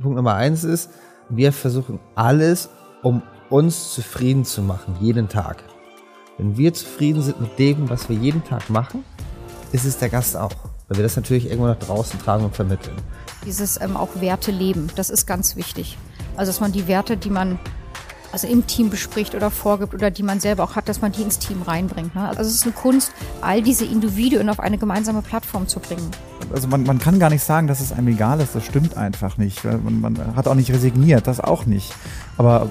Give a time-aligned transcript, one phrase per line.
[0.00, 0.90] Punkt Nummer eins ist,
[1.28, 2.68] wir versuchen alles,
[3.02, 5.62] um uns zufrieden zu machen, jeden Tag.
[6.38, 9.04] Wenn wir zufrieden sind mit dem, was wir jeden Tag machen,
[9.72, 10.54] ist es der Gast auch.
[10.88, 12.96] Weil wir das natürlich irgendwo nach draußen tragen und vermitteln.
[13.44, 15.96] Dieses ähm, auch Werte leben, das ist ganz wichtig.
[16.36, 17.58] Also dass man die Werte, die man
[18.32, 21.22] also im Team bespricht oder vorgibt oder die man selber auch hat, dass man die
[21.22, 22.14] ins Team reinbringt.
[22.14, 22.28] Ne?
[22.28, 26.10] Also es ist eine Kunst, all diese Individuen auf eine gemeinsame Plattform zu bringen.
[26.52, 29.38] Also man, man kann gar nicht sagen, dass es einem egal ist, das stimmt einfach
[29.38, 29.64] nicht.
[29.64, 31.94] Man, man hat auch nicht resigniert, das auch nicht.
[32.36, 32.68] Aber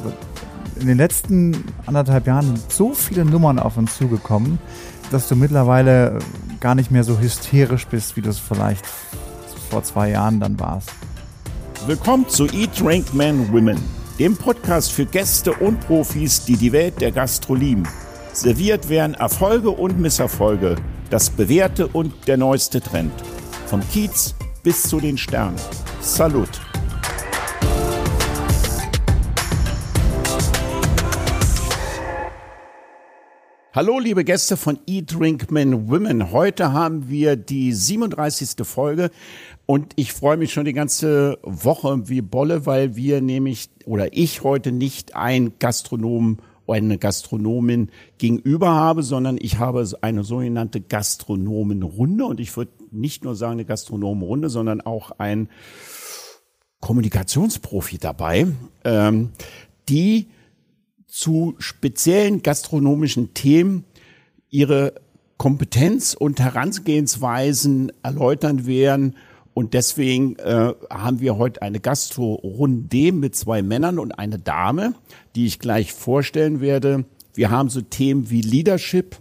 [0.80, 4.60] in den letzten anderthalb Jahren sind so viele Nummern auf uns zugekommen,
[5.12, 6.20] dass du mittlerweile
[6.60, 8.86] gar nicht mehr so hysterisch bist, wie du es vielleicht
[9.70, 10.90] vor zwei Jahren dann warst.
[11.88, 13.78] Willkommen zu Eat, Drink, Men, Women
[14.20, 17.84] dem Podcast für Gäste und Profis, die die Welt der Gastro lieben.
[18.34, 20.76] Serviert werden Erfolge und Misserfolge,
[21.10, 23.14] das Bewährte und der neueste Trend.
[23.70, 24.34] Vom Kiez
[24.64, 25.56] bis zu den Sternen.
[26.02, 26.50] Salut!
[33.72, 36.32] Hallo, liebe Gäste von Eat, Drink, Men, Women.
[36.32, 38.66] Heute haben wir die 37.
[38.66, 39.12] Folge
[39.68, 44.44] und ich freue mich schon die ganze Woche wie Bolle, weil wir nämlich oder ich
[44.44, 52.26] heute nicht ein Gastronom oder eine Gastronomin gegenüber habe, sondern ich habe eine sogenannte Gastronomenrunde
[52.26, 55.50] und ich würde nicht nur sagen eine Gastronomenrunde, sondern auch ein
[56.80, 58.48] Kommunikationsprofi dabei,
[58.84, 59.32] ähm,
[59.90, 60.28] die
[61.08, 63.84] zu speziellen gastronomischen Themen
[64.50, 64.94] ihre
[65.38, 69.16] Kompetenz und Herangehensweisen erläutern werden
[69.60, 74.94] und deswegen äh, haben wir heute eine Gastro-Runde mit zwei Männern und eine Dame,
[75.36, 77.04] die ich gleich vorstellen werde.
[77.34, 79.18] Wir haben so Themen wie Leadership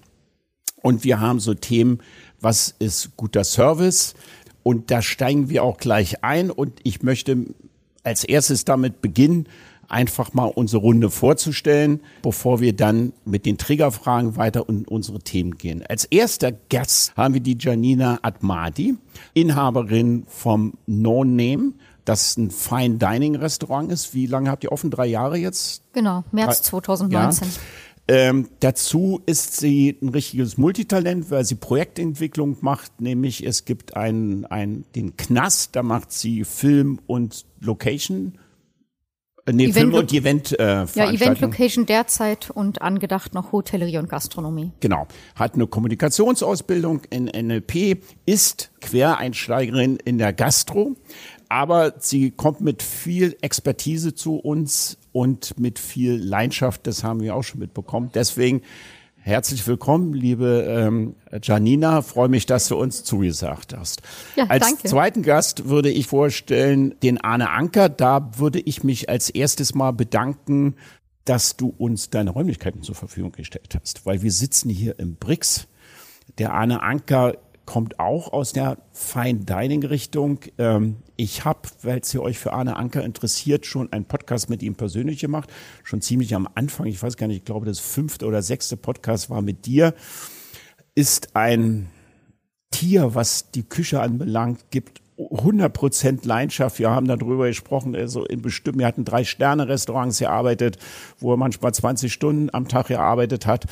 [0.81, 1.99] und wir haben so Themen,
[2.41, 4.15] was ist guter Service?
[4.63, 6.51] Und da steigen wir auch gleich ein.
[6.51, 7.47] Und ich möchte
[8.05, 9.49] als erstes damit beginnen,
[9.89, 15.57] einfach mal unsere Runde vorzustellen, bevor wir dann mit den Triggerfragen weiter in unsere Themen
[15.57, 15.83] gehen.
[15.89, 18.97] Als erster Gast haben wir die Janina Atmadi,
[19.33, 21.73] Inhaberin vom No Name
[22.09, 24.15] das ein Fine Dining Restaurant ist.
[24.15, 24.91] Wie lange habt ihr offen?
[24.91, 25.83] Drei Jahre jetzt?
[25.93, 27.49] Genau, März 2019.
[27.49, 27.55] Ja.
[28.11, 34.47] Ähm, dazu ist sie ein richtiges Multitalent, weil sie Projektentwicklung macht, nämlich es gibt einen,
[34.47, 38.39] einen, den Knast, da macht sie Film und Location
[39.49, 43.99] äh, nee, Event Film und Event äh, Ja, Event Location derzeit und angedacht noch Hotellerie
[43.99, 44.73] und Gastronomie.
[44.81, 45.07] Genau.
[45.35, 50.97] Hat eine Kommunikationsausbildung in NLP, ist Quereinsteigerin in der Gastro,
[51.49, 57.35] aber sie kommt mit viel Expertise zu uns und mit viel Leidenschaft, das haben wir
[57.35, 58.11] auch schon mitbekommen.
[58.15, 58.63] Deswegen
[59.21, 62.01] Herzlich willkommen, liebe ähm, Janina.
[62.01, 64.01] Freue mich, dass du uns zugesagt hast.
[64.37, 64.89] Ja, als danke.
[64.89, 67.91] zweiten Gast würde ich vorstellen den Arne Anker.
[67.91, 70.77] Da würde ich mich als erstes mal bedanken,
[71.27, 75.67] dass du uns deine Räumlichkeiten zur Verfügung gestellt hast, weil wir sitzen hier im BRICS.
[76.39, 77.35] Der Arne Anker
[77.69, 80.41] kommt auch aus der Fine Dining Richtung.
[80.57, 84.75] Ähm, ich habe, weil es euch für Arne Anker interessiert, schon einen Podcast mit ihm
[84.75, 85.53] persönlich gemacht.
[85.85, 86.87] Schon ziemlich am Anfang.
[86.87, 89.93] Ich weiß gar nicht, ich glaube, das fünfte oder sechste Podcast war mit dir.
[90.95, 91.91] Ist ein
[92.71, 96.79] Tier, was die Küche anbelangt, gibt 100% Leidenschaft.
[96.79, 100.79] Wir haben darüber gesprochen, also in bestimmten, wir hatten drei Sterne Restaurants gearbeitet,
[101.19, 103.67] wo er manchmal 20 Stunden am Tag gearbeitet hat,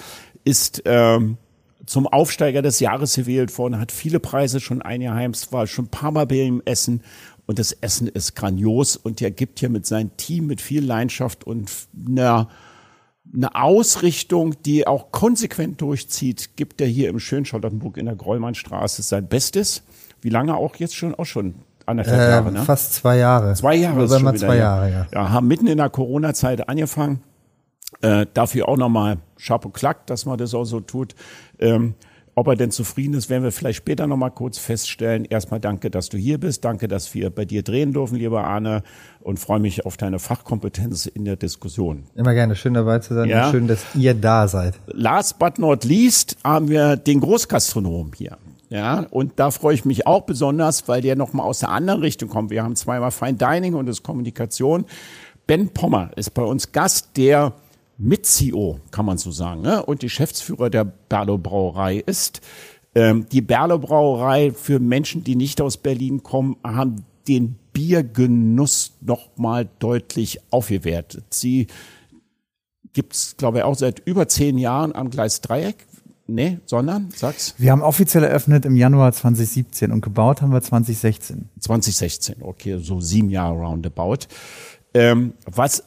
[0.45, 1.39] ist ähm,
[1.85, 6.11] zum Aufsteiger des Jahres gewählt worden, hat viele Preise schon eingeheimst, war schon ein paar
[6.11, 7.03] Mal bei ihm essen
[7.47, 11.45] und das Essen ist grandios und er gibt hier mit seinem Team mit viel Leidenschaft
[11.45, 11.71] und
[12.09, 12.49] einer
[13.35, 19.27] eine Ausrichtung, die auch konsequent durchzieht, gibt er hier im Schönschottertenburg in der Grollmannstraße sein
[19.27, 19.83] Bestes.
[20.21, 21.15] Wie lange auch jetzt schon?
[21.15, 22.63] Auch schon anderthalb äh, Jahre, ne?
[22.63, 23.55] Fast zwei Jahre.
[23.55, 25.07] Zwei Jahre ist schon mal zwei Jahre, ja.
[25.13, 27.21] Ja, haben mitten in der Corona-Zeit angefangen.
[28.03, 31.15] Äh, dafür auch nochmal Chapeau Klack, dass man das auch so tut.
[31.59, 31.95] Ähm,
[32.39, 35.25] ob er denn zufrieden ist, werden wir vielleicht später nochmal kurz feststellen.
[35.25, 36.67] Erstmal danke, dass du hier bist.
[36.67, 38.83] Danke, dass wir bei dir drehen dürfen, lieber Arne.
[39.21, 42.05] Und freue mich auf deine Fachkompetenz in der Diskussion.
[42.15, 42.55] Immer gerne.
[42.55, 43.31] Schön dabei zu sein.
[43.31, 43.51] Ja.
[43.51, 44.75] Schön, dass ihr da seid.
[44.89, 48.37] Last but not least haben wir den Großgastronom hier.
[48.69, 52.29] Ja, und da freue ich mich auch besonders, weil der nochmal aus der anderen Richtung
[52.29, 52.51] kommt.
[52.51, 54.85] Wir haben zweimal Fine Dining und das Kommunikation.
[55.47, 57.53] Ben Pommer ist bei uns Gast, der
[57.99, 59.85] mit-CEO, kann man so sagen, ne?
[59.85, 62.41] und die Geschäftsführer der Berlo Brauerei ist.
[62.95, 69.69] Ähm, die Berlo Brauerei für Menschen, die nicht aus Berlin kommen, haben den Biergenuss nochmal
[69.79, 71.25] deutlich aufgewertet.
[71.31, 71.67] Sie
[72.93, 75.87] gibt's, glaube ich, auch seit über zehn Jahren am Gleis Dreieck.
[76.29, 77.55] Nee, sondern, sag's.
[77.57, 81.51] Wir haben offiziell eröffnet im Januar 2017 und gebaut haben wir 2016.
[81.61, 84.27] 2016, okay, so sieben Jahre roundabout.
[84.93, 85.85] Ähm, was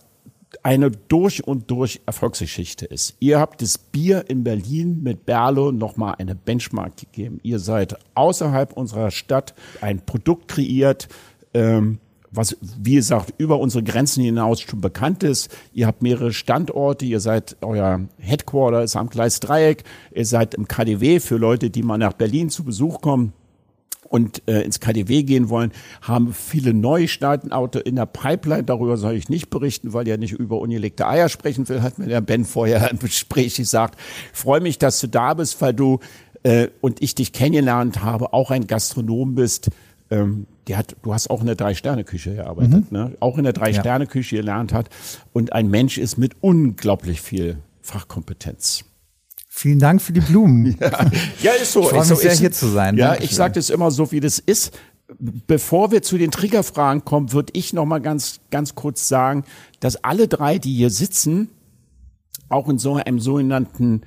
[0.63, 3.15] eine durch und durch Erfolgsgeschichte ist.
[3.19, 7.39] Ihr habt das Bier in Berlin mit Berlo nochmal eine Benchmark gegeben.
[7.43, 11.07] Ihr seid außerhalb unserer Stadt ein Produkt kreiert,
[11.53, 11.99] ähm,
[12.31, 15.49] was, wie gesagt, über unsere Grenzen hinaus schon bekannt ist.
[15.73, 19.83] Ihr habt mehrere Standorte, ihr seid, euer Headquarter ist am Gleis Dreieck,
[20.13, 23.33] ihr seid im KDW für Leute, die mal nach Berlin zu Besuch kommen
[24.09, 25.71] und äh, ins KDW gehen wollen,
[26.01, 28.63] haben viele Neustartenauto in der Pipeline.
[28.63, 32.07] Darüber soll ich nicht berichten, weil er nicht über ungelegte Eier sprechen will, hat mir
[32.07, 33.99] der Ben vorher im Gespräch gesagt.
[34.33, 35.99] Ich freue mich, dass du da bist, weil du
[36.43, 39.69] äh, und ich dich kennengelernt habe, auch ein Gastronom bist.
[40.09, 42.97] Ähm, der hat, du hast auch in der Drei-Sterne-Küche gearbeitet, mhm.
[42.97, 43.11] ne?
[43.19, 44.89] auch in der Drei-Sterne-Küche gelernt hat
[45.33, 48.85] und ein Mensch ist mit unglaublich viel Fachkompetenz.
[49.59, 50.67] Vielen Dank für die Blumen.
[50.79, 51.11] ja,
[51.41, 51.81] ja ist so.
[51.81, 52.95] Ich freue mich so, sehr, hier zu sein.
[52.95, 53.25] Ja, Dankeschön.
[53.25, 54.71] ich sage das immer so, wie das ist.
[55.19, 59.43] Bevor wir zu den Triggerfragen kommen, würde ich noch mal ganz, ganz kurz sagen,
[59.81, 61.49] dass alle drei, die hier sitzen,
[62.47, 64.03] auch in so einem sogenannten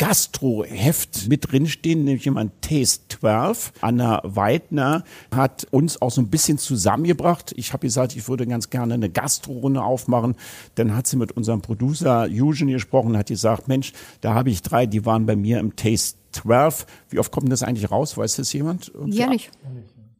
[0.00, 3.74] Gastro-Heft mit drinstehen, nämlich jemand Taste 12.
[3.82, 7.52] Anna Weidner hat uns auch so ein bisschen zusammengebracht.
[7.56, 10.36] Ich habe gesagt, ich würde ganz gerne eine Gastro-Runde aufmachen.
[10.76, 13.92] Dann hat sie mit unserem Producer Eugene gesprochen, hat gesagt, Mensch,
[14.22, 16.86] da habe ich drei, die waren bei mir im Taste 12.
[17.10, 18.16] Wie oft kommt das eigentlich raus?
[18.16, 18.90] Weiß das jemand?
[19.04, 19.50] Jährlich.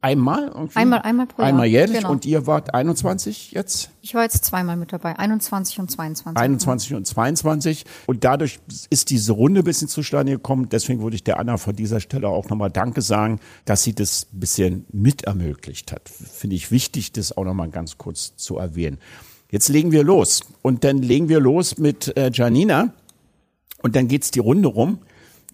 [0.03, 0.47] Einmal?
[0.47, 0.79] Irgendwie?
[0.79, 1.49] Einmal, einmal pro Jahr.
[1.49, 2.11] Einmal jährlich genau.
[2.11, 3.91] und ihr wart 21 jetzt?
[4.01, 6.41] Ich war jetzt zweimal mit dabei, 21 und 22.
[6.41, 8.59] 21 und 22 und dadurch
[8.89, 10.69] ist diese Runde ein bisschen zustande gekommen.
[10.69, 14.25] Deswegen würde ich der Anna von dieser Stelle auch nochmal Danke sagen, dass sie das
[14.33, 16.09] ein bisschen mit ermöglicht hat.
[16.09, 18.97] Finde ich wichtig, das auch nochmal ganz kurz zu erwähnen.
[19.51, 22.91] Jetzt legen wir los und dann legen wir los mit äh, Janina
[23.83, 24.97] und dann geht's die Runde rum.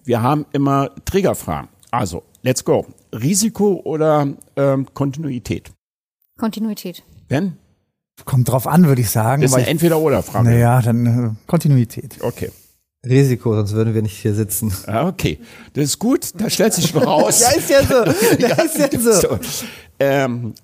[0.04, 1.68] Wir haben immer Triggerfragen.
[1.90, 2.86] Also, let's go.
[3.12, 5.70] Risiko oder ähm, Kontinuität?
[6.38, 7.02] Kontinuität.
[7.28, 7.56] Ben?
[8.24, 9.42] Kommt drauf an, würde ich sagen.
[9.42, 10.48] Das ist eine Entweder-Oder-Frage.
[10.48, 12.18] Naja, dann äh, Kontinuität.
[12.20, 12.50] Okay.
[13.06, 14.72] Risiko, sonst würden wir nicht hier sitzen.
[14.86, 15.38] Ah, okay,
[15.74, 17.40] das ist gut, da stellt sich schon raus.
[17.42, 17.94] ja, ist ja so.
[18.38, 19.38] Ja, ist ja so.
[20.00, 20.54] Ähm,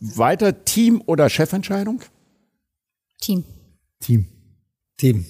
[0.00, 2.00] weiter Team oder Chefentscheidung?
[3.20, 3.44] Team.
[4.00, 4.26] Team.
[4.96, 5.26] Team.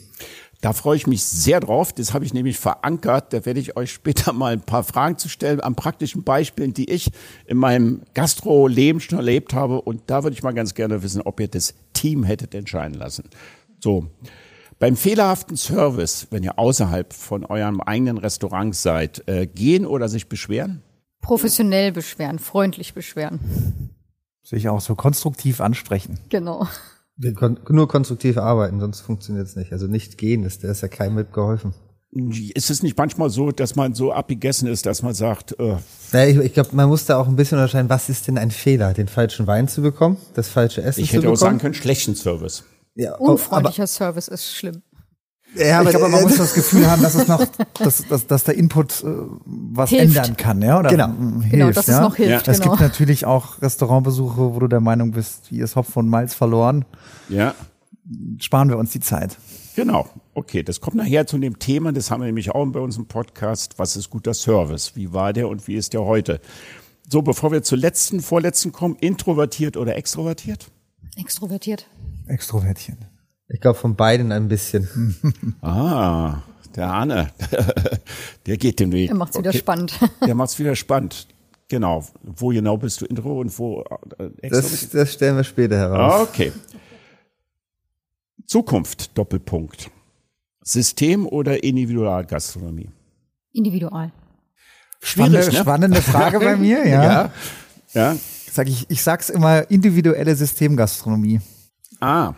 [0.63, 1.93] Da freue ich mich sehr drauf.
[1.93, 3.33] Das habe ich nämlich verankert.
[3.33, 6.89] Da werde ich euch später mal ein paar Fragen zu stellen an praktischen Beispielen, die
[6.89, 7.11] ich
[7.47, 9.83] in meinem Gastro-Leben schon erlebt habe.
[9.83, 13.25] Und da würde ich mal ganz gerne wissen, ob ihr das Team hättet entscheiden lassen.
[13.81, 14.07] So.
[14.79, 20.29] Beim fehlerhaften Service, wenn ihr außerhalb von eurem eigenen Restaurant seid, äh, gehen oder sich
[20.29, 20.83] beschweren?
[21.21, 23.41] Professionell beschweren, freundlich beschweren.
[24.43, 26.19] Sich auch so konstruktiv ansprechen.
[26.29, 26.69] Genau.
[27.17, 29.73] Wir können nur konstruktiv arbeiten, sonst funktioniert es nicht.
[29.73, 31.75] Also nicht gehen, ist, da ist ja keinem mitgeholfen.
[32.55, 35.77] Ist es nicht manchmal so, dass man so abgegessen ist, dass man sagt, äh
[36.13, 38.51] naja, ich, ich glaube, man muss da auch ein bisschen unterscheiden, was ist denn ein
[38.51, 38.93] Fehler?
[38.93, 41.19] Den falschen Wein zu bekommen, das falsche Essen zu bekommen?
[41.19, 42.65] Ich hätte auch sagen können, schlechten Service.
[42.95, 44.83] Ja, Unfreundlicher Service ist schlimm.
[45.55, 47.45] Ja, aber ich glaube, man muss das Gefühl haben, dass es noch,
[47.79, 49.07] dass, dass, dass der Input äh,
[49.45, 50.17] was hilft.
[50.17, 51.95] ändern kann, ja, oder genau, hilft, genau, dass ja?
[51.95, 52.47] es noch hilft.
[52.47, 52.53] Ja.
[52.53, 52.73] Es genau.
[52.73, 56.85] gibt natürlich auch Restaurantbesuche, wo du der Meinung bist, hier ist Hopf und Malz verloren.
[57.29, 57.55] Ja.
[58.39, 59.37] Sparen wir uns die Zeit.
[59.77, 60.09] Genau.
[60.35, 63.07] Okay, das kommt nachher zu dem Thema, das haben wir nämlich auch bei uns im
[63.07, 63.79] Podcast.
[63.79, 64.93] Was ist guter Service?
[64.97, 66.41] Wie war der und wie ist der heute?
[67.09, 70.71] So, bevor wir zur letzten, vorletzten kommen, introvertiert oder extrovertiert?
[71.17, 71.87] Extrovertiert.
[72.27, 73.12] Extrovertchen.
[73.53, 75.15] Ich glaube von beiden ein bisschen.
[75.61, 76.43] ah,
[76.75, 77.31] der Arne,
[78.47, 79.09] der geht den Weg.
[79.09, 79.59] Der macht's wieder okay.
[79.59, 79.99] spannend.
[80.27, 81.27] Der macht's wieder spannend.
[81.69, 82.05] Genau.
[82.23, 83.85] Wo genau bist du Intro und wo
[84.19, 86.29] äh, das, das stellen wir später heraus.
[86.29, 86.53] Okay.
[88.47, 89.91] Zukunft, Doppelpunkt.
[90.63, 92.91] System oder Individualgastronomie?
[93.53, 94.13] Individual.
[95.01, 95.53] Spannende, ne?
[95.53, 97.03] spannende Frage bei mir, ja.
[97.03, 97.33] ja.
[97.93, 98.17] ja.
[98.51, 101.41] Sag ich, ich sag's immer, individuelle Systemgastronomie.
[102.01, 102.35] Ah.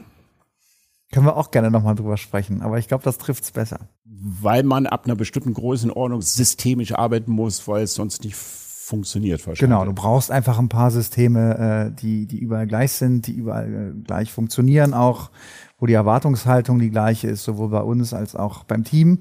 [1.14, 3.78] Können wir auch gerne nochmal drüber sprechen, aber ich glaube, das trifft's besser.
[4.04, 9.60] Weil man ab einer bestimmten Größenordnung systemisch arbeiten muss, weil es sonst nicht funktioniert wahrscheinlich.
[9.60, 13.72] Genau, du brauchst einfach ein paar Systeme, äh, die, die überall gleich sind, die überall
[13.72, 15.30] äh, gleich funktionieren auch,
[15.78, 19.20] wo die Erwartungshaltung die gleiche ist, sowohl bei uns als auch beim Team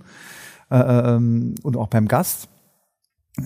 [0.72, 2.50] äh, ähm, und auch beim Gast.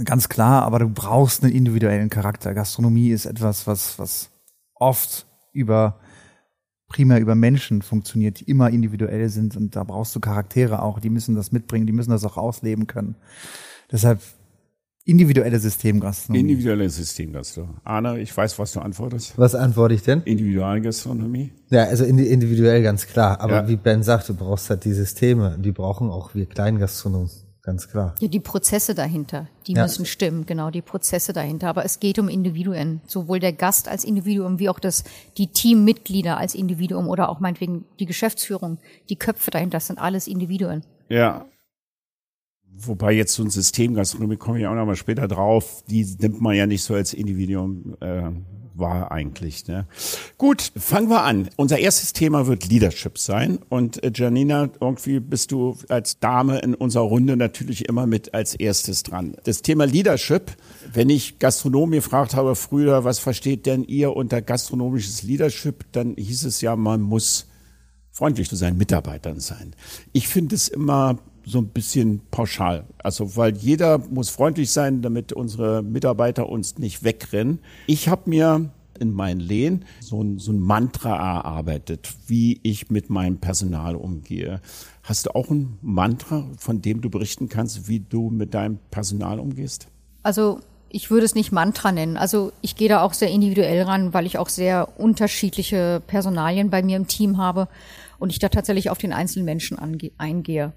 [0.05, 2.53] Ganz klar, aber du brauchst einen individuellen Charakter.
[2.53, 4.29] Gastronomie ist etwas, was, was
[4.73, 5.99] oft über
[6.87, 11.09] primär über Menschen funktioniert, die immer individuell sind und da brauchst du Charaktere auch, die
[11.09, 13.15] müssen das mitbringen, die müssen das auch ausleben können.
[13.91, 14.21] Deshalb
[15.07, 16.41] individuelle Systemgastronomie.
[16.41, 17.77] Individuelle Systemgastronomie.
[17.85, 19.37] Arne, ich weiß, was du antwortest.
[19.37, 20.21] Was antworte ich denn?
[20.23, 21.53] Individualgastronomie.
[21.69, 23.39] Ja, also individuell ganz klar.
[23.39, 23.67] Aber ja.
[23.69, 25.57] wie Ben sagt, du brauchst halt die Systeme.
[25.59, 27.29] Die brauchen auch wir Kleingastronomen.
[27.67, 28.15] Ganz klar.
[28.21, 29.83] Ja, die Prozesse dahinter, die Ja.
[29.83, 31.67] müssen stimmen, genau, die Prozesse dahinter.
[31.67, 35.03] Aber es geht um Individuen, sowohl der Gast als Individuum wie auch das,
[35.37, 38.77] die Teammitglieder als Individuum oder auch meinetwegen die Geschäftsführung,
[39.09, 40.85] die Köpfe dahinter, das sind alles Individuen.
[41.09, 41.45] Ja.
[42.63, 46.55] Wobei jetzt so ein Systemgastronomie, komme ich auch noch mal später drauf, die nimmt man
[46.55, 48.31] ja nicht so als Individuum äh,
[48.77, 49.67] wahr eigentlich.
[49.67, 49.85] Ne?
[50.37, 51.49] Gut, fangen wir an.
[51.55, 53.59] Unser erstes Thema wird Leadership sein.
[53.69, 58.55] Und äh, Janina, irgendwie bist du als Dame in unserer Runde natürlich immer mit als
[58.55, 59.35] erstes dran.
[59.43, 60.51] Das Thema Leadership,
[60.93, 66.45] wenn ich Gastronomen gefragt habe früher, was versteht denn ihr unter gastronomisches Leadership, dann hieß
[66.45, 67.47] es ja, man muss
[68.11, 69.75] freundlich zu seinen Mitarbeitern sein.
[70.11, 72.85] Ich finde es immer so ein bisschen pauschal.
[72.97, 77.59] Also, weil jeder muss freundlich sein, damit unsere Mitarbeiter uns nicht wegrennen.
[77.87, 83.09] Ich habe mir in meinen Lehen so ein, so ein Mantra erarbeitet, wie ich mit
[83.09, 84.59] meinem Personal umgehe.
[85.03, 89.39] Hast du auch ein Mantra, von dem du berichten kannst, wie du mit deinem Personal
[89.39, 89.87] umgehst?
[90.23, 92.17] Also ich würde es nicht Mantra nennen.
[92.17, 96.81] Also ich gehe da auch sehr individuell ran, weil ich auch sehr unterschiedliche Personalien bei
[96.81, 97.67] mir im Team habe
[98.19, 99.77] und ich da tatsächlich auf den einzelnen Menschen
[100.17, 100.73] eingehe.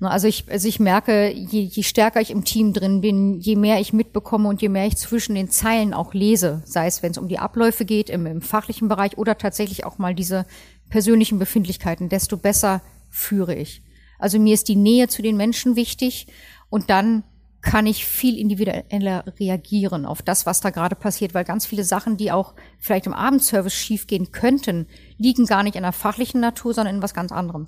[0.00, 3.80] Also ich, also ich merke, je, je stärker ich im Team drin bin, je mehr
[3.80, 7.18] ich mitbekomme und je mehr ich zwischen den Zeilen auch lese, sei es, wenn es
[7.18, 10.46] um die Abläufe geht, im, im fachlichen Bereich oder tatsächlich auch mal diese
[10.88, 12.80] persönlichen Befindlichkeiten, desto besser
[13.10, 13.82] führe ich.
[14.18, 16.28] Also mir ist die Nähe zu den Menschen wichtig
[16.70, 17.24] und dann
[17.62, 22.16] kann ich viel individueller reagieren auf das, was da gerade passiert, weil ganz viele Sachen,
[22.16, 24.86] die auch vielleicht im Abendservice schiefgehen könnten,
[25.18, 27.66] liegen gar nicht in der fachlichen Natur, sondern in was ganz anderem.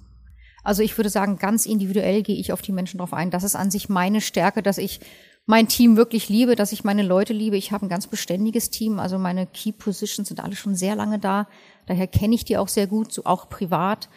[0.64, 3.30] Also ich würde sagen, ganz individuell gehe ich auf die Menschen drauf ein.
[3.30, 5.00] Das ist an sich meine Stärke, dass ich
[5.44, 7.56] mein Team wirklich liebe, dass ich meine Leute liebe.
[7.56, 11.18] Ich habe ein ganz beständiges Team, also meine Key Positions sind alle schon sehr lange
[11.18, 11.48] da.
[11.86, 14.08] Daher kenne ich die auch sehr gut, so auch privat.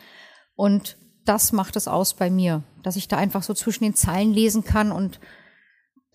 [0.56, 4.32] Und das macht es aus bei mir, dass ich da einfach so zwischen den Zeilen
[4.32, 5.20] lesen kann und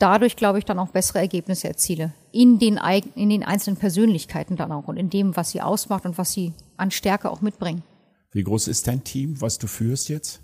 [0.01, 2.13] dadurch, glaube ich, dann auch bessere Ergebnisse erziele.
[2.33, 2.81] In den,
[3.15, 6.53] in den einzelnen Persönlichkeiten dann auch und in dem, was sie ausmacht und was sie
[6.77, 7.83] an Stärke auch mitbringen.
[8.33, 10.41] Wie groß ist dein Team, was du führst jetzt?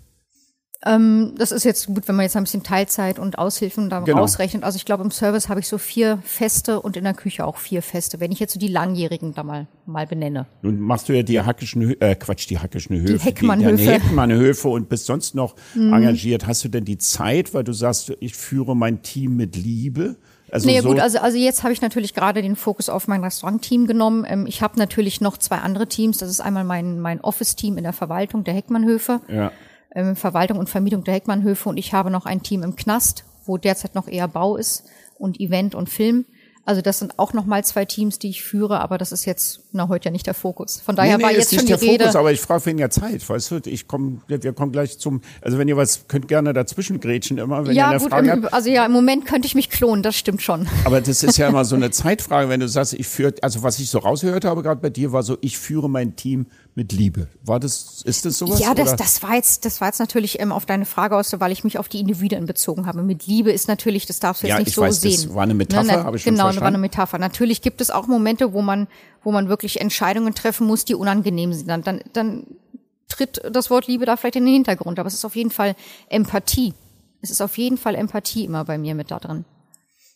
[0.85, 4.19] Ähm, das ist jetzt gut, wenn man jetzt ein bisschen Teilzeit und Aushilfen da Genau.
[4.19, 4.63] rausrechnet.
[4.63, 7.57] Also ich glaube, im Service habe ich so vier Feste und in der Küche auch
[7.57, 10.45] vier Feste, wenn ich jetzt so die Langjährigen da mal, mal benenne.
[10.61, 13.23] Nun machst du ja die Hackischen, äh, Quatsch, die Hackischen Höfe.
[13.25, 13.75] Heckmannhöfe.
[13.77, 16.45] Die, die Heckmannhöfe und bist sonst noch engagiert.
[16.45, 20.15] Hast du denn die Zeit, weil du sagst, ich führe mein Team mit Liebe?
[20.49, 23.21] Also Nee, so, gut, also, also jetzt habe ich natürlich gerade den Fokus auf mein
[23.23, 24.25] Restaurant-Team genommen.
[24.27, 26.19] Ähm, ich habe natürlich noch zwei andere Teams.
[26.19, 29.51] Das ist einmal mein, mein Office-Team in der Verwaltung der Heckmannhöfe, ja.
[29.97, 33.57] Ähm, Verwaltung und Vermietung der Heckmannhöfe und ich habe noch ein Team im Knast, wo
[33.57, 34.83] derzeit noch eher Bau ist
[35.17, 36.25] und Event und Film.
[36.65, 39.61] Also das sind auch noch mal zwei Teams, die ich führe, aber das ist jetzt
[39.71, 40.81] na heute ja nicht der Fokus.
[40.81, 42.03] Von daher nee, war nee, jetzt ist schon nicht die der Rede.
[42.03, 45.21] Fokus, aber ich frage wegen der Zeit, weißt du, ich komme, wir kommen gleich zum,
[45.41, 48.29] also wenn ihr was, könnt gerne dazwischen grätschen immer, wenn ihr ja, eine gut, Frage
[48.29, 48.53] im, habt.
[48.53, 50.67] also ja, im Moment könnte ich mich klonen, das stimmt schon.
[50.83, 53.79] Aber das ist ja immer so eine Zeitfrage, wenn du sagst, ich führe, also was
[53.79, 57.27] ich so rausgehört habe gerade bei dir, war so, ich führe mein Team mit Liebe.
[57.43, 58.59] War das, ist das sowas?
[58.59, 58.97] Ja, das, oder?
[58.97, 61.79] das war jetzt, das war jetzt natürlich ähm, auf deine Frage aus, weil ich mich
[61.79, 63.01] auf die Individuen bezogen habe.
[63.01, 65.33] Mit Liebe ist natürlich, das darfst du jetzt Ja, nicht ich so weiß, das sehen.
[65.33, 66.75] war eine Metapher, Ne, ne, habe ich schon Genau, war verstanden.
[66.75, 67.17] eine Metapher.
[67.17, 68.87] Natürlich gibt es auch Momente, wo man,
[69.23, 71.67] wo man wirklich Entscheidungen treffen muss, die unangenehm sind.
[71.67, 72.43] Dann, dann, dann
[73.09, 74.99] tritt das Wort Liebe da vielleicht in den Hintergrund.
[74.99, 75.75] Aber es ist auf jeden Fall
[76.09, 76.75] Empathie.
[77.23, 79.45] Es ist auf jeden Fall Empathie immer bei mir mit da drin.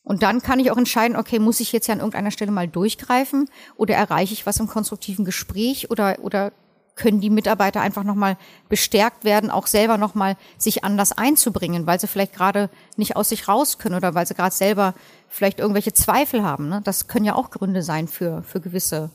[0.04, 2.68] Und dann kann ich auch entscheiden, okay, muss ich jetzt ja an irgendeiner Stelle mal
[2.68, 6.52] durchgreifen oder erreiche ich was im konstruktiven Gespräch oder, oder
[6.96, 8.38] können die Mitarbeiter einfach nochmal
[8.70, 13.48] bestärkt werden, auch selber nochmal sich anders einzubringen, weil sie vielleicht gerade nicht aus sich
[13.48, 14.94] raus können oder weil sie gerade selber
[15.30, 16.70] vielleicht irgendwelche Zweifel haben.
[16.70, 16.82] Ne?
[16.84, 19.10] Das können ja auch Gründe sein für, für gewisse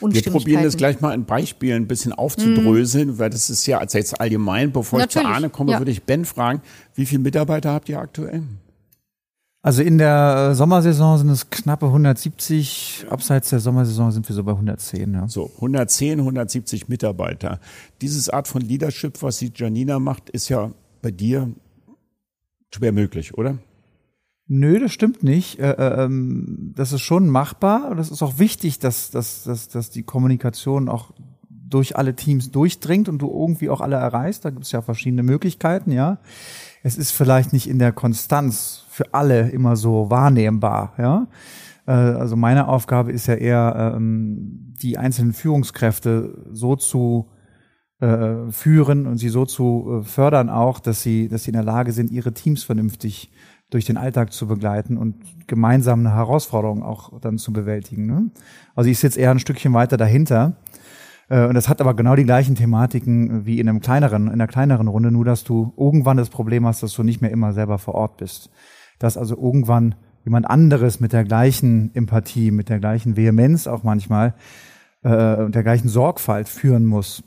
[0.00, 3.98] Wir probieren das gleich mal in Beispielen ein bisschen aufzudröseln, weil das ist ja also
[3.98, 4.72] jetzt allgemein.
[4.72, 5.78] Bevor ich zu Natürlich, Arne komme, ja.
[5.78, 6.60] würde ich Ben fragen,
[6.94, 8.42] wie viele Mitarbeiter habt ihr aktuell?
[9.64, 14.52] Also in der Sommersaison sind es knappe 170, abseits der Sommersaison sind wir so bei
[14.52, 15.14] 110.
[15.14, 15.26] Ja.
[15.26, 17.60] So, 110, 170 Mitarbeiter.
[18.02, 21.50] Dieses Art von Leadership, was die Janina macht, ist ja bei dir
[22.74, 23.56] schwer möglich, oder?
[24.48, 25.58] Nö, das stimmt nicht.
[25.58, 27.94] Äh, äh, ähm, das ist schon machbar.
[27.94, 31.12] Das ist auch wichtig, dass, dass, dass, dass die Kommunikation auch
[31.48, 34.44] durch alle Teams durchdringt und du irgendwie auch alle erreichst.
[34.44, 36.18] Da gibt es ja verschiedene Möglichkeiten, ja.
[36.84, 41.26] Es ist vielleicht nicht in der Konstanz für alle immer so wahrnehmbar, ja.
[41.86, 47.30] Äh, Also meine Aufgabe ist ja eher, ähm, die einzelnen Führungskräfte so zu
[48.00, 51.64] äh, führen und sie so zu äh, fördern auch, dass sie, dass sie in der
[51.64, 53.30] Lage sind, ihre Teams vernünftig
[53.70, 58.06] durch den Alltag zu begleiten und gemeinsam eine Herausforderung auch dann zu bewältigen.
[58.06, 58.30] Ne?
[58.74, 60.56] Also ich sitze eher ein Stückchen weiter dahinter.
[61.34, 64.46] Äh, und das hat aber genau die gleichen Thematiken wie in einem kleineren, in einer
[64.46, 67.78] kleineren Runde, nur dass du irgendwann das Problem hast, dass du nicht mehr immer selber
[67.78, 68.50] vor Ort bist.
[69.00, 74.34] Dass also irgendwann jemand anderes mit der gleichen Empathie, mit der gleichen Vehemenz auch manchmal
[75.02, 77.24] äh, und der gleichen Sorgfalt führen muss.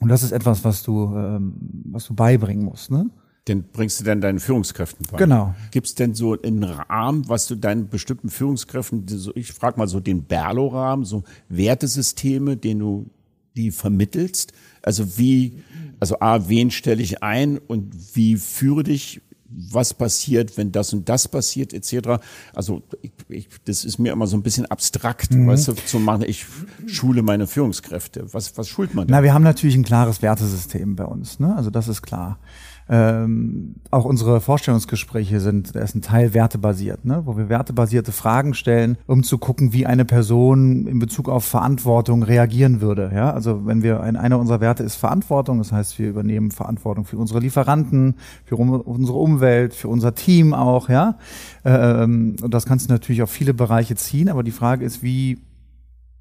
[0.00, 1.54] Und das ist etwas, was du, ähm,
[1.90, 2.90] was du beibringen musst.
[2.90, 3.10] Ne?
[3.48, 5.18] Den bringst du dann deinen Führungskräften bei.
[5.18, 5.54] Genau.
[5.70, 9.88] Gibt es denn so einen Rahmen, was du deinen bestimmten Führungskräften, so, ich frage mal
[9.88, 13.10] so den Berlo-Rahmen, so Wertesysteme, den du
[13.56, 14.52] die vermittelst?
[14.82, 15.62] Also wie,
[16.00, 19.20] also A, wen stelle ich ein und wie führe dich
[19.54, 22.20] was passiert, wenn das und das passiert, etc.
[22.54, 25.46] Also ich, ich, das ist mir immer so ein bisschen abstrakt, mhm.
[25.46, 26.24] weißt du, zu machen.
[26.26, 26.46] Ich
[26.86, 28.32] schule meine Führungskräfte.
[28.32, 29.16] Was, was schult man da?
[29.16, 31.38] Na, wir haben natürlich ein klares Wertesystem bei uns.
[31.38, 31.54] Ne?
[31.54, 32.38] Also das ist klar.
[32.86, 37.22] Ähm, auch unsere Vorstellungsgespräche sind, ist ein Teil wertebasiert, ne?
[37.24, 42.22] wo wir wertebasierte Fragen stellen, um zu gucken, wie eine Person in Bezug auf Verantwortung
[42.22, 43.10] reagieren würde.
[43.14, 43.32] Ja?
[43.32, 47.16] Also wenn wir, ein, einer unserer Werte ist Verantwortung, das heißt, wir übernehmen Verantwortung für
[47.16, 51.16] unsere Lieferanten, für um, unsere Umwelt, für unser Team auch, ja.
[51.64, 55.38] Ähm, und das kannst du natürlich auf viele Bereiche ziehen, aber die Frage ist, wie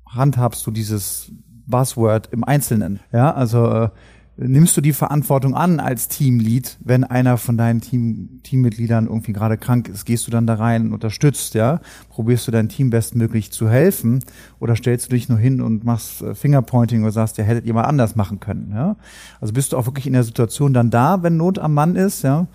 [0.08, 1.32] handhabst du dieses
[1.68, 3.00] Buzzword im Einzelnen?
[3.12, 3.90] Ja, also äh,
[4.38, 9.58] nimmst du die Verantwortung an als Teamlead, wenn einer von deinen Team, Teammitgliedern irgendwie gerade
[9.58, 10.06] krank ist?
[10.06, 11.82] Gehst du dann da rein und unterstützt, ja?
[12.10, 14.24] Probierst du dein Team bestmöglich zu helfen?
[14.60, 17.74] Oder stellst du dich nur hin und machst äh, Fingerpointing oder sagst, ja, hättet ihr
[17.74, 18.96] mal anders machen können, ja?
[19.40, 22.24] Also bist du auch wirklich in der Situation dann da, wenn Not am Mann ist,
[22.24, 22.48] ja?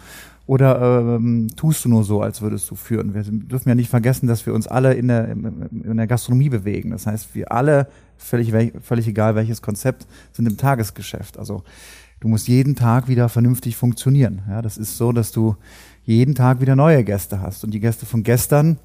[0.48, 3.12] Oder ähm, tust du nur so, als würdest du führen?
[3.12, 6.90] Wir dürfen ja nicht vergessen, dass wir uns alle in der, in der Gastronomie bewegen.
[6.90, 7.86] Das heißt, wir alle,
[8.18, 11.38] völlig, völlig egal welches Konzept, sind im Tagesgeschäft.
[11.38, 11.62] Also
[12.20, 14.42] du musst jeden Tag wieder vernünftig funktionieren.
[14.48, 15.56] Ja, das ist so, dass du
[16.04, 17.64] jeden Tag wieder neue Gäste hast.
[17.64, 18.78] Und die Gäste von gestern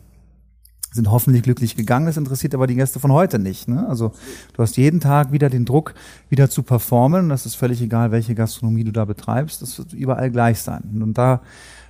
[0.91, 2.05] sind hoffentlich glücklich gegangen.
[2.05, 3.67] Das interessiert aber die Gäste von heute nicht.
[3.67, 3.87] Ne?
[3.87, 4.11] Also
[4.53, 5.95] du hast jeden Tag wieder den Druck,
[6.29, 7.23] wieder zu performen.
[7.23, 9.61] Und das ist völlig egal, welche Gastronomie du da betreibst.
[9.61, 11.01] Das wird überall gleich sein.
[11.01, 11.41] Und da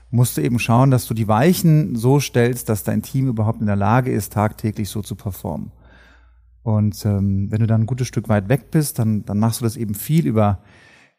[0.10, 3.68] musst du eben schauen, dass du die Weichen so stellst, dass dein Team überhaupt in
[3.68, 5.72] der Lage ist, tagtäglich so zu performen.
[6.64, 9.66] Und ähm, wenn du dann ein gutes Stück weit weg bist, dann, dann machst du
[9.66, 10.62] das eben viel über,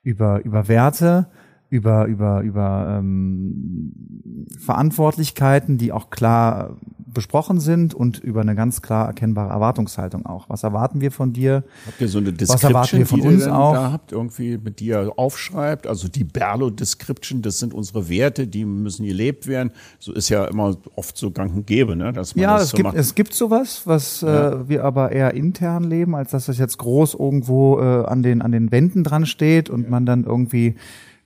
[0.02, 1.28] über, über Werte
[1.74, 6.76] über über über ähm, Verantwortlichkeiten, die auch klar
[7.12, 10.48] besprochen sind und über eine ganz klar erkennbare Erwartungshaltung auch.
[10.48, 11.64] Was erwarten wir von dir?
[11.86, 13.72] Habt ihr so eine Description, was erwarten wir von die uns auch?
[13.72, 18.64] Da habt irgendwie mit dir aufschreibt, also die Berlo Description, das sind unsere Werte, die
[18.64, 19.70] müssen gelebt werden.
[19.98, 22.70] So ist ja immer oft so gang und gäbe, ne, dass man ja, das es
[22.70, 22.96] so gibt macht.
[22.96, 24.52] es gibt sowas, was ja.
[24.52, 28.42] äh, wir aber eher intern leben, als dass das jetzt groß irgendwo äh, an den
[28.42, 29.90] an den Wänden dran steht und ja.
[29.90, 30.74] man dann irgendwie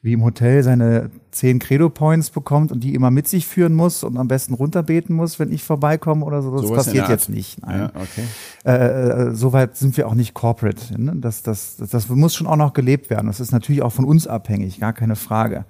[0.01, 4.17] wie im Hotel seine zehn Credo-Points bekommt und die immer mit sich führen muss und
[4.17, 6.53] am besten runterbeten muss, wenn ich vorbeikomme oder so.
[6.53, 7.61] Das so passiert jetzt nicht.
[7.63, 7.81] Nein.
[7.81, 8.25] Ja, okay.
[8.65, 11.01] Äh, äh, Soweit sind wir auch nicht corporate.
[11.01, 11.17] Ne?
[11.17, 13.27] Das, das, das, das muss schon auch noch gelebt werden.
[13.27, 15.65] Das ist natürlich auch von uns abhängig, gar keine Frage.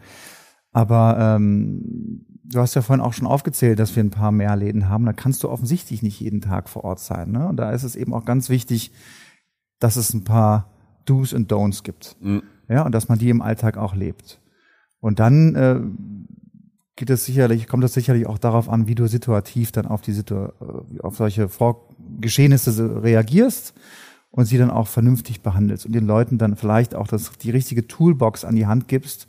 [0.72, 4.90] Aber ähm, du hast ja vorhin auch schon aufgezählt, dass wir ein paar mehr Läden
[4.90, 5.06] haben.
[5.06, 7.32] Da kannst du offensichtlich nicht jeden Tag vor Ort sein.
[7.32, 7.48] Ne?
[7.48, 8.92] Und da ist es eben auch ganz wichtig,
[9.80, 10.70] dass es ein paar
[11.06, 12.16] Do's und Don'ts gibt.
[12.20, 14.40] Mhm ja, und dass man die im Alltag auch lebt.
[15.00, 15.80] Und dann äh,
[16.96, 20.12] geht es sicherlich, kommt es sicherlich auch darauf an, wie du situativ dann auf die
[20.12, 21.88] Situ äh, auf solche Vor
[22.20, 23.74] Geschehnisse reagierst
[24.30, 27.86] und sie dann auch vernünftig behandelst und den Leuten dann vielleicht auch das, die richtige
[27.86, 29.28] Toolbox an die Hand gibst,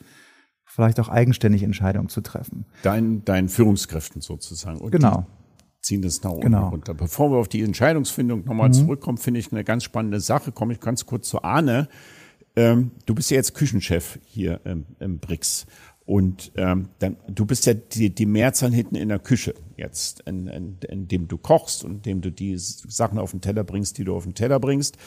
[0.65, 2.65] vielleicht auch eigenständig Entscheidungen zu treffen.
[2.83, 4.79] Dein, deinen Führungskräften sozusagen.
[4.79, 5.25] Und genau.
[5.81, 6.69] Ziehen das nach oben genau.
[6.69, 6.93] runter.
[6.93, 8.73] Bevor wir auf die Entscheidungsfindung nochmal mhm.
[8.73, 10.51] zurückkommen, finde ich eine ganz spannende Sache.
[10.51, 11.87] Komme ich ganz kurz zu Arne.
[12.59, 15.65] Ähm, du bist ja jetzt Küchenchef hier ähm, im BRICS.
[16.05, 20.47] Und ähm, dann, du bist ja die, die Mehrzahl hinten in der Küche jetzt, in,
[20.47, 23.97] in, in dem du kochst und in dem du die Sachen auf den Teller bringst,
[23.97, 24.97] die du auf den Teller bringst.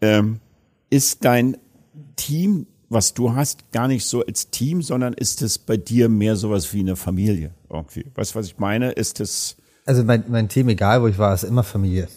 [0.00, 0.40] Ähm,
[0.88, 1.58] ist dein
[2.16, 6.36] Team, was du hast, gar nicht so als Team, sondern ist es bei dir mehr
[6.36, 8.06] sowas wie eine Familie irgendwie?
[8.14, 8.92] Weißt du, was ich meine?
[8.92, 9.58] Ist es.
[9.84, 12.08] Also mein, mein Team, egal wo ich war, ist immer Familie.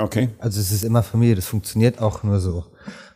[0.00, 0.30] Okay.
[0.38, 2.64] Also es ist immer Familie, das funktioniert auch nur so.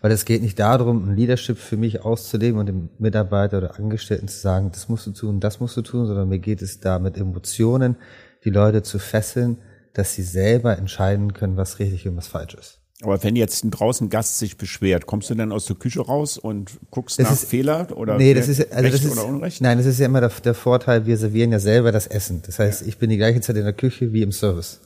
[0.01, 4.29] Weil es geht nicht darum, ein Leadership für mich auszulegen und dem Mitarbeiter oder Angestellten
[4.29, 6.99] zu sagen, das musst du tun, das musst du tun, sondern mir geht es da
[6.99, 7.97] mit Emotionen,
[8.45, 9.59] die Leute zu fesseln,
[9.95, 12.81] dass sie selber entscheiden können, was richtig und was falsch ist.
[13.03, 16.39] Aber wenn jetzt ein draußen Gast sich beschwert, kommst du dann aus der Küche raus
[16.39, 19.61] und guckst das nach ist, Fehler oder nee, das ist, also das ist, oder Unrecht?
[19.61, 22.43] Nein, das ist ja immer der, der, Vorteil, wir servieren ja selber das Essen.
[22.47, 22.89] Das heißt, ja.
[22.89, 24.81] ich bin die gleiche Zeit in der Küche wie im Service.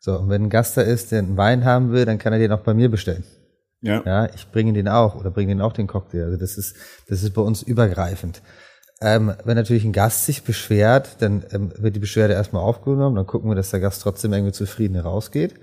[0.00, 2.38] So, und wenn ein Gast da ist, der einen Wein haben will, dann kann er
[2.38, 3.24] den auch bei mir bestellen.
[3.80, 4.02] Ja.
[4.04, 6.24] Ja, ich bringe den auch oder bringe den auch den Cocktail.
[6.24, 6.76] Also das ist,
[7.08, 8.42] das ist bei uns übergreifend.
[9.00, 13.26] Ähm, wenn natürlich ein Gast sich beschwert, dann ähm, wird die Beschwerde erstmal aufgenommen, dann
[13.26, 15.54] gucken wir, dass der Gast trotzdem irgendwie zufrieden rausgeht.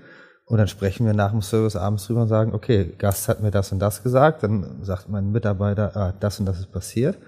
[0.46, 3.50] Und dann sprechen wir nach dem Service abends drüber und sagen, okay, Gast hat mir
[3.50, 7.18] das und das gesagt, dann sagt mein Mitarbeiter, ah, das und das ist passiert.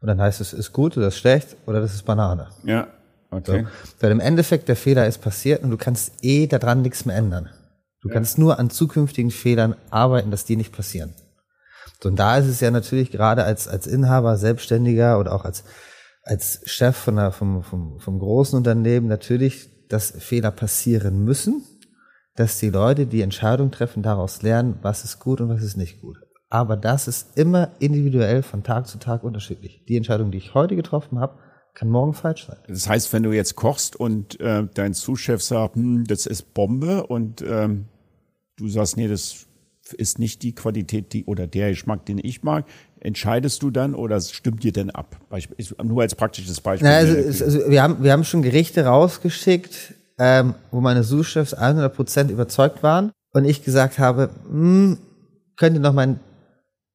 [0.00, 2.48] Und dann heißt es, ist gut oder ist schlecht oder das ist Banane.
[2.64, 2.88] Ja,
[3.30, 3.64] okay.
[3.64, 3.92] So.
[4.00, 7.50] Weil im Endeffekt der Fehler ist passiert und du kannst eh daran nichts mehr ändern.
[8.00, 11.14] Du kannst nur an zukünftigen Fehlern arbeiten, dass die nicht passieren.
[12.00, 15.64] So, und da ist es ja natürlich gerade als, als Inhaber, Selbstständiger oder auch als,
[16.22, 21.64] als Chef von der, vom, vom, vom großen Unternehmen natürlich, dass Fehler passieren müssen,
[22.36, 26.00] dass die Leute die Entscheidung treffen, daraus lernen, was ist gut und was ist nicht
[26.00, 26.18] gut.
[26.50, 29.84] Aber das ist immer individuell von Tag zu Tag unterschiedlich.
[29.88, 31.38] Die Entscheidung, die ich heute getroffen habe,
[31.78, 32.56] kann morgen falsch sein.
[32.66, 37.06] Das heißt, wenn du jetzt kochst und äh, dein Zuschef sagt, hm, das ist Bombe
[37.06, 37.84] und ähm,
[38.56, 39.46] du sagst, nee, das
[39.96, 42.64] ist nicht die Qualität, die oder der Geschmack, den ich mag,
[42.98, 45.20] entscheidest du dann oder stimmt dir denn ab?
[45.30, 46.88] Beispiel, nur als praktisches Beispiel.
[46.88, 51.94] Na, also, also, wir haben wir haben schon Gerichte rausgeschickt, ähm, wo meine Sous-Chefs 100
[51.94, 54.98] Prozent überzeugt waren und ich gesagt habe, hm,
[55.56, 56.18] könnte noch mein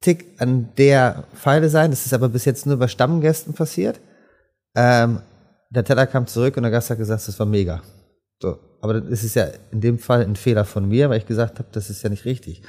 [0.02, 1.91] Tick an der Pfeile sein.
[1.91, 4.02] Das ist aber bis jetzt nur bei Stammgästen passiert.
[4.75, 5.21] Ähm,
[5.69, 7.81] der Teller kam zurück und der Gast hat gesagt, das war mega.
[8.41, 8.59] So.
[8.81, 11.69] Aber dann ist ja in dem Fall ein Fehler von mir, weil ich gesagt habe,
[11.71, 12.63] das ist ja nicht richtig.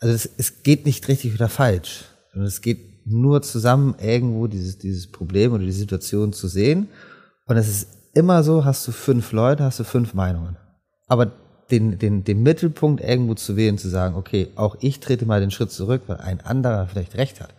[0.00, 4.78] Also das, es geht nicht richtig oder falsch, sondern es geht nur zusammen irgendwo dieses,
[4.78, 6.88] dieses Problem oder die Situation zu sehen.
[7.46, 10.56] Und es ist immer so, hast du fünf Leute, hast du fünf Meinungen.
[11.06, 11.32] Aber
[11.70, 15.50] den, den, den Mittelpunkt irgendwo zu wählen, zu sagen, okay, auch ich trete mal den
[15.50, 17.54] Schritt zurück, weil ein anderer vielleicht recht hat.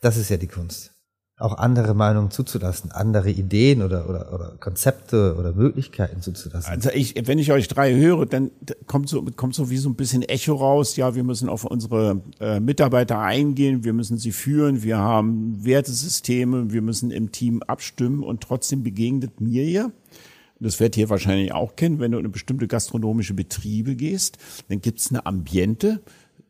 [0.00, 0.91] Das ist ja die Kunst.
[1.38, 6.70] Auch andere Meinungen zuzulassen, andere Ideen oder, oder, oder Konzepte oder Möglichkeiten zuzulassen.
[6.70, 8.50] Also ich, wenn ich euch drei höre, dann
[8.86, 10.94] kommt so, kommt so wie so ein bisschen Echo raus.
[10.96, 16.70] Ja, wir müssen auf unsere äh, Mitarbeiter eingehen, wir müssen sie führen, wir haben Wertesysteme,
[16.70, 18.22] wir müssen im Team abstimmen.
[18.22, 19.90] Und trotzdem begegnet mir ja
[20.62, 24.80] das werdet ihr wahrscheinlich auch kennen, wenn du in eine bestimmte gastronomische Betriebe gehst, dann
[24.80, 26.00] gibt's eine Ambiente,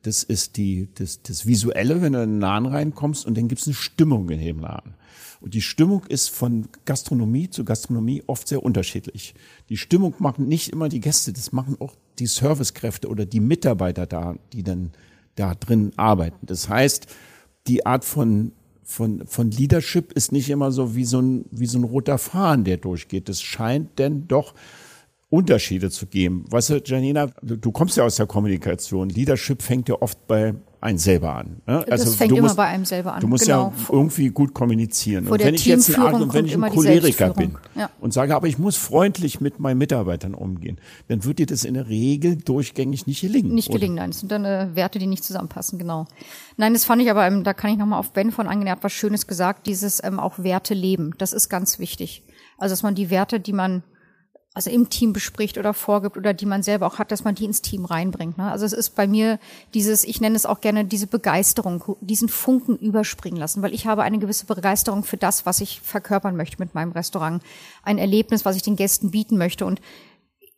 [0.02, 3.66] das ist die, das, das Visuelle, wenn du in den Laden reinkommst, und dann gibt's
[3.66, 4.94] eine Stimmung in dem Laden.
[5.40, 9.34] Und die Stimmung ist von Gastronomie zu Gastronomie oft sehr unterschiedlich.
[9.68, 14.06] Die Stimmung machen nicht immer die Gäste, das machen auch die Servicekräfte oder die Mitarbeiter
[14.06, 14.92] da, die dann
[15.34, 16.46] da drin arbeiten.
[16.46, 17.06] Das heißt,
[17.66, 18.52] die Art von
[18.84, 22.64] von, von Leadership ist nicht immer so wie so ein, wie so ein roter Faden,
[22.64, 23.28] der durchgeht.
[23.28, 24.54] Es scheint denn doch
[25.32, 26.44] Unterschiede zu geben.
[26.50, 29.08] Weißt du, Janina, du, kommst ja aus der Kommunikation.
[29.08, 31.62] Leadership fängt ja oft bei einen selber an.
[31.66, 31.86] Ne?
[31.88, 33.22] Also das fängt immer bei einem selber an.
[33.22, 33.72] Du musst genau.
[33.78, 35.24] ja irgendwie gut kommunizieren.
[35.24, 37.88] Vor und wenn ich jetzt ein Arzt und wenn ich ein Choleriker bin ja.
[37.98, 41.74] und sage, aber ich muss freundlich mit meinen Mitarbeitern umgehen, dann wird dir das in
[41.74, 43.54] der Regel durchgängig nicht gelingen.
[43.54, 44.10] Nicht gelingen, nein.
[44.10, 46.04] Das sind dann äh, Werte, die nicht zusammenpassen, genau.
[46.58, 48.92] Nein, das fand ich aber, ähm, da kann ich nochmal auf Ben von angenähert was
[48.92, 51.14] Schönes gesagt, dieses ähm, auch Werte leben.
[51.16, 52.22] Das ist ganz wichtig.
[52.58, 53.82] Also, dass man die Werte, die man
[54.54, 57.44] also im Team bespricht oder vorgibt oder die man selber auch hat, dass man die
[57.44, 58.36] ins Team reinbringt.
[58.36, 58.50] Ne?
[58.50, 59.38] Also es ist bei mir
[59.72, 64.02] dieses, ich nenne es auch gerne diese Begeisterung, diesen Funken überspringen lassen, weil ich habe
[64.02, 67.42] eine gewisse Begeisterung für das, was ich verkörpern möchte mit meinem Restaurant.
[67.82, 69.80] Ein Erlebnis, was ich den Gästen bieten möchte und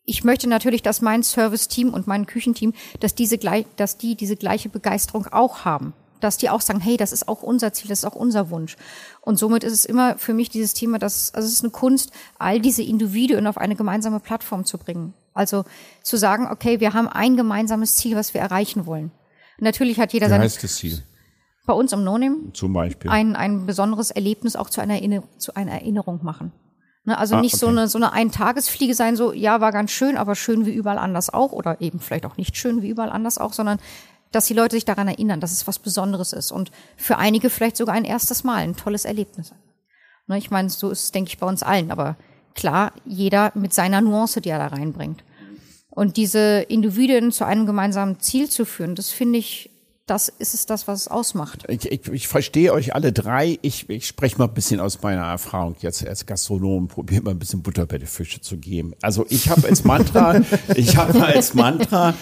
[0.06, 4.36] ich möchte natürlich, dass mein Service-Team und mein Küchenteam, dass diese gleich, dass die diese
[4.36, 8.00] gleiche Begeisterung auch haben dass die auch sagen, hey, das ist auch unser Ziel, das
[8.00, 8.76] ist auch unser Wunsch.
[9.20, 12.10] Und somit ist es immer für mich dieses Thema, dass, also es ist eine Kunst,
[12.38, 15.14] all diese Individuen auf eine gemeinsame Plattform zu bringen.
[15.34, 15.64] Also
[16.02, 19.12] zu sagen, okay, wir haben ein gemeinsames Ziel, was wir erreichen wollen.
[19.58, 20.40] natürlich hat jeder Wie sein.
[20.40, 21.02] heißt das Ziel?
[21.66, 22.52] Bei uns im No-Name.
[22.52, 23.10] Zum Beispiel.
[23.10, 25.00] Ein, ein besonderes Erlebnis auch zu einer,
[25.38, 26.52] zu einer Erinnerung machen.
[27.06, 27.60] Ne, also ah, nicht okay.
[27.60, 30.96] so eine, so eine Eintagesfliege sein, so, ja, war ganz schön, aber schön wie überall
[30.96, 33.78] anders auch, oder eben vielleicht auch nicht schön wie überall anders auch, sondern
[34.34, 37.76] dass die Leute sich daran erinnern, dass es was Besonderes ist und für einige vielleicht
[37.76, 39.52] sogar ein erstes Mal, ein tolles Erlebnis.
[40.26, 42.16] Ne, ich meine, so ist es, denke ich, bei uns allen, aber
[42.54, 45.22] klar, jeder mit seiner Nuance, die er da reinbringt.
[45.90, 49.70] Und diese Individuen zu einem gemeinsamen Ziel zu führen, das finde ich,
[50.06, 51.64] das ist es das, was es ausmacht.
[51.68, 53.58] Ich, ich, ich verstehe euch alle drei.
[53.62, 57.38] Ich, ich spreche mal ein bisschen aus meiner Erfahrung jetzt als Gastronom, probiere mal ein
[57.38, 58.94] bisschen Butter bei den Fische zu geben.
[59.00, 60.42] Also ich habe als Mantra,
[60.74, 62.14] ich habe als Mantra,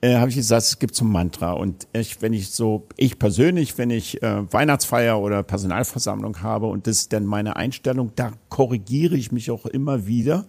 [0.00, 1.52] äh, habe ich gesagt, es gibt so ein Mantra.
[1.52, 6.86] Und ich, wenn ich so, ich persönlich, wenn ich äh, Weihnachtsfeier oder Personalversammlung habe und
[6.86, 10.46] das ist dann meine Einstellung, da korrigiere ich mich auch immer wieder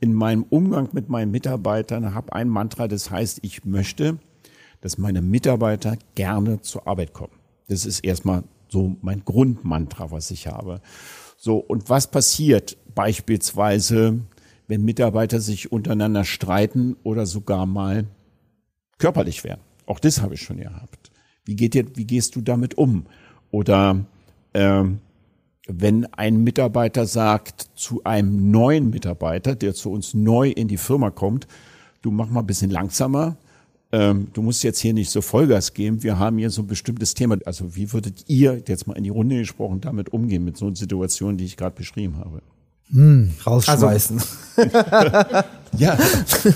[0.00, 4.18] in meinem Umgang mit meinen Mitarbeitern, habe ein Mantra, das heißt, ich möchte,
[4.80, 7.34] dass meine Mitarbeiter gerne zur Arbeit kommen.
[7.68, 10.80] Das ist erstmal so mein Grundmantra, was ich habe.
[11.36, 14.20] So, und was passiert beispielsweise,
[14.66, 18.06] wenn Mitarbeiter sich untereinander streiten oder sogar mal
[19.02, 19.60] körperlich werden.
[19.86, 21.10] Auch das habe ich schon gehabt.
[21.44, 23.06] Wie geht dir, wie gehst du damit um?
[23.50, 24.04] Oder
[24.54, 25.00] ähm,
[25.66, 31.10] wenn ein Mitarbeiter sagt zu einem neuen Mitarbeiter, der zu uns neu in die Firma
[31.10, 31.48] kommt,
[32.00, 33.36] du mach mal ein bisschen langsamer,
[33.90, 37.14] ähm, du musst jetzt hier nicht so Vollgas geben, wir haben hier so ein bestimmtes
[37.14, 37.38] Thema.
[37.44, 40.76] Also wie würdet ihr, jetzt mal in die Runde gesprochen, damit umgehen, mit so einer
[40.76, 42.40] Situation, die ich gerade beschrieben habe?
[43.46, 44.22] Rausschmeißen.
[45.78, 45.96] Ja.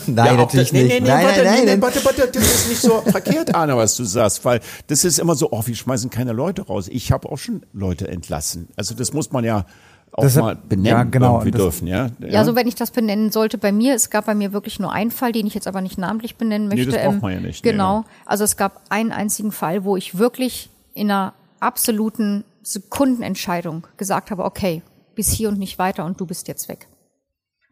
[0.07, 0.92] nein, ja, natürlich das, nee, nicht.
[0.92, 3.55] Nee, nee, nein, warte, nein, nee, nein, nee, warte, warte, das ist nicht so verkehrt,
[3.55, 6.87] Arne, was du sagst, weil das ist immer so, oh, wir schmeißen keine Leute raus.
[6.88, 8.68] Ich habe auch schon Leute entlassen.
[8.77, 9.64] Also das muss man ja
[10.12, 12.11] auch Deshalb- mal benennen ja, genau, das- dürfen, ja.
[12.20, 14.92] Ja, so wenn ich das benennen sollte, bei mir, es gab bei mir wirklich nur
[14.92, 16.92] einen Fall, den ich jetzt aber nicht namentlich benennen Nee, möchte.
[16.92, 18.01] das braucht Ähm, man ja nicht, nee, Genau.
[18.01, 18.05] ja.
[18.27, 24.44] Also es gab einen einzigen Fall, wo ich wirklich in einer absoluten Sekundenentscheidung gesagt habe,
[24.44, 24.83] okay,
[25.16, 26.87] bis hier und nicht weiter und du bist jetzt weg.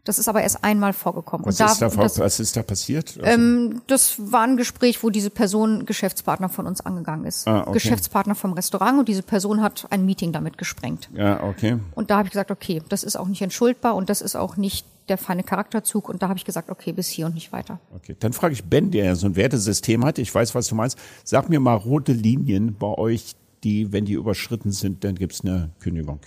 [0.05, 1.47] Das ist aber erst einmal vorgekommen.
[1.47, 3.17] Was, und ist da, das, was ist da passiert?
[3.17, 7.49] Also, ähm, das war ein Gespräch, wo diese Person Geschäftspartner von uns angegangen ist.
[7.49, 7.73] Ah, okay.
[7.73, 11.09] Geschäftspartner vom Restaurant und diese Person hat ein Meeting damit gesprengt.
[11.15, 11.79] ja, okay.
[11.95, 14.59] Und da habe ich gesagt, okay, das ist auch nicht entschuldbar und das ist auch
[14.59, 16.11] nicht der feine Charakterzug.
[16.11, 17.81] Und da habe ich gesagt, okay, bis hier und nicht weiter.
[17.95, 20.19] Okay, dann frage ich Ben, der ja so ein Wertesystem hat.
[20.19, 20.99] Ich weiß, was du meinst.
[21.25, 25.71] Sag mir mal rote Linien bei euch, die, wenn die überschritten sind, dann gibt's eine
[25.81, 26.21] Kündigung.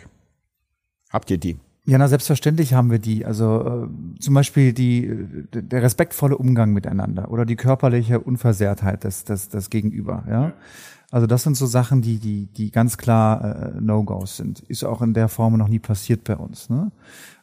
[1.18, 1.58] Habt ihr die?
[1.86, 3.26] Ja, na, selbstverständlich haben wir die.
[3.26, 5.18] Also äh, zum Beispiel die, äh,
[5.52, 10.24] der respektvolle Umgang miteinander oder die körperliche Unversehrtheit des, des, des Gegenüber.
[10.30, 10.54] Ja?
[11.10, 14.60] Also das sind so Sachen, die, die, die ganz klar äh, No-Gos sind.
[14.68, 16.70] Ist auch in der Form noch nie passiert bei uns.
[16.70, 16.92] Ne?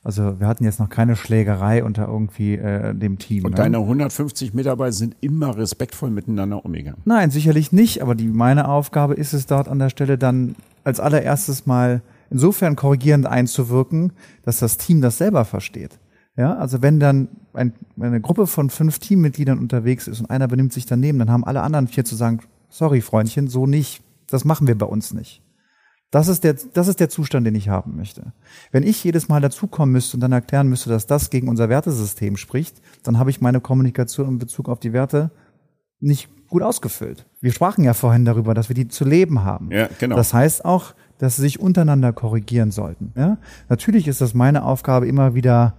[0.04, 3.44] Also wir hatten jetzt noch keine Schlägerei unter irgendwie äh, dem Team.
[3.44, 3.56] Und ne?
[3.56, 7.00] deine 150 Mitarbeiter sind immer respektvoll miteinander umgegangen.
[7.06, 8.02] Nein, sicherlich nicht.
[8.02, 12.02] Aber die, meine Aufgabe ist es dort an der Stelle dann als allererstes mal
[12.34, 16.00] insofern korrigierend einzuwirken, dass das Team das selber versteht.
[16.36, 20.72] Ja, also wenn dann ein, eine Gruppe von fünf Teammitgliedern unterwegs ist und einer benimmt
[20.72, 24.02] sich daneben, dann haben alle anderen vier zu sagen, sorry Freundchen, so nicht.
[24.26, 25.42] Das machen wir bei uns nicht.
[26.10, 28.32] Das ist der, das ist der Zustand, den ich haben möchte.
[28.72, 32.36] Wenn ich jedes Mal dazukommen müsste und dann erklären müsste, dass das gegen unser Wertesystem
[32.36, 35.30] spricht, dann habe ich meine Kommunikation in Bezug auf die Werte
[36.00, 37.26] nicht gut ausgefüllt.
[37.40, 39.70] Wir sprachen ja vorhin darüber, dass wir die zu leben haben.
[39.70, 40.16] Ja, genau.
[40.16, 40.94] Das heißt auch,
[41.24, 43.12] dass sie sich untereinander korrigieren sollten.
[43.16, 43.38] Ja?
[43.68, 45.74] Natürlich ist das meine Aufgabe, immer wieder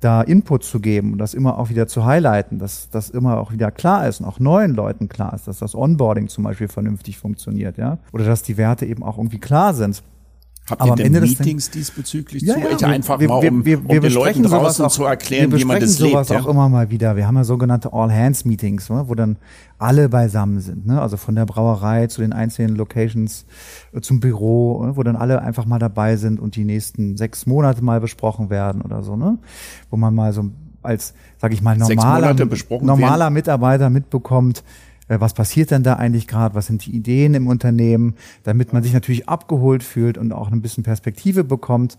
[0.00, 3.52] da Input zu geben und das immer auch wieder zu highlighten, dass das immer auch
[3.52, 7.18] wieder klar ist und auch neuen Leuten klar ist, dass das Onboarding zum Beispiel vernünftig
[7.18, 10.02] funktioniert, ja, oder dass die Werte eben auch irgendwie klar sind.
[10.70, 13.52] Habt Aber ihr am denn Meetings diesbezüglich Ja, zu ja, wir- Einfach wir- mal, wir-
[13.52, 16.30] um, wir- um wir den Leuten draußen auch- zu erklären, wir wie man das sowas
[16.30, 16.40] lebt.
[16.40, 16.50] auch Ja?
[16.50, 17.16] immer mal wieder.
[17.16, 19.36] Wir haben ja sogenannte All-Hands-Meetings, ne, wo dann
[19.78, 20.86] alle beisammen sind.
[20.86, 21.02] Ne?
[21.02, 23.44] Also von der Brauerei zu den einzelnen Locations,
[23.92, 27.44] äh, zum Büro, ne, wo dann alle einfach mal dabei sind und die nächsten sechs
[27.44, 29.16] Monate mal besprochen werden oder so.
[29.16, 29.36] Ne?
[29.90, 30.46] Wo man mal so
[30.82, 32.34] als, sag ich mal, normaler,
[32.80, 34.62] normaler Mitarbeiter mitbekommt,
[35.08, 38.92] was passiert denn da eigentlich gerade, was sind die Ideen im Unternehmen, damit man sich
[38.92, 41.98] natürlich abgeholt fühlt und auch ein bisschen Perspektive bekommt.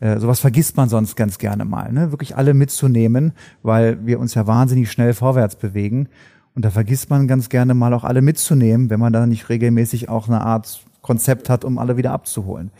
[0.00, 2.10] Äh, sowas vergisst man sonst ganz gerne mal, ne?
[2.12, 6.08] wirklich alle mitzunehmen, weil wir uns ja wahnsinnig schnell vorwärts bewegen.
[6.54, 10.08] Und da vergisst man ganz gerne mal auch alle mitzunehmen, wenn man da nicht regelmäßig
[10.08, 12.70] auch eine Art Konzept hat, um alle wieder abzuholen.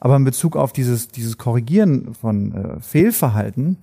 [0.00, 3.78] Aber in Bezug auf dieses, dieses Korrigieren von äh, Fehlverhalten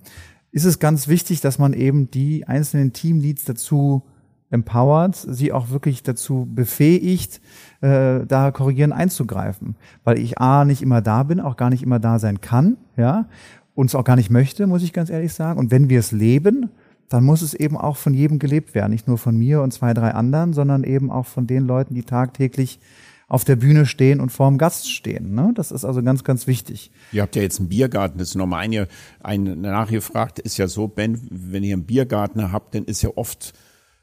[0.50, 4.02] ist es ganz wichtig, dass man eben die einzelnen Teamleads dazu
[4.50, 7.40] empowert, sie auch wirklich dazu befähigt,
[7.80, 9.76] äh, da korrigieren einzugreifen.
[10.04, 13.26] Weil ich A, nicht immer da bin, auch gar nicht immer da sein kann, ja,
[13.74, 15.58] und es auch gar nicht möchte, muss ich ganz ehrlich sagen.
[15.58, 16.70] Und wenn wir es leben,
[17.08, 18.92] dann muss es eben auch von jedem gelebt werden.
[18.92, 22.02] Nicht nur von mir und zwei, drei anderen, sondern eben auch von den Leuten, die
[22.02, 22.80] tagtäglich
[23.28, 25.34] auf der Bühne stehen und vor dem Gast stehen.
[25.34, 25.52] Ne?
[25.54, 26.92] Das ist also ganz, ganz wichtig.
[27.12, 28.86] Ihr habt ja jetzt einen Biergarten, das ist nochmal eine,
[29.20, 33.52] eine nachgefragt, ist ja so, Ben, wenn ihr einen Biergarten habt, dann ist ja oft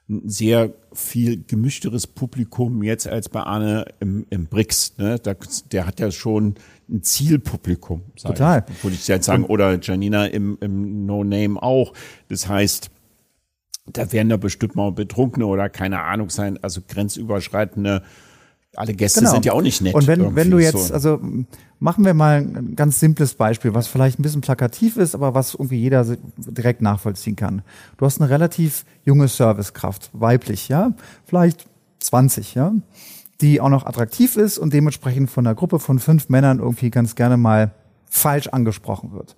[0.10, 4.98] ein sehr viel gemischteres Publikum jetzt als bei Arne im, im Brix.
[4.98, 5.18] Ne?
[5.18, 5.34] Da,
[5.72, 6.56] der hat ja schon
[6.89, 8.02] ein Zielpublikum.
[8.22, 8.66] Total.
[8.70, 9.46] Ich, würde ich jetzt sagen.
[9.46, 11.94] Oder Janina im, im No Name auch.
[12.28, 12.92] Das heißt,
[13.86, 18.04] da werden da bestimmt mal Betrunkene oder keine Ahnung sein, also grenzüberschreitende.
[18.76, 19.94] Alle Gäste sind ja auch nicht nett.
[19.94, 20.00] Genau.
[20.00, 20.94] Und wenn, wenn du jetzt, so.
[20.94, 21.22] also
[21.80, 25.54] machen wir mal ein ganz simples Beispiel, was vielleicht ein bisschen plakativ ist, aber was
[25.54, 26.06] irgendwie jeder
[26.38, 27.62] direkt nachvollziehen kann.
[27.98, 30.94] Du hast eine relativ junge Servicekraft, weiblich, ja,
[31.26, 31.68] vielleicht
[32.00, 32.74] 20, ja,
[33.42, 37.16] die auch noch attraktiv ist und dementsprechend von einer Gruppe von fünf Männern irgendwie ganz
[37.16, 39.36] gerne mal falsch angesprochen wird.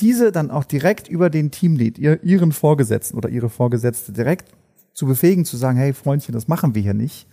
[0.00, 4.52] Diese dann auch direkt über den Teamlead, ihr, ihren Vorgesetzten oder ihre Vorgesetzte direkt
[4.94, 7.26] zu befähigen, zu sagen, hey Freundchen, das machen wir hier nicht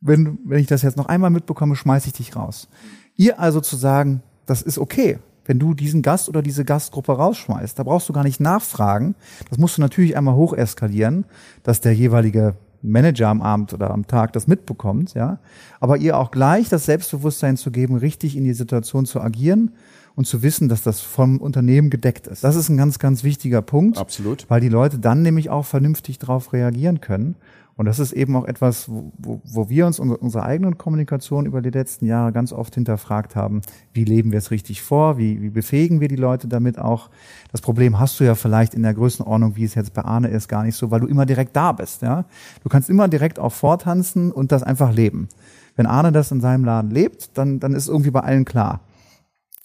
[0.00, 2.68] wenn, wenn ich das jetzt noch einmal mitbekomme, schmeiße ich dich raus.
[3.16, 7.78] Ihr also zu sagen, das ist okay, wenn du diesen Gast oder diese Gastgruppe rausschmeißt.
[7.78, 9.14] Da brauchst du gar nicht nachfragen.
[9.48, 11.24] Das musst du natürlich einmal hocheskalieren,
[11.62, 15.38] dass der jeweilige Manager am Abend oder am Tag das mitbekommt, ja.
[15.80, 19.72] Aber ihr auch gleich das Selbstbewusstsein zu geben, richtig in die Situation zu agieren
[20.14, 22.44] und zu wissen, dass das vom Unternehmen gedeckt ist.
[22.44, 23.98] Das ist ein ganz, ganz wichtiger Punkt.
[23.98, 24.46] Absolut.
[24.48, 27.36] Weil die Leute dann nämlich auch vernünftig darauf reagieren können
[27.76, 31.60] Und das ist eben auch etwas, wo, wo, wir uns unsere, unsere eigenen Kommunikation über
[31.60, 33.60] die letzten Jahre ganz oft hinterfragt haben.
[33.92, 35.18] Wie leben wir es richtig vor?
[35.18, 37.10] Wie, wie befähigen wir die Leute damit auch?
[37.52, 40.48] Das Problem hast du ja vielleicht in der Größenordnung, wie es jetzt bei Arne ist,
[40.48, 42.00] gar nicht so, weil du immer direkt da bist.
[42.00, 42.24] Ja,
[42.62, 45.28] Du kannst immer direkt auch vortanzen und das einfach leben.
[45.76, 48.80] Wenn Arne das in seinem Laden lebt, dann, dann ist irgendwie bei allen klar.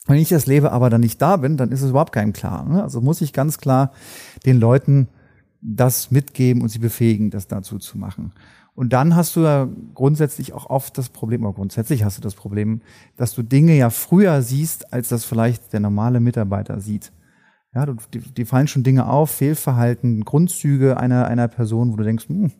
[0.05, 2.67] Wenn ich das lebe, aber dann nicht da bin, dann ist es überhaupt keinem klar.
[2.67, 2.83] Ne?
[2.83, 3.91] Also muss ich ganz klar
[4.45, 5.07] den Leuten
[5.61, 8.33] das mitgeben und sie befähigen, das dazu zu machen.
[8.73, 12.35] Und dann hast du ja grundsätzlich auch oft das Problem, oder grundsätzlich hast du das
[12.35, 12.81] Problem,
[13.17, 17.11] dass du Dinge ja früher siehst, als das vielleicht der normale Mitarbeiter sieht.
[17.73, 22.27] Ja, die, die fallen schon Dinge auf, Fehlverhalten, Grundzüge einer, einer Person, wo du denkst,
[22.27, 22.51] hm,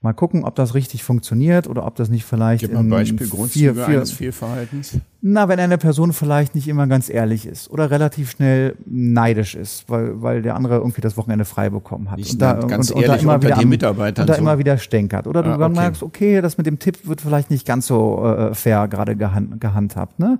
[0.00, 3.28] Mal gucken, ob das richtig funktioniert oder ob das nicht vielleicht Gib mal ein Beispiel,
[3.28, 4.98] Grundzüge vier, vier, eines Fehlverhaltens.
[5.22, 9.90] Na, wenn eine Person vielleicht nicht immer ganz ehrlich ist oder relativ schnell neidisch ist,
[9.90, 12.18] weil, weil der andere irgendwie das Wochenende frei bekommen hat.
[12.18, 14.34] Nicht und da, ganz und, ehrlich und da immer unter wieder den Mitarbeitern und da
[14.34, 14.40] so.
[14.40, 15.26] immer wieder stänkert.
[15.26, 15.80] Oder du ah, okay.
[15.80, 19.60] merkst, okay, das mit dem Tipp wird vielleicht nicht ganz so äh, fair gerade gehand,
[19.60, 20.20] gehandhabt.
[20.20, 20.38] Ne?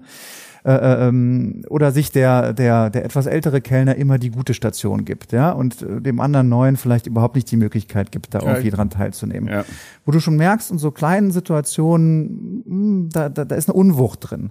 [0.68, 5.06] Äh, äh, ähm, oder sich der, der, der etwas ältere Kellner immer die gute Station
[5.06, 8.68] gibt, ja, und äh, dem anderen neuen vielleicht überhaupt nicht die Möglichkeit gibt, da irgendwie
[8.68, 9.48] dran teilzunehmen.
[9.48, 9.64] Ja.
[10.04, 13.78] Wo du schon merkst, in so kleinen Situationen, mh, hm, da, da, da ist eine
[13.78, 14.50] Unwucht drin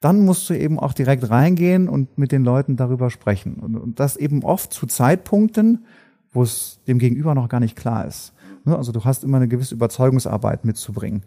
[0.00, 3.54] dann musst du eben auch direkt reingehen und mit den Leuten darüber sprechen.
[3.54, 5.86] Und, und das eben oft zu Zeitpunkten,
[6.30, 8.34] wo es dem Gegenüber noch gar nicht klar ist.
[8.66, 11.22] Ne, also du hast immer eine gewisse Überzeugungsarbeit mitzubringen.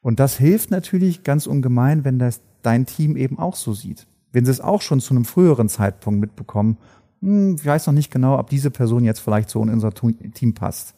[0.00, 4.06] Und das hilft natürlich ganz ungemein, wenn das dein Team eben auch so sieht.
[4.32, 6.78] Wenn sie es auch schon zu einem früheren Zeitpunkt mitbekommen,
[7.20, 10.54] hm, ich weiß noch nicht genau, ob diese Person jetzt vielleicht so in unser Team
[10.54, 10.94] passt.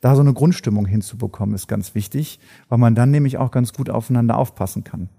[0.00, 3.90] Da so eine Grundstimmung hinzubekommen, ist ganz wichtig, weil man dann nämlich auch ganz gut
[3.90, 5.10] aufeinander aufpassen kann.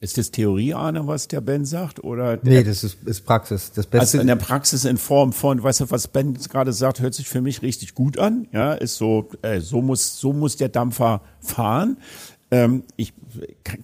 [0.00, 2.04] Ist das Theorie, Arne, was der Ben sagt?
[2.04, 3.72] Oder nee, das ist, ist Praxis.
[3.72, 7.00] Das Beste also in der Praxis in Form von, weißt du, was Ben gerade sagt,
[7.00, 8.46] hört sich für mich richtig gut an.
[8.52, 11.96] Ja, ist so, äh, so muss, so muss der Dampfer fahren.
[12.50, 13.12] Ähm, ich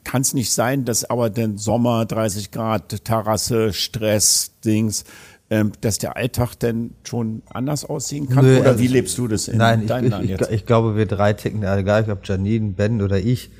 [0.05, 5.05] kann es nicht sein, dass aber den Sommer 30 Grad, Terrasse, Stress, Dings,
[5.50, 8.44] ähm, dass der Alltag denn schon anders aussehen kann?
[8.44, 10.48] Nö, oder also wie lebst du das in nein, deinem ich, Land jetzt?
[10.48, 13.50] Ich, ich, glaube, wir drei ticken, egal ob Janine, Ben oder ich,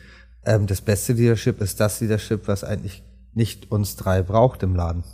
[0.47, 3.03] ähm, das beste Leadership ist das Leadership, was eigentlich
[3.35, 5.05] nicht uns drei braucht im Laden.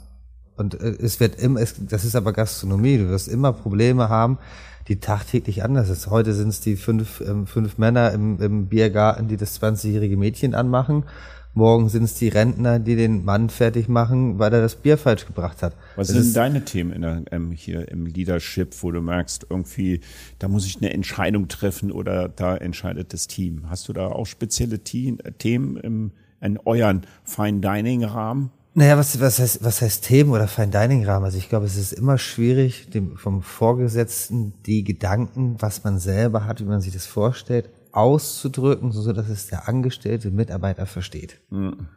[0.57, 4.39] Und äh, es wird immer, es, das ist aber Gastronomie, du wirst immer Probleme haben,
[4.91, 6.09] die tagtäglich anders ist.
[6.09, 10.53] Heute sind es die fünf, ähm, fünf Männer im, im Biergarten, die das 20-jährige Mädchen
[10.53, 11.05] anmachen.
[11.55, 15.27] Morgen sind es die Rentner, die den Mann fertig machen, weil er das Bier falsch
[15.27, 15.75] gebracht hat.
[15.95, 20.01] Was das sind deine Themen in der, ähm, hier im Leadership, wo du merkst, irgendwie,
[20.41, 23.71] da muss ich eine Entscheidung treffen oder da entscheidet das Team?
[23.71, 28.51] Hast du da auch spezielle Themen im, in euren Fine Dining Rahmen?
[28.81, 31.27] Naja, was, was, heißt, was heißt Themen oder Fine Dining Rahmen?
[31.27, 36.47] Also ich glaube, es ist immer schwierig, dem, vom Vorgesetzten die Gedanken, was man selber
[36.47, 41.41] hat, wie man sich das vorstellt, auszudrücken, so dass es der angestellte Mitarbeiter versteht.
[41.51, 41.89] Mhm.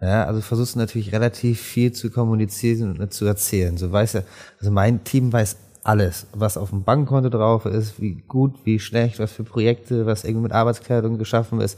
[0.00, 3.76] Ja, also versuchst du natürlich relativ viel zu kommunizieren und zu erzählen.
[3.76, 4.24] So weiß er,
[4.60, 9.18] also mein Team weiß alles, was auf dem Bankkonto drauf ist, wie gut, wie schlecht,
[9.18, 11.76] was für Projekte, was irgendwie mit Arbeitskleidung geschaffen ist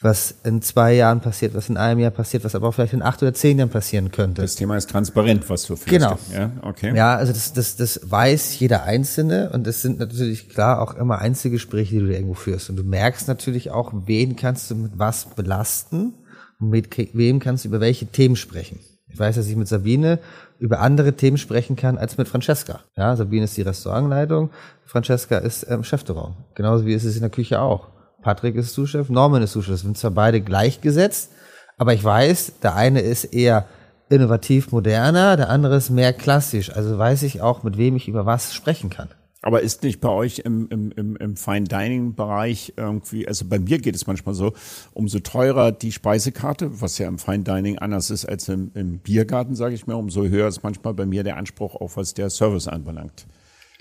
[0.00, 3.02] was in zwei Jahren passiert, was in einem Jahr passiert, was aber auch vielleicht in
[3.02, 4.42] acht oder zehn Jahren passieren könnte.
[4.42, 5.88] Das Thema ist transparent, was du führst.
[5.88, 6.18] Genau.
[6.34, 6.94] Ja, okay.
[6.94, 11.18] Ja, also das, das, das weiß jeder Einzelne und das sind natürlich klar auch immer
[11.18, 12.68] Einzelgespräche, die du irgendwo führst.
[12.68, 16.12] Und du merkst natürlich auch, wen kannst du mit was belasten
[16.60, 18.80] und mit wem kannst du über welche Themen sprechen.
[19.08, 20.18] Ich weiß, dass ich mit Sabine
[20.58, 22.80] über andere Themen sprechen kann als mit Francesca.
[22.96, 24.50] Ja, Sabine ist die Restaurantleitung,
[24.84, 26.36] Francesca ist ähm, Chefterraum.
[26.54, 27.88] Genauso wie ist es in der Küche auch.
[28.26, 29.74] Patrick ist Zuschef, Norman ist Zuschef.
[29.74, 31.30] Das sind zwar beide gleichgesetzt,
[31.78, 33.66] aber ich weiß, der eine ist eher
[34.08, 36.74] innovativ moderner, der andere ist mehr klassisch.
[36.74, 39.10] Also weiß ich auch, mit wem ich über was sprechen kann.
[39.42, 43.60] Aber ist nicht bei euch im, im, im, im Fine Dining Bereich irgendwie, also bei
[43.60, 44.54] mir geht es manchmal so,
[44.92, 49.54] umso teurer die Speisekarte, was ja im Fine Dining anders ist als im, im Biergarten,
[49.54, 52.66] sage ich mal, umso höher ist manchmal bei mir der Anspruch, auch was der Service
[52.66, 53.24] anbelangt.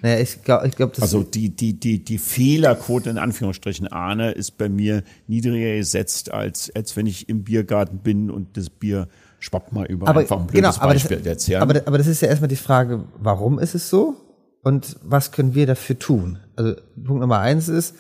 [0.06, 4.34] Naja, ich glaube, ich glaub, das Also die, die, die, die Fehlerquote in Anführungsstrichen Ahne
[4.34, 9.08] ist bei mir niedriger gesetzt, als, als wenn ich im Biergarten bin und das Bier
[9.40, 10.08] schwappt mal über.
[10.08, 11.60] Aber, Einfach ein blödes genau, aber Beispiel das, jetzt, ja.
[11.60, 14.14] Aber, aber das ist ja erstmal die Frage, warum ist es so?
[14.62, 16.38] Und was können wir dafür tun?
[16.56, 17.96] Also Punkt Nummer eins ist,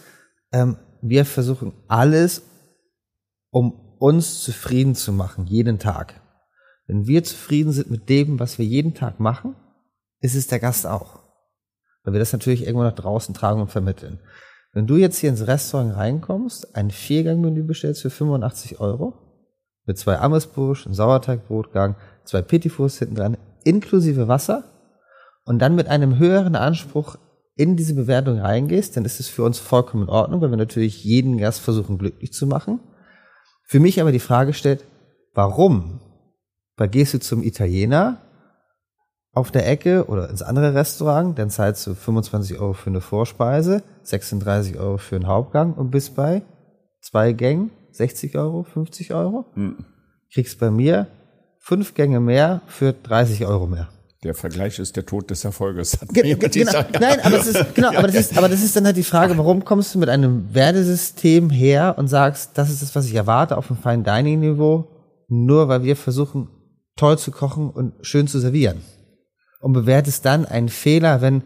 [0.51, 2.43] ähm, wir versuchen alles,
[3.49, 6.21] um uns zufrieden zu machen, jeden Tag.
[6.86, 9.55] Wenn wir zufrieden sind mit dem, was wir jeden Tag machen,
[10.19, 11.24] ist es der Gast auch
[12.06, 14.20] weil wir das natürlich irgendwo nach draußen tragen und vermitteln.
[14.72, 19.14] Wenn du jetzt hier ins Restaurant reinkommst, ein Viergang-Menü bestellst für 85 Euro,
[19.86, 24.64] mit zwei Amesbusch, einem Sauerteigbrotgang, zwei Petitfours hinten dran, inklusive Wasser
[25.45, 27.18] und dann mit einem höheren Anspruch
[27.56, 31.03] in diese Bewertung reingehst, dann ist es für uns vollkommen in Ordnung, weil wir natürlich
[31.03, 32.80] jeden Gast versuchen glücklich zu machen.
[33.64, 34.84] Für mich aber die Frage stellt,
[35.34, 36.01] warum?
[36.76, 38.24] Weil gehst du zum Italiener
[39.36, 43.83] auf der Ecke oder ins andere Restaurant, dann zahlst du 25 Euro für eine Vorspeise,
[44.03, 46.41] 36 Euro für einen Hauptgang und bist bei
[47.01, 49.45] zwei Gängen 60 Euro, 50 Euro.
[49.53, 49.86] Hm.
[50.33, 51.07] Kriegst bei mir
[51.59, 53.89] fünf Gänge mehr für 30 Euro mehr.
[54.23, 56.01] Der Vergleich ist der Tod des Erfolges.
[56.01, 58.86] Hat Ge genau, nein, aber das ist, genau, aber das ist, aber das ist dann
[58.86, 62.95] halt die Frage, warum kommst du mit einem Wertesystem her und sagst, das ist das,
[62.95, 64.88] was ich erwarte auf einem Fine Dining Niveau,
[65.27, 66.49] nur weil wir versuchen,
[66.95, 68.81] toll zu kochen und schön zu servieren.
[69.66, 71.41] Und bewertest dann einen Fehler, wenn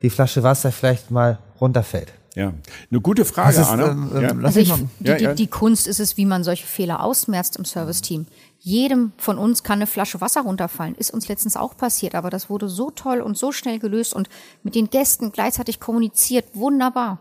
[0.00, 2.12] die Flasche Wasser vielleicht mal runterfällt.
[2.36, 2.52] Ja,
[2.88, 3.90] eine gute Frage, ist, Anna.
[3.90, 4.32] ähm, ähm, ja.
[4.32, 5.34] lass Also mich ich, mal, die, Ja, die, ja.
[5.34, 8.26] die Kunst ist es, wie man solche Fehler ausmerzt im Serviceteam.
[8.60, 10.94] Jedem von uns kann eine Flasche Wasser runterfallen.
[10.94, 14.28] Ist uns letztens auch passiert, aber das wurde so toll und so schnell gelöst und
[14.62, 16.44] mit den Gästen gleichzeitig kommuniziert.
[16.54, 17.18] Wunderbar.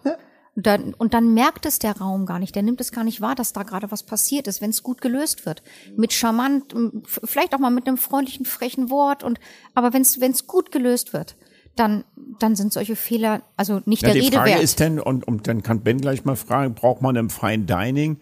[0.56, 2.56] Und dann, und dann merkt es der Raum gar nicht.
[2.56, 5.02] Der nimmt es gar nicht wahr, dass da gerade was passiert ist, wenn es gut
[5.02, 5.64] gelöst wird.
[5.98, 6.76] Mit charmant,
[7.06, 9.24] vielleicht auch mal mit einem freundlichen, frechen Wort.
[9.24, 9.40] Und
[9.74, 11.36] aber wenn es gut gelöst wird,
[11.76, 12.04] dann,
[12.40, 14.64] dann sind solche Fehler also nicht Ja, der die Rede Frage wert.
[14.64, 18.20] ist denn, und, und dann kann Ben gleich mal fragen, braucht man im Fine Dining,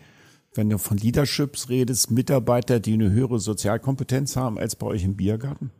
[0.53, 5.17] wenn du von Leaderships redest, Mitarbeiter, die eine höhere Sozialkompetenz haben als bei euch im
[5.17, 5.71] Biergarten?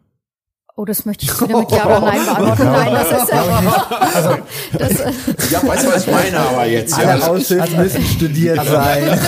[0.78, 2.63] Oh, das möchte ich wieder mit Ja oder Nein beantworten.
[2.72, 4.38] Nein, das ist ja.
[4.80, 5.11] Das, äh,
[5.51, 6.97] Ja, weißt du, was ich meine aber jetzt?
[6.97, 9.03] Alle Aushilfen müssen studiert sein.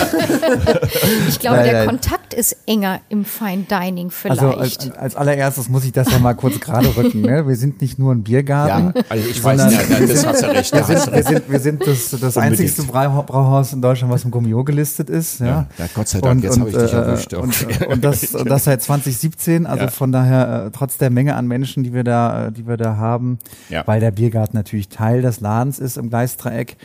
[1.28, 1.86] ich glaube, Nein, der nein.
[1.88, 4.42] Kontakt ist enger im Fine Dining vielleicht.
[4.42, 7.20] Also als, als allererstes muss ich das ja mal kurz gerade rücken.
[7.20, 7.46] Ne?
[7.46, 8.92] Wir sind nicht nur ein Biergarten.
[8.96, 10.72] Ja, also ich weiß, sondern ja, das hast du recht.
[10.74, 11.28] Wir sind, wir recht.
[11.28, 15.40] sind, wir sind das, das einzigste Brau Brauhaus in Deutschland, was im Gummio gelistet ist.
[15.40, 17.34] Ja, Ja, ja, Gott sei Dank, jetzt habe ich dich erwischt.
[17.34, 17.54] Und,
[17.86, 19.66] und, das, und das seit 2017.
[19.66, 19.90] Also Ja.
[19.90, 22.96] von daher, äh, trotz der Menge an Menschen, die wir da, äh, die wir da
[22.96, 23.86] haben, Ja.
[23.86, 26.76] weil der Biergarten natürlich Teil des Ladens ist im Gleisdreieck,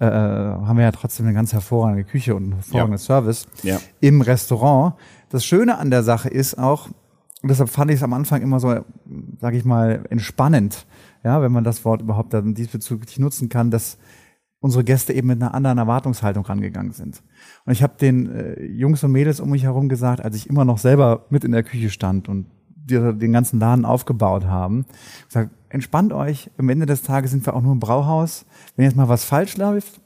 [0.00, 3.78] äh, haben wir ja trotzdem eine ganz hervorragende Küche und einen hervorragenden Service Ja.
[4.00, 4.94] im Restaurant.
[5.30, 6.88] Das Schöne an der Sache ist auch,
[7.42, 8.74] und deshalb fand ich es am Anfang immer so,
[9.40, 10.86] sage ich mal, entspannend,
[11.22, 13.98] ja, wenn man das Wort überhaupt dann diesbezüglich nutzen kann, dass
[14.60, 17.22] unsere Gäste eben mit einer anderen Erwartungshaltung rangegangen sind.
[17.66, 20.64] Und ich habe den äh, Jungs und Mädels um mich herum gesagt, als ich immer
[20.64, 22.46] noch selber mit in der Küche stand und
[22.84, 24.86] die, den ganzen Laden aufgebaut haben,
[25.26, 28.44] gesagt, entspannt euch, am Ende des Tages sind wir auch nur ein Brauhaus.
[28.76, 30.00] Wenn jetzt mal was falsch läuft,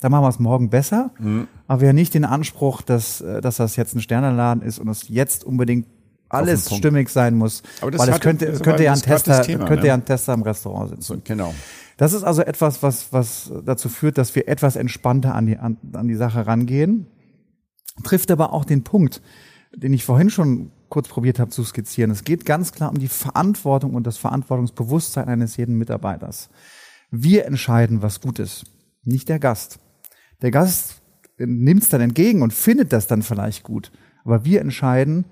[0.00, 1.10] dann machen wir es morgen besser.
[1.66, 4.88] Aber wir haben nicht den Anspruch, dass, äh, dass das jetzt ein Sternenladen ist und
[4.88, 5.86] es jetzt unbedingt
[6.28, 7.62] alles stimmig sein muss.
[7.80, 9.88] Aber das weil es könnte, das könnte ja ein Tester, Thema, könnte ne?
[9.88, 11.22] ja ein Tester im Restaurant sitzen.
[11.24, 11.54] Genau.
[11.96, 15.76] Das ist also etwas, was, was dazu führt, dass wir etwas entspannter an die, an,
[15.92, 17.06] an die Sache rangehen.
[18.02, 19.22] Trifft aber auch den Punkt,
[19.74, 22.10] den ich vorhin schon kurz probiert habe zu skizzieren.
[22.10, 26.50] Es geht ganz klar um die Verantwortung und das Verantwortungsbewusstsein eines jeden Mitarbeiters.
[27.10, 28.64] Wir entscheiden, was gut ist,
[29.04, 29.78] nicht der Gast.
[30.42, 31.02] Der Gast
[31.38, 33.90] nimmt es dann entgegen und findet das dann vielleicht gut.
[34.24, 35.24] Aber wir entscheiden,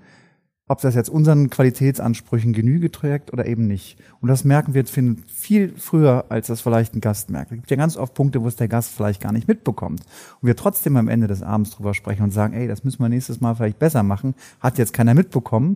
[0.69, 3.97] ob das jetzt unseren Qualitätsansprüchen Genüge trägt oder eben nicht.
[4.21, 7.51] Und das merken wir finden, viel früher, als das vielleicht ein Gast merkt.
[7.51, 10.01] Es gibt ja ganz oft Punkte, wo es der Gast vielleicht gar nicht mitbekommt.
[10.41, 13.09] Und wir trotzdem am Ende des Abends drüber sprechen und sagen, ey, das müssen wir
[13.09, 14.35] nächstes Mal vielleicht besser machen.
[14.61, 15.75] Hat jetzt keiner mitbekommen.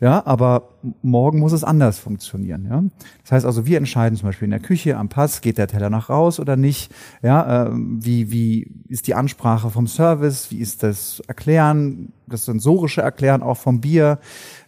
[0.00, 0.70] Ja, aber
[1.02, 2.66] morgen muss es anders funktionieren.
[2.68, 2.82] Ja,
[3.22, 5.88] das heißt also, wir entscheiden zum Beispiel in der Küche am Pass, geht der Teller
[5.88, 6.92] noch raus oder nicht?
[7.22, 10.50] Ja, ähm, wie wie ist die Ansprache vom Service?
[10.50, 14.18] Wie ist das Erklären, das sensorische Erklären auch vom Bier?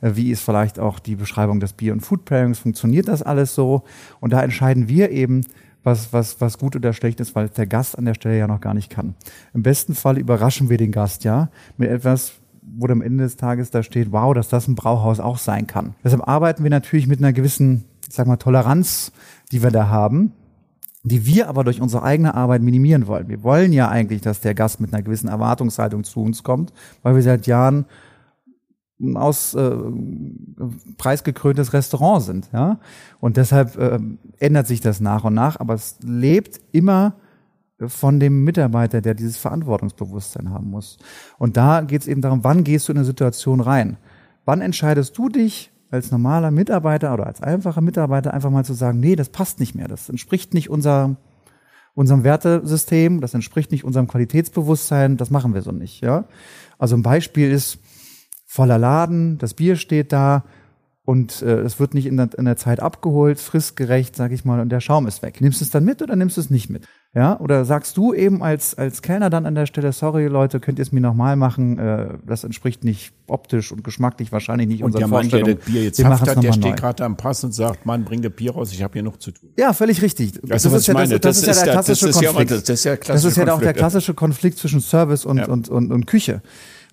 [0.00, 2.58] Äh, Wie ist vielleicht auch die Beschreibung des Bier- und Food Pairings?
[2.58, 3.82] Funktioniert das alles so?
[4.20, 5.42] Und da entscheiden wir eben,
[5.86, 8.60] was, was, was gut oder schlecht ist, weil der Gast an der Stelle ja noch
[8.60, 9.14] gar nicht kann.
[9.54, 13.70] Im besten Fall überraschen wir den Gast ja mit etwas, wo am Ende des Tages
[13.70, 15.94] da steht, wow, dass das ein Brauhaus auch sein kann.
[16.02, 19.12] Deshalb arbeiten wir natürlich mit einer gewissen, ich sag mal, Toleranz,
[19.52, 20.32] die wir da haben,
[21.04, 23.28] die wir aber durch unsere eigene Arbeit minimieren wollen.
[23.28, 26.72] Wir wollen ja eigentlich, dass der Gast mit einer gewissen Erwartungshaltung zu uns kommt,
[27.04, 27.84] weil wir seit Jahren
[29.14, 29.76] aus äh,
[30.96, 32.78] preisgekröntes Restaurant sind, ja.
[33.20, 33.98] Und deshalb äh,
[34.38, 37.14] ändert sich das nach und nach, aber es lebt immer
[37.86, 40.98] von dem Mitarbeiter, der dieses Verantwortungsbewusstsein haben muss.
[41.38, 43.98] Und da geht es eben darum, wann gehst du in eine Situation rein?
[44.46, 48.98] Wann entscheidest du dich als normaler Mitarbeiter oder als einfacher Mitarbeiter einfach mal zu sagen,
[49.00, 51.16] nee, das passt nicht mehr, das entspricht nicht unser,
[51.94, 56.24] unserem Wertesystem, das entspricht nicht unserem Qualitätsbewusstsein, das machen wir so nicht, ja?
[56.78, 57.78] Also ein Beispiel ist
[58.46, 60.44] voller Laden, das Bier steht da
[61.04, 64.58] und äh, es wird nicht in der, in der Zeit abgeholt, fristgerecht, sag ich mal,
[64.60, 65.40] und der Schaum ist weg.
[65.40, 66.84] Nimmst du es dann mit oder nimmst du es nicht mit?
[67.14, 70.78] Ja, oder sagst du eben als, als Kellner dann an der Stelle, sorry Leute, könnt
[70.78, 74.94] ihr es mir nochmal machen, äh, das entspricht nicht optisch und geschmacklich wahrscheinlich nicht und
[74.94, 75.58] unserer der Mann, der Vorstellung.
[75.64, 76.74] das Bier jetzt haft hat, der steht neu.
[76.74, 79.30] gerade am Pass und sagt, Mann, bring das Bier raus, ich habe hier noch zu
[79.30, 79.50] tun.
[79.56, 80.32] Ja, völlig richtig.
[80.32, 81.20] Du, was ich meine?
[81.20, 82.50] Das, das, ist ja der das klassische ist ja, Konflikt.
[82.50, 85.46] das, das ist ja Das ist ja auch der klassische Konflikt zwischen Service und, Ja.
[85.48, 86.42] und, und, und Küche.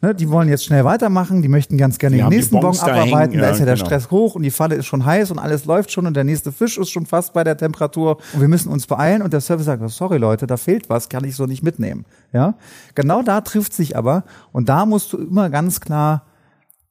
[0.03, 2.87] Ne, die wollen jetzt schnell weitermachen, die möchten ganz gerne Die den nächsten Bon da
[2.87, 3.85] abarbeiten, da ja, ist ja der genau.
[3.85, 6.51] Stress hoch und die Falle ist schon heiß und alles läuft schon und der nächste
[6.51, 9.65] Fisch ist schon fast bei der Temperatur und wir müssen uns beeilen und der Service
[9.65, 12.03] sagt, sorry Leute, da fehlt was, kann ich so nicht mitnehmen.
[12.33, 12.55] Ja,
[12.95, 16.25] Genau da trifft sich aber und da musst du immer ganz klar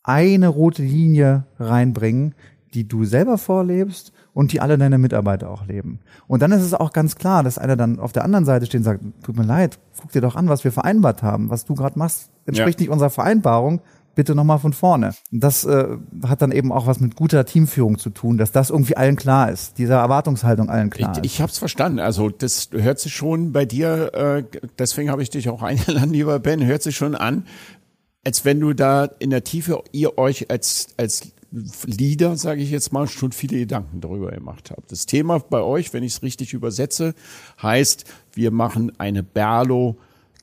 [0.02, 2.34] eine rote Linie reinbringen,
[2.72, 6.01] die du selber vorlebst und die alle deine Mitarbeiter auch leben.
[6.26, 8.78] Und dann ist es auch ganz klar, dass einer dann auf der anderen Seite steht
[8.80, 11.51] und sagt, tut mir leid, guck dir doch an, was wir vereinbart haben.
[11.51, 12.85] Was du gerade machst, entspricht Ja.
[12.85, 13.80] nicht unserer Vereinbarung.
[14.14, 15.12] Bitte nochmal von vorne.
[15.33, 15.87] Und das äh,
[16.26, 19.51] hat dann eben auch was mit guter Teamführung zu tun, dass das irgendwie allen klar
[19.51, 21.24] ist, diese Erwartungshaltung allen klar Ich, ist.
[21.24, 21.99] ich habe es verstanden.
[21.99, 24.45] Also das hört sich schon bei dir, äh,
[24.78, 27.47] deswegen habe ich dich auch eingeladen, lieber Ben, hört sich schon an,
[28.24, 31.32] als wenn du da in der Tiefe ihr euch als als
[31.84, 34.90] Leader, sage ich jetzt mal, schon viele Gedanken darüber gemacht habt.
[34.90, 37.14] Das Thema bei euch, wenn ich es richtig übersetze,
[37.62, 39.98] heißt, wir machen eine Berlo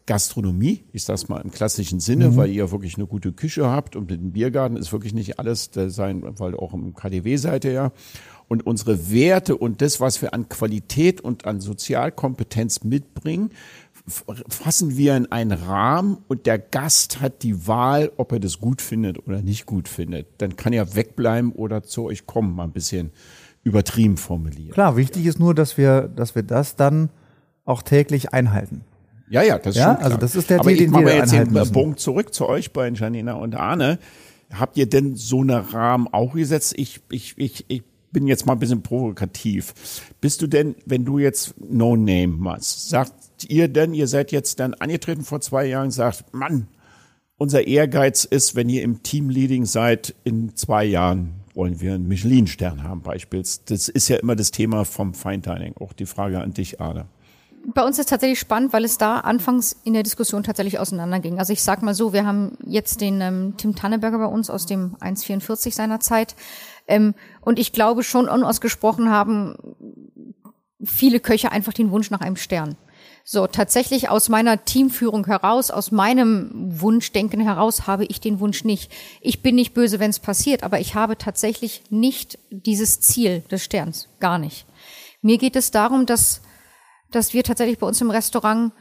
[0.05, 4.09] Gastronomie, ich sag's mal im klassischen Sinne, weil ihr wirklich eine gute Küche habt und
[4.09, 7.73] mit dem Biergarten ist wirklich nicht alles da sein, weil auch im KDW seid ihr
[7.73, 7.91] ja.
[8.47, 13.51] Und unsere Werte und das, was wir an Qualität und an Sozialkompetenz mitbringen,
[14.09, 18.81] fassen wir in einen Rahmen und der Gast hat die Wahl, ob er das gut
[18.81, 20.27] findet oder nicht gut findet.
[20.39, 23.11] Dann kann er wegbleiben oder zu euch kommen, mal ein bisschen
[23.63, 24.73] übertrieben formuliert.
[24.73, 27.09] Klar, wichtig ist nur, dass wir, dass wir das dann
[27.65, 28.81] auch täglich einhalten.
[29.29, 30.05] Ja, ja, das ist Ja, schon klar.
[30.05, 31.73] also das ist der Aber Deal, den wir jetzt den müssen.
[31.73, 33.99] Punkt zurück zu euch beiden, Janina und Arne.
[34.51, 36.73] Habt ihr denn so eine Rahmen auch gesetzt?
[36.77, 39.75] Ich, ich, ich, ich bin jetzt mal ein bisschen provokativ.
[40.19, 42.89] Bist du denn, wenn du jetzt No Name machst,
[43.45, 46.67] ihr denn, ihr seid jetzt dann angetreten vor zwei Jahren, sagt, Mann,
[47.37, 52.83] unser Ehrgeiz ist, wenn ihr im Teamleading seid, in zwei Jahren wollen wir einen Michelin-Stern
[52.83, 53.61] haben, beispielsweise.
[53.65, 55.75] Das ist ja immer das Thema vom Fine Dining.
[55.79, 57.05] Auch die Frage an dich, Arne.
[57.73, 61.39] Bei uns ist tatsächlich spannend, weil es da anfangs in der Diskussion tatsächlich auseinanderging.
[61.39, 64.65] Also ich sag mal so, wir haben jetzt den ähm, Tim Tanneberger bei uns aus
[64.65, 66.35] dem 1,44 seiner Zeit.
[66.87, 69.55] Ähm, und ich glaube schon unausgesprochen haben
[70.83, 72.75] viele Köche einfach den Wunsch nach einem Stern.
[73.31, 76.49] So, tatsächlich aus meiner Teamführung heraus, aus meinem
[76.81, 78.91] Wunschdenken heraus habe ich den Wunsch nicht.
[79.21, 83.63] Ich bin nicht böse, wenn es passiert, aber ich habe tatsächlich nicht dieses Ziel des
[83.63, 84.09] Sterns.
[84.19, 84.65] Gar nicht.
[85.21, 86.41] Mir geht es darum, dass
[87.11, 88.71] dass wir tatsächlich bei uns im Restaurant,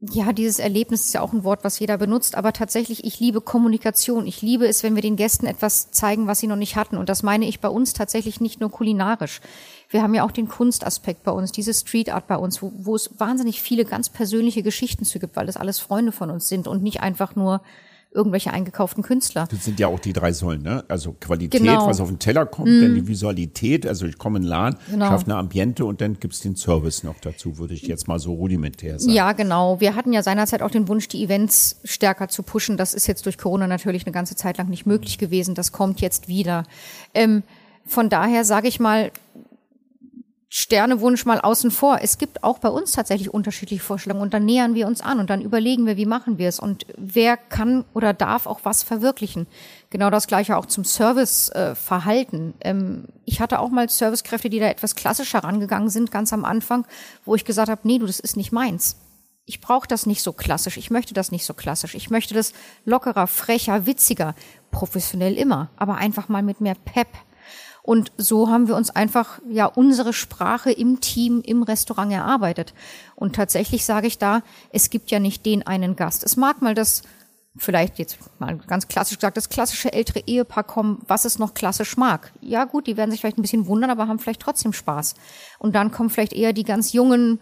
[0.00, 3.42] ja, dieses Erlebnis ist ja auch ein Wort, was jeder benutzt, aber tatsächlich, ich liebe
[3.42, 4.26] Kommunikation.
[4.26, 6.96] Ich liebe es, wenn wir den Gästen etwas zeigen, was sie noch nicht hatten.
[6.96, 9.42] Und das meine ich bei uns tatsächlich nicht nur kulinarisch.
[9.90, 12.96] Wir haben ja auch den Kunstaspekt bei uns, diese Street Art bei uns, wo, wo
[12.96, 16.66] es wahnsinnig viele ganz persönliche Geschichten zu gibt, weil das alles Freunde von uns sind
[16.66, 17.60] und nicht einfach nur
[18.12, 19.46] irgendwelche eingekauften Künstler.
[19.50, 20.84] Das sind ja auch die drei Säulen, ne?
[20.88, 21.86] Also Qualität, Genau.
[21.86, 25.06] was auf den Teller kommt, dann die Visualität, also ich komme in den Laden, Genau.
[25.06, 28.32] schaffe eine Ambiente und dann gibt's den Service noch dazu, würde ich jetzt mal so
[28.34, 29.12] rudimentär sagen.
[29.12, 29.80] Ja, genau.
[29.80, 32.76] Wir hatten ja seinerzeit auch den Wunsch, die Events stärker zu pushen.
[32.76, 35.54] Das ist jetzt durch Corona natürlich eine ganze Zeit lang nicht möglich gewesen.
[35.54, 36.64] Das kommt jetzt wieder.
[37.14, 37.44] Ähm,
[37.86, 39.10] von daher sage ich mal,
[40.52, 42.00] Sternewunsch mal außen vor.
[42.02, 45.30] Es gibt auch bei uns tatsächlich unterschiedliche Vorstellungen und dann nähern wir uns an und
[45.30, 49.46] dann überlegen wir, wie machen wir es und wer kann oder darf auch was verwirklichen.
[49.90, 51.70] Genau das gleiche auch zum Serviceverhalten.
[51.72, 52.54] Äh, Verhalten.
[52.62, 56.84] ähm, ich hatte auch mal Servicekräfte, die da etwas klassischer rangegangen sind, ganz am Anfang,
[57.24, 58.96] wo ich gesagt habe, nee, du, das ist nicht meins.
[59.46, 60.76] Ich brauche das nicht so klassisch.
[60.76, 61.94] Ich möchte das nicht so klassisch.
[61.94, 62.52] Ich möchte das
[62.84, 64.34] lockerer, frecher, witziger,
[64.72, 67.08] professionell immer, aber einfach mal mit mehr Pep.
[67.82, 72.74] Und so haben wir uns einfach ja unsere Sprache im Team, im Restaurant erarbeitet.
[73.14, 76.24] Und tatsächlich sage ich da, es gibt ja nicht den einen Gast.
[76.24, 77.02] Es mag mal das,
[77.56, 81.96] vielleicht jetzt mal ganz klassisch gesagt, das klassische ältere Ehepaar kommen, was es noch klassisch
[81.96, 82.32] mag.
[82.40, 85.14] Ja gut, die werden sich vielleicht ein bisschen wundern, aber haben vielleicht trotzdem Spaß.
[85.58, 87.40] Und dann kommen vielleicht eher die ganz jungen,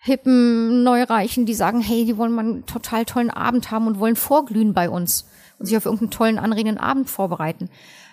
[0.00, 4.16] hippen Neureichen, die sagen, hey, die wollen mal einen total tollen Abend haben und wollen
[4.16, 5.26] vorglühen bei uns
[5.58, 7.68] und sich auf irgendeinen tollen, anregenden Abend vorbereiten.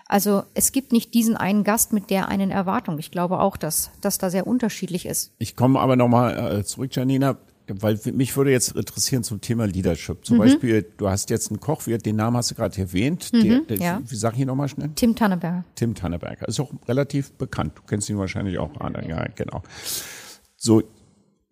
[0.07, 2.99] Also es gibt nicht diesen einen Gast mit der einen Erwartung.
[2.99, 5.33] Ich glaube auch, dass das da sehr unterschiedlich ist.
[5.39, 7.37] Ich komme aber nochmal äh, zurück, Janina,
[7.67, 10.19] weil mich würde jetzt interessieren zum Thema Leadership.
[10.19, 10.23] Mhm.
[10.23, 13.33] Zum Beispiel, du hast jetzt einen Koch, den Namen hast du gerade erwähnt.
[13.33, 14.01] der, der, Mhm, ja.
[14.05, 14.91] Wie sag ich ihn nochmal schnell?
[14.93, 15.63] Tim Tanneberger.
[15.73, 16.47] Tim Tanneberger.
[16.47, 17.73] Ist auch relativ bekannt.
[17.75, 18.69] Du kennst ihn wahrscheinlich auch.
[19.07, 19.63] Ja, genau.
[20.55, 20.83] So,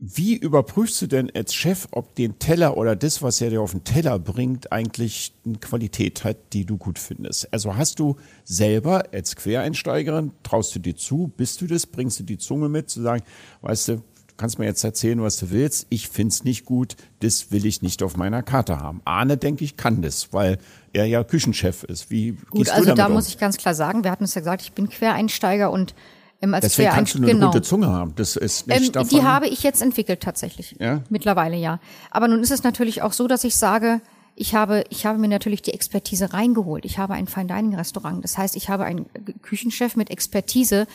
[0.06, 3.72] wie überprüfst du denn als Chef, ob den Teller oder das, was er dir auf
[3.72, 7.54] den Teller bringt, eigentlich eine Qualität hat, die du gut findest?
[7.54, 12.24] Also hast du selber als Quereinsteigerin, traust du dir zu, bist du das, bringst du
[12.26, 13.24] die Zunge mit, zu sagen,
[13.62, 14.04] weißt du,
[14.36, 15.88] kannst mir jetzt erzählen, was du willst.
[15.90, 16.98] Ich find's nicht gut.
[17.22, 19.02] Das will ich nicht auf meiner Karte haben.
[19.06, 20.58] Arne, denke ich, kann das, weil
[20.92, 22.12] er ja Küchenchef ist.
[22.12, 23.14] Wie Gut, also du da um?
[23.14, 25.96] muss ich ganz klar sagen, wir hatten es ja gesagt, ich bin Quereinsteiger und
[26.44, 28.14] ähm, als Deswegen kannst du eine gute Zunge haben.
[28.16, 29.10] Das ist nicht Ähm, davon.
[29.10, 30.76] die habe ich jetzt entwickelt tatsächlich.
[30.80, 31.02] Ja?
[31.10, 31.80] Mittlerweile ja.
[32.12, 34.02] Aber nun ist es natürlich auch so, dass ich sage,
[34.36, 36.84] ich habe, ich habe mir natürlich die Expertise reingeholt.
[36.86, 38.24] Ich habe ein Fine Dining Restaurant.
[38.24, 39.06] Das heißt, ich habe einen
[39.42, 40.86] Küchenchef mit Expertise,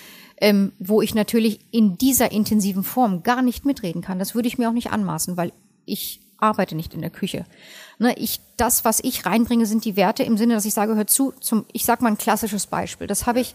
[0.40, 4.18] ähm, wo ich natürlich in dieser intensiven Form gar nicht mitreden kann.
[4.18, 5.52] Das würde ich mir auch nicht anmaßen, weil
[5.86, 7.46] ich arbeite nicht in der Küche.
[7.98, 11.06] Ne, ich, das, was ich reinbringe, sind die Werte im Sinne, dass ich sage, hör
[11.06, 13.06] zu, zum, ich sag mal ein klassisches Beispiel.
[13.06, 13.54] Das habe ich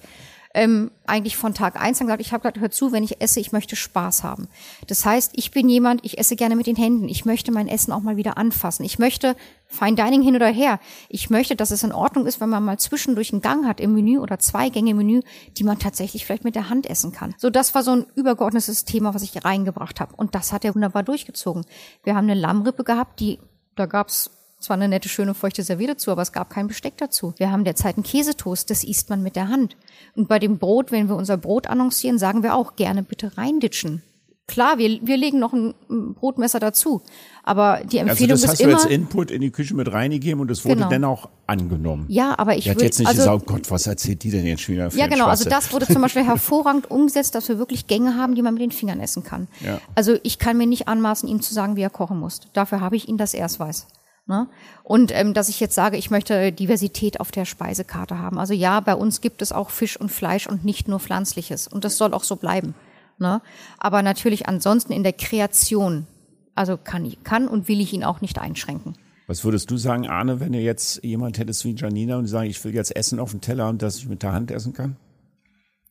[0.53, 3.39] ähm, eigentlich von Tag eins an gesagt, ich habe gesagt, hör zu, wenn ich esse,
[3.39, 4.47] ich möchte Spaß haben.
[4.87, 7.09] Das heißt, ich bin jemand, ich esse gerne mit den Händen.
[7.09, 8.83] Ich möchte mein Essen auch mal wieder anfassen.
[8.83, 9.35] Ich möchte
[9.73, 10.79] Fine Dining hin oder her.
[11.09, 13.95] Ich möchte, dass es in Ordnung ist, wenn man mal zwischendurch einen Gang hat im
[13.95, 15.21] Menü oder zwei Gänge im Menü,
[15.57, 17.33] die man tatsächlich vielleicht mit der Hand essen kann.
[17.39, 20.13] So, das war so ein übergeordnetes Thema, was ich reingebracht habe.
[20.15, 21.65] Und das hat er wunderbar durchgezogen.
[22.03, 23.39] Wir haben eine Lammrippe gehabt, die,
[23.75, 24.29] da gab's
[24.63, 27.33] zwar eine nette, schöne, feuchte Serviette dazu, aber es gab kein Besteck dazu.
[27.37, 29.75] Wir haben derzeit einen Käsetoast, das isst man mit der Hand.
[30.15, 34.01] Und bei dem Brot, wenn wir unser Brot annoncieren, sagen wir auch gerne bitte reinditschen.
[34.45, 35.73] Klar, wir, wir legen noch ein
[36.15, 37.01] Brotmesser dazu.
[37.43, 38.73] Aber die also Empfehlung das hast ist du immer.
[38.73, 40.89] jetzt Input in die Küche mit reingegeben und es wurde Genau.
[40.89, 42.05] dann auch angenommen.
[42.09, 44.31] ja, aber ich Er hat würde jetzt nicht also, gesagt, oh Gott, was erzählt die
[44.31, 45.27] denn jetzt schon wieder für Ja, genau.
[45.27, 48.61] Also das wurde zum Beispiel hervorragend umgesetzt, dass wir wirklich Gänge haben, die man mit
[48.63, 49.47] den Fingern essen kann.
[49.65, 49.79] Ja.
[49.95, 52.41] Also ich kann mir nicht anmaßen, ihm zu sagen, wie er kochen muss.
[52.51, 53.87] Dafür habe ich ihn das erst weiß.
[54.25, 54.47] Ne?
[54.83, 58.39] Und ähm, dass ich jetzt sage, ich möchte Diversität auf der Speisekarte haben.
[58.39, 61.67] Also ja, bei uns gibt es auch Fisch und Fleisch und nicht nur Pflanzliches.
[61.67, 62.73] Und das soll auch so bleiben.
[63.19, 63.41] Ne?
[63.79, 66.07] Aber natürlich ansonsten in der Kreation,
[66.55, 68.95] also kann, ich, kann und will ich ihn auch nicht einschränken.
[69.27, 72.63] Was würdest du sagen, Arne, wenn du jetzt jemand hättest wie Janina und sagen, ich
[72.63, 74.97] will jetzt Essen auf dem Teller und dass ich mit der Hand essen kann?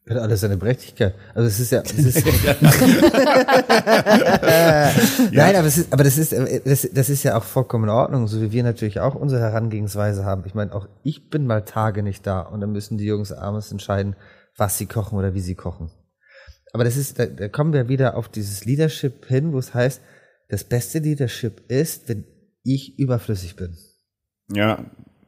[0.08, 1.14] Hat alles seine Berechtigkeit.
[1.32, 2.26] Also es ist ja, es ist,
[5.32, 7.90] nein, aber es ist, aber das ist, äh, das, das ist ja auch vollkommen in
[7.90, 10.42] Ordnung, so wie wir natürlich auch unsere Herangehensweise haben.
[10.44, 13.70] Ich meine, auch ich bin mal Tage nicht da und dann müssen die Jungs abends
[13.70, 14.16] entscheiden,
[14.56, 15.92] was sie kochen oder wie sie kochen.
[16.72, 20.00] Aber das ist, da, da kommen wir wieder auf dieses Leadership hin, wo es heißt,
[20.48, 22.24] das beste Leadership ist, wenn
[22.64, 23.76] ich überflüssig bin.
[24.52, 24.84] Ja,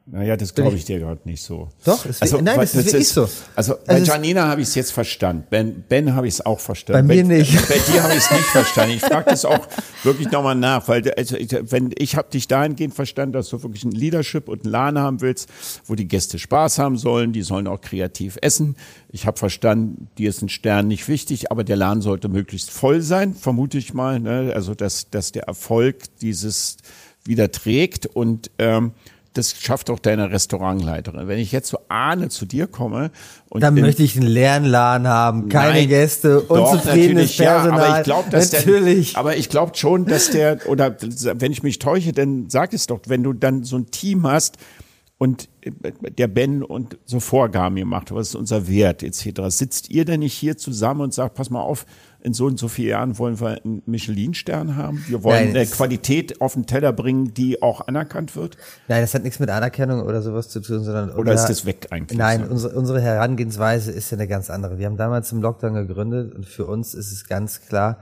[0.07, 1.69] naja, das glaube ich dir gerade nicht so.
[1.83, 3.27] Doch, das ist- nein, das ist wirklich so.
[3.55, 5.45] Also bei Also es- Janina habe ich es jetzt verstanden.
[5.49, 7.07] Ben, ben habe ich es auch verstanden.
[7.07, 7.53] Bei mir bei, nicht.
[7.69, 8.95] Bei dir habe ich es nicht verstanden.
[8.97, 9.67] Ich frage das auch
[10.03, 13.83] wirklich nochmal nach, weil also, ich- wenn ich habe dich dahingehend verstanden, dass du wirklich
[13.83, 15.49] ein Leadership und einen Laden haben willst,
[15.85, 18.75] wo die Gäste Spaß haben sollen, die sollen auch kreativ essen.
[19.09, 23.01] Ich habe verstanden, dir ist ein Stern nicht wichtig, aber der Laden sollte möglichst voll
[23.01, 24.19] sein, vermute ich mal.
[24.19, 24.51] Ne?
[24.53, 26.77] Also dass, dass der Erfolg dieses
[27.25, 28.91] wieder trägt und ähm,
[29.35, 31.27] das schafft auch deine Restaurantleiterin.
[31.27, 33.11] Wenn ich jetzt zu Arne zu dir komme
[33.49, 37.81] und Dann möchte ich einen leeren Laden haben, keine Nein, Gäste, doch, unzufriedenes ja, Personal.
[37.81, 39.11] aber ich glaube, dass natürlich.
[39.13, 42.87] Der, aber ich glaube schon, dass der oder wenn ich mich täusche, dann sag es
[42.87, 44.57] doch, wenn du dann so ein Team hast
[45.17, 45.49] und
[46.17, 49.41] der Ben und so Vorgaben gemacht, was ist unser Wert etc.
[49.47, 51.85] Sitzt ihr denn nicht hier zusammen und sagt, pass mal auf,
[52.25, 55.03] in so und so vielen Jahren wollen wir einen Michelin-Stern haben.
[55.07, 58.57] Wir wollen Nein, eine Qualität auf den Teller bringen, die auch anerkannt wird.
[58.87, 61.87] Nein, das hat nichts mit Anerkennung oder sowas zu tun, sondern Oder ist das weg
[61.91, 62.17] eigentlich?
[62.17, 62.51] Nein, so?
[62.51, 64.79] unsere, unsere Herangehensweise ist ja eine ganz andere.
[64.79, 67.99] Wir haben damals im Lockdown gegründet und für uns ist es ganz klar,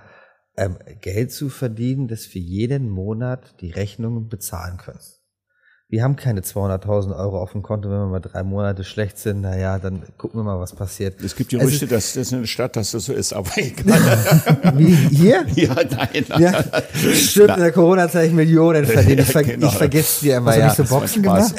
[0.56, 5.00] ähm, Geld zu verdienen, dass wir jeden Monat die Rechnungen bezahlen können.
[5.94, 9.42] Wir haben keine 200.000 Euro auf dem Konto, wenn wir mal drei Monate schlecht sind.
[9.42, 11.22] Naja, dann gucken wir mal, was passiert.
[11.22, 14.00] Es gibt Gerüchte, dass das in der Stadt, dass das so ist, aber egal.
[14.74, 15.46] Wie hier?
[15.54, 16.26] ja, nein.
[16.40, 16.64] Ja,
[17.14, 19.20] stimmt, in der Corona-Zeit Millionen verdient.
[19.20, 19.68] Ich, ver genau.
[19.68, 20.68] ich vergesse die immer, Hast du ja.
[20.68, 21.54] nicht so Boxen gemacht?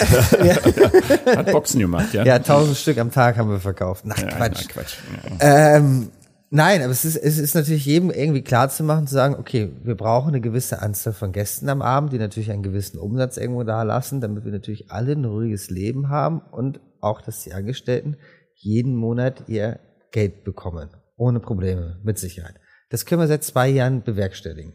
[1.36, 2.24] Hat Boxen gemacht, ja?
[2.24, 4.02] Ja, 1000 Stück am Tag haben wir verkauft.
[4.08, 4.64] Ach, Ja, Quatsch.
[4.66, 4.96] na, Quatsch.
[5.38, 6.08] Ähm,
[6.54, 9.70] nein, aber es ist, es ist natürlich jedem irgendwie klar zu machen, zu sagen, okay,
[9.82, 13.64] wir brauchen eine gewisse Anzahl von Gästen am Abend, die natürlich einen gewissen Umsatz irgendwo
[13.64, 18.16] da lassen, damit wir natürlich alle ein ruhiges Leben haben und auch, dass die Angestellten
[18.54, 19.80] jeden Monat ihr
[20.10, 20.90] Geld bekommen.
[21.16, 22.54] Ohne Probleme, mit Sicherheit.
[22.90, 24.74] Das können wir seit zwei Jahren bewerkstelligen.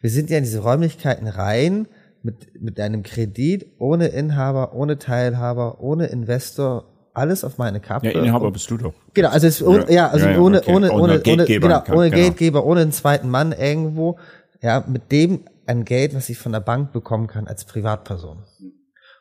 [0.00, 1.88] Wir sind ja in diese Räumlichkeiten rein
[2.22, 8.12] mit, mit einem Kredit, ohne Inhaber, ohne Teilhaber, ohne Investor, alles auf meine Kappe.
[8.12, 8.94] Ja, Inhaber bist du doch.
[9.14, 10.74] Genau, also es, ohne, Ja, ja, also ja, ohne, okay.
[10.74, 12.22] ohne, Ohne ohne, Geldgeber genau, ohne genau.
[12.22, 14.18] Geldgeber, ohne einen zweiten Mann irgendwo,
[14.62, 18.38] ja, mit dem ein Geld, was ich von der Bank bekommen kann als Privatperson.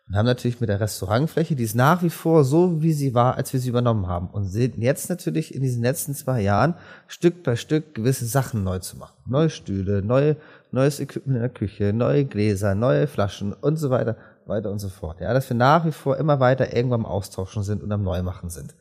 [0.07, 3.37] Und haben natürlich mit der Restaurantfläche, die ist nach wie vor so, wie sie war,
[3.37, 4.27] als wir sie übernommen haben.
[4.27, 6.75] Und sind jetzt natürlich in diesen letzten zwei Jahren
[7.07, 9.17] Stück bei Stück gewisse Sachen neu zu machen.
[9.25, 10.35] Neue Stühle, neue,
[10.71, 14.15] neues Equipment in der Küche, neue Gläser, neue Flaschen und so weiter,
[14.47, 15.21] weiter und so fort.
[15.21, 18.49] Ja, dass wir nach wie vor immer weiter irgendwo am Austauschen sind und am Neumachen
[18.49, 18.75] sind.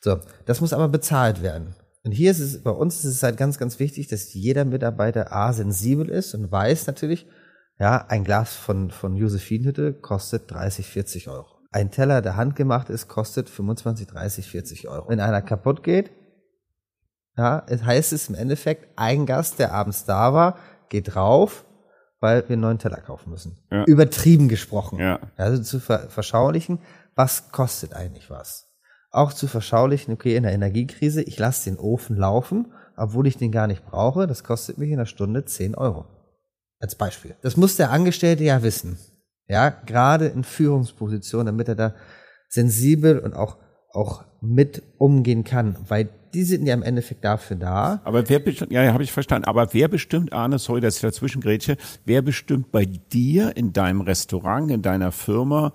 [0.00, 1.74] So, das muss aber bezahlt werden.
[2.02, 5.32] Und hier ist es, bei uns ist es halt ganz, ganz wichtig, dass jeder Mitarbeiter
[5.32, 7.26] A sensibel ist und weiß natürlich,
[7.78, 11.46] ja, ein Glas von, von Josephinhütte kostet 30, 40 Euro.
[11.70, 15.08] Ein Teller, der handgemacht ist, kostet 25, 30, 40 Euro.
[15.08, 16.10] Wenn einer kaputt geht,
[17.36, 20.58] ja, es heißt es im Endeffekt, ein Gast, der abends da war,
[20.88, 21.64] geht drauf,
[22.20, 23.58] weil wir einen neuen Teller kaufen müssen.
[23.70, 23.84] Ja.
[23.84, 24.98] Übertrieben gesprochen.
[24.98, 25.18] Ja.
[25.36, 26.78] Also zu ver verschaulichen,
[27.14, 28.66] was kostet eigentlich was?
[29.10, 33.50] Auch zu verschaulichen, okay, in der Energiekrise, ich lasse den Ofen laufen, obwohl ich den
[33.50, 36.06] gar nicht brauche, das kostet mich in einer Stunde 10 Euro.
[36.78, 37.34] Als Beispiel.
[37.42, 38.98] Das muss der Angestellte ja wissen.
[39.48, 41.94] Ja, gerade in Führungspositionen, damit er da
[42.48, 43.58] sensibel und auch,
[43.92, 48.00] auch mit umgehen kann, weil die sind ja im Endeffekt dafür da.
[48.04, 51.40] Aber wer bestimmt, ja, habe ich verstanden, aber wer bestimmt, Arne, sorry, dass ich dazwischen
[51.40, 55.72] grätsche, wer bestimmt bei dir in deinem Restaurant, in deiner Firma,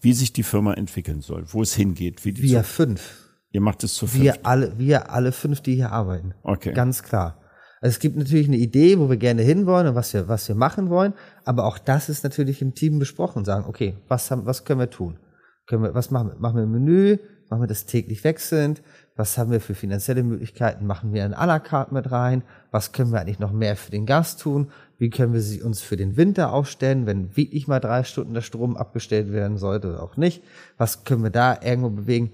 [0.00, 2.24] wie sich die Firma entwickeln soll, wo es hingeht?
[2.24, 3.28] Wie die Wir zu, fünf.
[3.52, 4.24] ihr macht es zu fünft.
[4.24, 6.34] Wir alle, wir alle fünf, die hier arbeiten.
[6.42, 6.72] Okay.
[6.72, 7.40] Ganz klar.
[7.80, 10.56] Also es gibt natürlich eine Idee, wo wir gerne hinwollen und was wir, was wir
[10.56, 13.44] machen wollen, aber auch das ist natürlich im Team besprochen.
[13.44, 15.18] Sagen, okay, was haben, was können wir tun?
[15.66, 16.36] Können wir, was machen wir?
[16.38, 17.18] Machen wir ein Menü?
[17.50, 18.82] Machen wir das täglich wechselnd?
[19.18, 20.86] Was haben wir für finanzielle Möglichkeiten?
[20.86, 22.44] Machen wir ein à la carte mit rein?
[22.70, 24.70] Was können wir eigentlich noch mehr für den Gast tun?
[24.96, 28.76] Wie können wir uns für den Winter aufstellen, wenn wirklich mal drei Stunden der Strom
[28.76, 30.44] abgestellt werden sollte oder auch nicht?
[30.76, 32.30] Was können wir da irgendwo bewegen?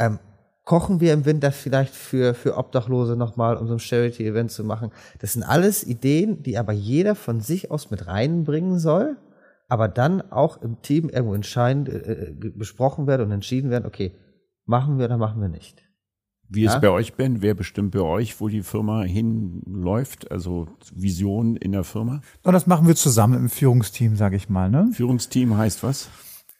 [0.00, 0.18] Ähm,
[0.64, 4.90] kochen wir im Winter vielleicht für, für Obdachlose nochmal, um so ein Charity-Event zu machen.
[5.20, 9.16] Das sind alles Ideen, die aber jeder von sich aus mit reinbringen soll,
[9.68, 14.16] aber dann auch im Team irgendwo entscheidend äh, äh, besprochen werden und entschieden werden, okay,
[14.64, 15.85] machen wir oder machen wir nicht.
[16.48, 16.78] Wie Ja.
[16.78, 17.42] bei euch, Ben?
[17.42, 20.30] Wer bestimmt bei euch, wo die Firma hinläuft?
[20.30, 22.20] Also Vision in der Firma?
[22.42, 24.70] Und das machen wir zusammen im Führungsteam, sage ich mal.
[24.70, 24.90] Ne?
[24.92, 26.08] Führungsteam heißt was?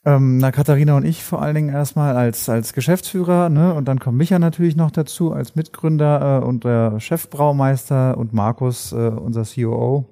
[0.05, 3.73] Ähm, na, Katharina und ich vor allen Dingen erstmal als, als Geschäftsführer, ne?
[3.73, 8.93] Und dann kommt Micha natürlich noch dazu als Mitgründer äh, und der Chefbraumeister und Markus,
[8.93, 10.05] äh, unser COO,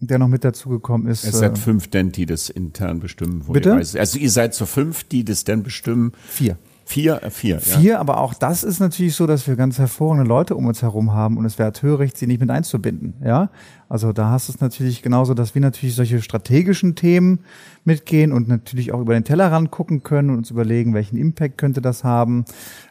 [0.00, 1.24] der noch mit dazugekommen ist.
[1.24, 3.70] Es äh, seid fünf denn, die das intern bestimmen, wo Bitte?
[3.70, 4.00] ihr.
[4.00, 6.12] Also ihr seid zu fünf, die das denn bestimmen.
[6.28, 6.56] vier.
[6.84, 7.54] Vier, äh, vier.
[7.56, 7.78] Ja.
[7.78, 11.12] Vier, aber auch das ist natürlich so, dass wir ganz hervorragende Leute um uns herum
[11.12, 13.14] haben und es wäre töricht, sie nicht mit einzubinden.
[13.24, 13.50] Ja,
[13.88, 17.40] also da hast du es natürlich genauso, dass wir natürlich solche strategischen Themen
[17.84, 21.80] mitgehen und natürlich auch über den Tellerrand gucken können und uns überlegen, welchen Impact könnte
[21.80, 22.44] das haben,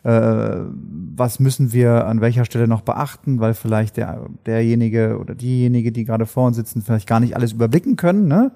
[0.03, 5.91] äh, was müssen wir an welcher Stelle noch beachten, weil vielleicht der derjenige oder diejenige,
[5.91, 8.27] die gerade vor uns sitzen, vielleicht gar nicht alles überblicken können.
[8.27, 8.51] Ne?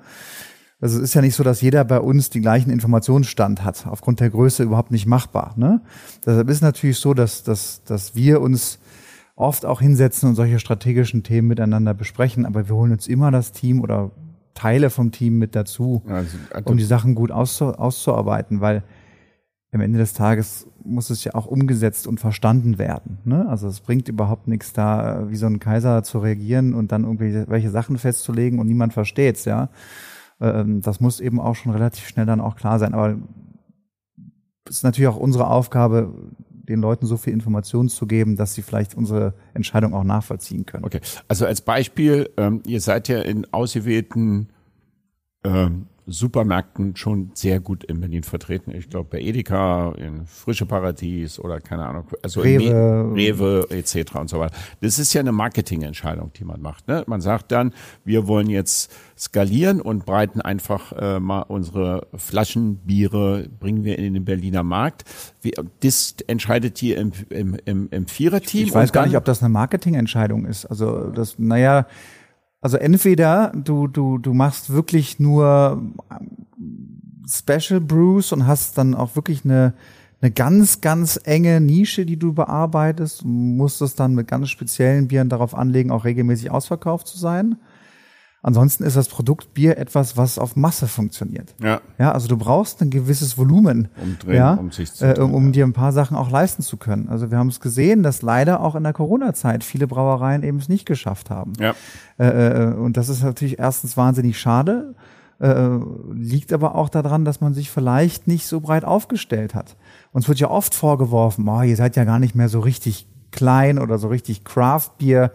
[0.82, 3.88] Also es ist ja nicht so, dass jeder bei uns die gleichen Informationsstand hat.
[3.88, 5.54] Aufgrund der Größe überhaupt nicht machbar.
[5.56, 5.82] Ne?
[6.26, 8.80] Deshalb ist natürlich so, dass, dass, dass wir uns
[9.36, 13.52] oft auch hinsetzen und solche strategischen Themen miteinander besprechen, aber wir holen uns immer das
[13.52, 14.12] Team oder
[14.54, 18.84] Teile vom Team mit dazu, Also, also, um die Sachen gut auszu auszuarbeiten, weil
[19.74, 23.18] am Ende des Tages muss es ja auch umgesetzt und verstanden werden.
[23.26, 23.46] Ne?
[23.50, 27.46] Also es bringt überhaupt nichts da, wie so ein Kaiser zu reagieren und dann irgendwelche
[27.50, 29.70] welche Sachen festzulegen und niemand versteht's, ja.
[30.40, 32.94] Ähm, Das muss eben auch schon relativ schnell dann auch klar sein.
[32.94, 33.18] Aber
[34.68, 36.14] es ist natürlich auch unsere Aufgabe,
[36.50, 40.84] den Leuten so viel Informationen zu geben, dass sie vielleicht unsere Entscheidung auch nachvollziehen können.
[40.84, 41.02] okay.
[41.28, 44.50] Also als Beispiel, ähm, ihr seid ja in ausgewählten
[45.44, 48.72] ähm, Supermärkten schon sehr gut in Berlin vertreten.
[48.72, 53.16] Ich glaube bei Edeka, in Frische Paradies oder keine Ahnung, also in Rewe.
[53.16, 54.16] Rewe etc.
[54.16, 54.56] und so weiter.
[54.82, 56.88] Das ist ja eine Marketingentscheidung, die man macht.
[56.88, 57.04] Ne?
[57.08, 63.84] Man sagt dann, wir wollen jetzt skalieren und breiten einfach äh, mal unsere Flaschenbiere, bringen
[63.84, 65.06] wir in den Berliner Markt.
[65.42, 68.68] Wie, das entscheidet ihr im, im, im, im Viererteam.
[68.68, 70.66] Ich weiß und gar nicht, ob das eine Marketingentscheidung ist.
[70.66, 71.88] Also das, naja,
[72.66, 75.84] also entweder du, du, du machst wirklich nur
[77.30, 79.76] Special Brews und hast dann auch wirklich eine,
[80.20, 85.30] eine ganz, ganz enge Nische, die du bearbeitest, musst es dann mit ganz speziellen Bieren
[85.30, 87.58] darauf anlegen, auch regelmäßig ausverkauft zu sein.
[88.46, 91.56] Ansonsten ist das Produkt Bier etwas, was auf Masse funktioniert.
[91.60, 91.82] Ja.
[91.98, 95.34] Ja, also du brauchst ein gewisses Volumen, Umdrehen, ja, um sich zu äh, drehen, um,
[95.34, 95.52] um ja.
[95.52, 97.10] dir ein paar Sachen auch leisten zu können.
[97.10, 100.70] Also wir haben es gesehen, dass leider auch in der Corona-Zeit viele Brauereien eben es
[100.70, 101.54] nicht geschafft haben.
[101.60, 101.74] Ja.
[102.20, 104.94] Äh, äh, und das ist natürlich erstens wahnsinnig schade,
[105.40, 105.80] äh,
[106.14, 109.76] liegt aber auch daran, dass man sich vielleicht nicht so breit aufgestellt hat.
[110.12, 113.80] Uns wird ja oft vorgeworfen, oh, ihr seid ja gar nicht mehr so richtig klein
[113.80, 115.32] oder so richtig Craft-Bier,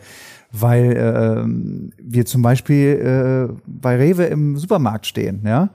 [0.52, 1.44] weil äh,
[2.02, 5.70] wir zum Beispiel äh, bei Rewe im Supermarkt stehen, ja.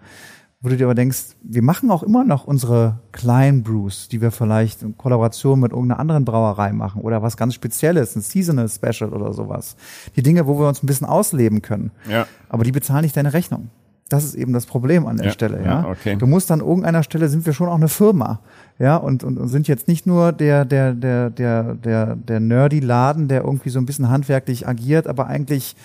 [0.62, 4.32] Wo du dir aber denkst, wir machen auch immer noch unsere kleinen Brews, die wir
[4.32, 9.14] vielleicht in Kollaboration mit irgendeiner anderen Brauerei machen oder was ganz Spezielles, ein Seasonal Special
[9.14, 9.76] oder sowas.
[10.16, 11.92] Die Dinge, wo wir uns ein bisschen ausleben können.
[12.10, 12.26] Ja.
[12.50, 13.70] Aber die bezahlen nicht deine Rechnung.
[14.10, 15.88] Das ist eben das Problem an der Ja, Stelle, ja, ja.
[15.88, 16.16] okay.
[16.16, 18.40] Du musst an irgendeiner Stelle sind wir schon auch eine Firma,
[18.78, 22.82] ja, und, und, und sind jetzt nicht nur der, der, der, der, der, der nerdy
[22.82, 25.76] Laden, der irgendwie so ein bisschen handwerklich agiert, aber eigentlich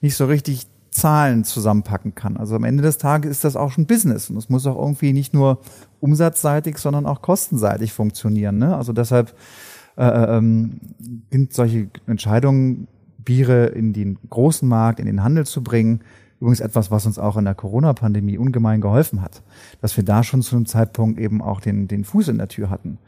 [0.00, 2.36] nicht so richtig Zahlen zusammenpacken kann.
[2.38, 5.12] Also am Ende des Tages ist das auch schon Business und es muss auch irgendwie
[5.12, 5.60] nicht nur
[6.00, 8.58] umsatzseitig, sondern auch kostenseitig funktionieren.
[8.58, 8.74] Ne?
[8.74, 9.34] Also deshalb
[9.96, 10.80] äh, ähm,
[11.30, 12.88] sind solche Entscheidungen,
[13.18, 16.00] Biere in den großen Markt, in den Handel zu bringen,
[16.40, 19.42] übrigens etwas, was uns auch in der Corona-Pandemie ungemein geholfen hat,
[19.80, 22.70] dass wir da schon zu einem Zeitpunkt eben auch den, den Fuß in der Tür
[22.70, 22.98] hatten.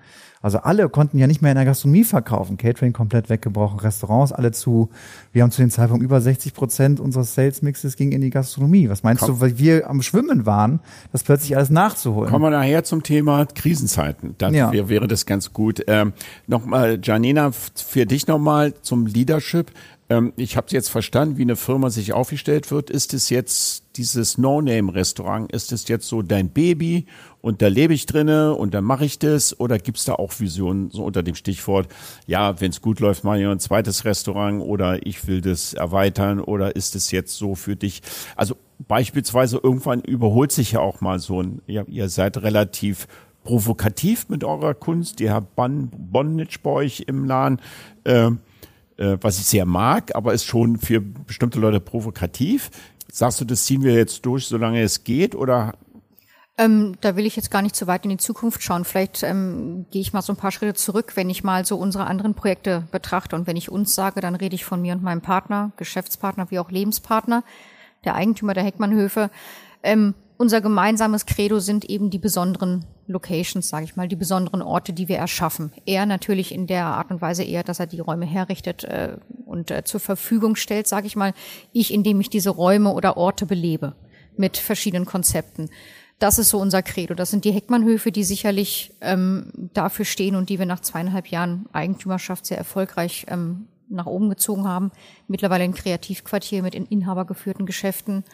[0.43, 2.57] Also alle konnten ja nicht mehr in der Gastronomie verkaufen.
[2.57, 4.89] Catering komplett weggebrochen, Restaurants alle zu.
[5.33, 8.89] Wir haben zu dem Zeitpunkt über 60 Prozent unseres Sales-Mixes ging in die Gastronomie.
[8.89, 9.35] Was meinst Komm.
[9.35, 10.81] du, weil wir am Schwimmen waren,
[11.13, 12.31] das plötzlich alles nachzuholen?
[12.31, 14.35] Kommen wir nachher zum Thema Krisenzeiten.
[14.39, 14.73] Dann Ja.
[14.73, 15.85] wär- wäre das ganz gut.
[15.89, 16.15] Ähm,
[16.47, 19.71] nochmal, Janina, für dich nochmal zum Leadership.
[20.11, 22.91] Ähm, ich habe jetzt verstanden, wie eine Firma sich aufgestellt wird.
[22.91, 27.07] Ist es jetzt dieses No-Name-Restaurant, ist es jetzt so dein Baby
[27.41, 29.59] und da lebe ich drinne und dann mache ich das?
[29.59, 31.89] Oder gibt's da auch Visionen so unter dem Stichwort,
[32.27, 36.41] ja, wenn es gut läuft, mache ich ein zweites Restaurant oder ich will das erweitern
[36.41, 38.03] oder ist es jetzt so für dich?
[38.35, 38.57] Also
[38.89, 43.07] beispielsweise irgendwann überholt sich ja auch mal so ein, ja, ihr seid relativ
[43.45, 45.21] provokativ mit eurer Kunst.
[45.21, 47.61] Ihr habt Bon Bonnage bei euch im Laden,
[48.05, 48.31] äh,
[49.01, 52.71] äh, was ich sehr mag, aber ist schon für bestimmte Leute provokativ.
[53.11, 55.75] Sagst du, das ziehen wir jetzt durch, solange es geht, oder
[56.59, 58.85] Ähm, da will ich jetzt gar nicht zu weit in die Zukunft schauen.
[58.85, 62.07] Vielleicht ähm, gehe ich mal so ein paar Schritte zurück, wenn ich mal so unsere
[62.07, 63.35] anderen Projekte betrachte.
[63.35, 66.59] Und wenn ich uns sage, dann rede ich von mir und meinem Partner, Geschäftspartner wie
[66.59, 67.45] auch Lebenspartner,
[68.05, 69.31] der Eigentümer der Heckmannhöfe.
[69.83, 74.95] Ähm, unser gemeinsames Credo sind eben die besonderen Locations, sage ich mal, die besonderen Orte,
[74.95, 75.71] die wir erschaffen.
[75.85, 79.71] Er natürlich in der Art und Weise eher, dass er die Räume herrichtet äh, und
[79.71, 81.35] äh, zur Verfügung stellt, sage ich mal.
[81.75, 83.95] Ich, indem ich diese Räume oder Orte belebe
[84.35, 85.69] mit verschiedenen Konzepten.
[86.19, 87.13] Das ist so unser Credo.
[87.13, 91.67] Das sind die Heckmannhöfe, die sicherlich ähm, dafür stehen und die wir nach zweieinhalb Jahren
[91.75, 94.91] Eigentümerschaft sehr erfolgreich ähm, nach oben gezogen haben.
[95.29, 98.25] Mittlerweile ein Kreativquartier mit in inhabergeführten Geschäften.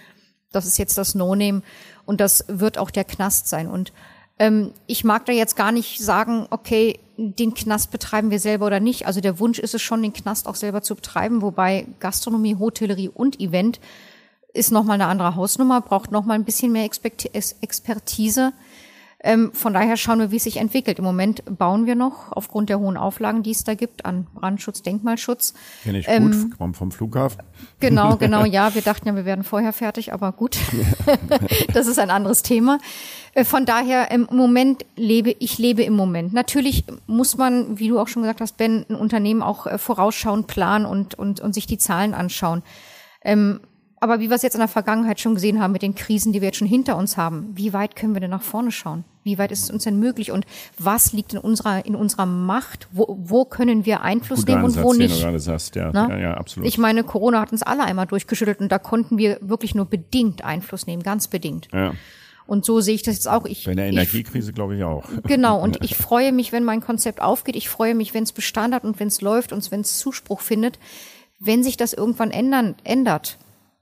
[0.56, 1.62] Das ist jetzt das No-Name
[2.04, 3.68] und das wird auch der Knast sein.
[3.68, 3.92] Und
[4.38, 8.80] ähm, ich mag da jetzt gar nicht sagen, okay, den Knast betreiben wir selber oder
[8.80, 9.06] nicht.
[9.06, 13.08] Also der Wunsch ist es schon, den Knast auch selber zu betreiben, wobei Gastronomie, Hotellerie
[13.08, 13.80] und Event
[14.52, 16.88] ist nochmal eine andere Hausnummer, braucht nochmal ein bisschen mehr
[17.32, 18.52] Es- Expertise.
[19.24, 20.98] Ähm, von daher schauen wir, wie es sich entwickelt.
[20.98, 24.82] Im Moment bauen wir noch aufgrund der hohen Auflagen, die es da gibt an Brandschutz,
[24.82, 25.54] Denkmalschutz.
[25.84, 27.42] kenne ich Ähm, gut, komm vom Flughafen.
[27.80, 28.74] Genau, genau, ja.
[28.74, 30.58] Wir dachten ja, wir werden vorher fertig, aber gut.
[31.72, 32.78] das ist ein anderes Thema.
[33.32, 36.34] Äh, Von daher, im Moment lebe, ich lebe im Moment.
[36.34, 40.46] Natürlich muss man, wie du auch schon gesagt hast, Ben, ein Unternehmen auch äh, vorausschauen,
[40.46, 42.62] planen und, und, und sich die Zahlen anschauen.
[43.22, 43.60] Ähm,
[44.00, 46.40] aber wie wir es jetzt in der Vergangenheit schon gesehen haben mit den Krisen, die
[46.40, 49.04] wir jetzt schon hinter uns haben, wie weit können wir denn nach vorne schauen?
[49.24, 50.30] Wie weit ist es uns denn möglich?
[50.30, 50.44] Und
[50.78, 52.88] was liegt in unserer, in unserer Macht?
[52.92, 55.16] Wo, wo können wir Einfluss Guter nehmen und Ansatz, wo den nicht?
[55.16, 56.06] du gerade sagst, ja, Ne?
[56.10, 56.68] ja, ja, absolut.
[56.68, 60.44] Ich meine, Corona hat uns alle einmal durchgeschüttelt und da konnten wir wirklich nur bedingt
[60.44, 61.68] Einfluss nehmen, ganz bedingt.
[61.72, 61.92] ja.
[62.48, 63.44] Und so sehe ich das jetzt auch.
[63.44, 65.04] Ich, Bei der Energiekrise glaube ich auch.
[65.24, 67.56] genau, und ich freue mich, wenn mein Konzept aufgeht.
[67.56, 70.40] Ich freue mich, wenn es Bestand hat und wenn es läuft und wenn es Zuspruch
[70.40, 70.78] findet.
[71.40, 73.36] Wenn sich das irgendwann ändern, ändert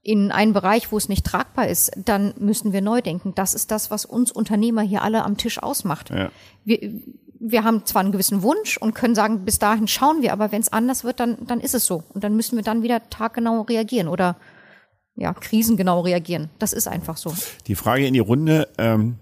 [0.05, 3.35] in einen Bereich, wo es nicht tragbar ist, dann müssen wir neu denken.
[3.35, 6.11] Das ist das, was uns Unternehmer hier alle am Tisch ausmacht.
[6.11, 6.31] Ja.
[6.63, 7.01] Wir,
[7.41, 10.61] wir haben zwar einen gewissen Wunsch und können sagen, bis dahin schauen wir, aber wenn
[10.61, 12.05] es anders wird, dann, dann ist es so.
[12.13, 14.37] Und dann müssen wir dann wieder taggenau reagieren oder
[15.17, 16.51] ja, krisengenau reagieren.
[16.59, 17.35] Das ist einfach so.
[17.67, 19.17] Die Frage in die Runde, ähm,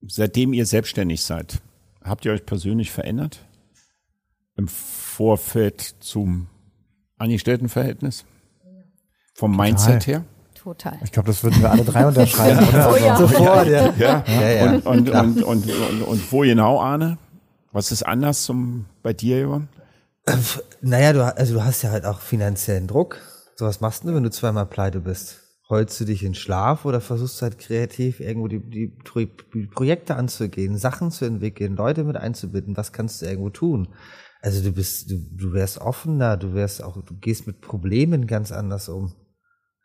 [0.00, 1.60] seitdem ihr selbstständig seid,
[2.02, 3.44] habt ihr euch persönlich verändert?
[4.56, 6.48] Im Vorfeld zum
[7.16, 8.24] Angestelltenverhältnis?
[9.34, 10.24] Vom Mindset her?
[10.54, 10.98] Total.
[11.02, 12.92] Ich glaube, das würden wir alle drei unterschreiben, oder?
[12.92, 13.16] Oh ja.
[13.16, 13.92] Sofort, ja.
[13.98, 14.24] Ja.
[14.26, 14.72] Ja, ja.
[14.72, 17.18] Und, und, und, und, und, und wo genau, Arne?
[17.72, 19.68] Was ist anders zum, bei dir, Johann?
[20.82, 23.18] Naja, du, also du hast ja halt auch finanziellen Druck.
[23.56, 25.40] So was machst du, wenn du zweimal pleite bist?
[25.68, 28.94] Heulst du dich in Schlaf oder versuchst du halt kreativ irgendwo die, die,
[29.54, 32.76] die Projekte anzugehen, Sachen zu entwickeln, Leute mit einzubinden?
[32.76, 33.88] Was kannst du irgendwo tun?
[34.42, 38.52] Also du bist, du, du wärst offener, du wärst auch, du gehst mit Problemen ganz
[38.52, 39.14] anders um.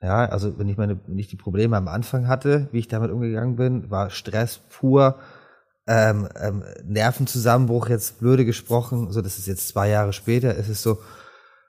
[0.02, 3.12] Ja, also wenn ich meine, wenn ich die Probleme am Anfang hatte, wie ich damit
[3.12, 5.18] umgegangen bin, war Stress pur,
[5.88, 10.84] ähm, ähm, Nervenzusammenbruch, jetzt blöde gesprochen, so das ist jetzt zwei Jahre später, ist es
[10.84, 11.00] so,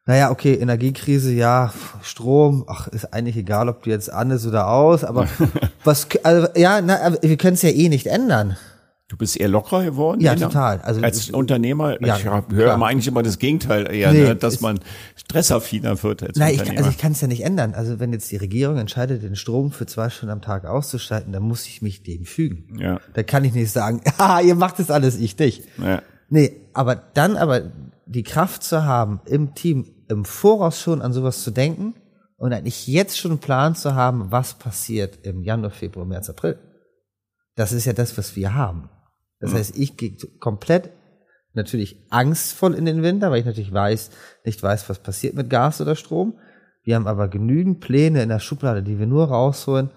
[0.05, 1.72] naja, okay, Energiekrise, ja,
[2.03, 5.29] Strom, ach, ist eigentlich egal, ob die jetzt an ist oder aus, aber
[5.85, 8.57] was, also, ja, na, aber wir können es ja eh nicht ändern.
[9.09, 10.21] Du bist eher lockerer geworden?
[10.21, 10.49] Ja, Nina?
[10.49, 10.81] total.
[10.83, 14.37] Also als ich- Unternehmer, Ja, ich höre immer eigentlich immer das Gegenteil eher, Nee, ne,
[14.37, 14.81] dass man
[15.17, 16.79] stressaffiner wird als Nein, ich, Unternehmer.
[16.87, 17.73] also ich kann es ja nicht ändern.
[17.73, 21.43] Also wenn jetzt die Regierung entscheidet, den Strom für zwei Stunden am Tag auszuschalten, dann
[21.43, 22.79] muss ich mich dem fügen.
[22.79, 23.01] Ja.
[23.15, 25.65] Da kann ich nicht sagen, ah, ihr macht das alles, ich nicht.
[25.79, 26.03] Ja.
[26.29, 27.63] Nee, aber dann aber
[28.05, 31.95] die Kraft zu haben, im Team im Voraus schon an sowas zu denken
[32.37, 36.59] und eigentlich jetzt schon einen Plan zu haben, was passiert im Januar, Februar, März, April.
[37.57, 38.91] Das ist ja das, was wir haben.
[39.41, 40.91] Das heißt, ich gehe komplett
[41.55, 44.11] natürlich angstvoll in den Winter, weil ich natürlich weiß,
[44.45, 46.39] nicht weiß, was passiert mit Gas oder Strom.
[46.82, 49.91] Wir haben aber genügend Pläne in der Schublade, die wir nur rausholen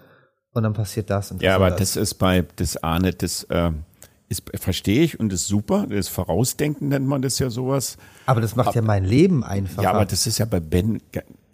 [0.52, 1.46] und dann passiert das und das.
[1.46, 3.72] Ja, aber das ist bei das Arne, das äh,
[4.28, 5.86] ist verstehe ich und ist super.
[5.88, 7.96] Das Vorausdenken nennt man das ja sowas.
[8.26, 9.82] aber das macht ja mein Leben einfacher.
[9.82, 11.00] Ja, aber das ist ja bei Ben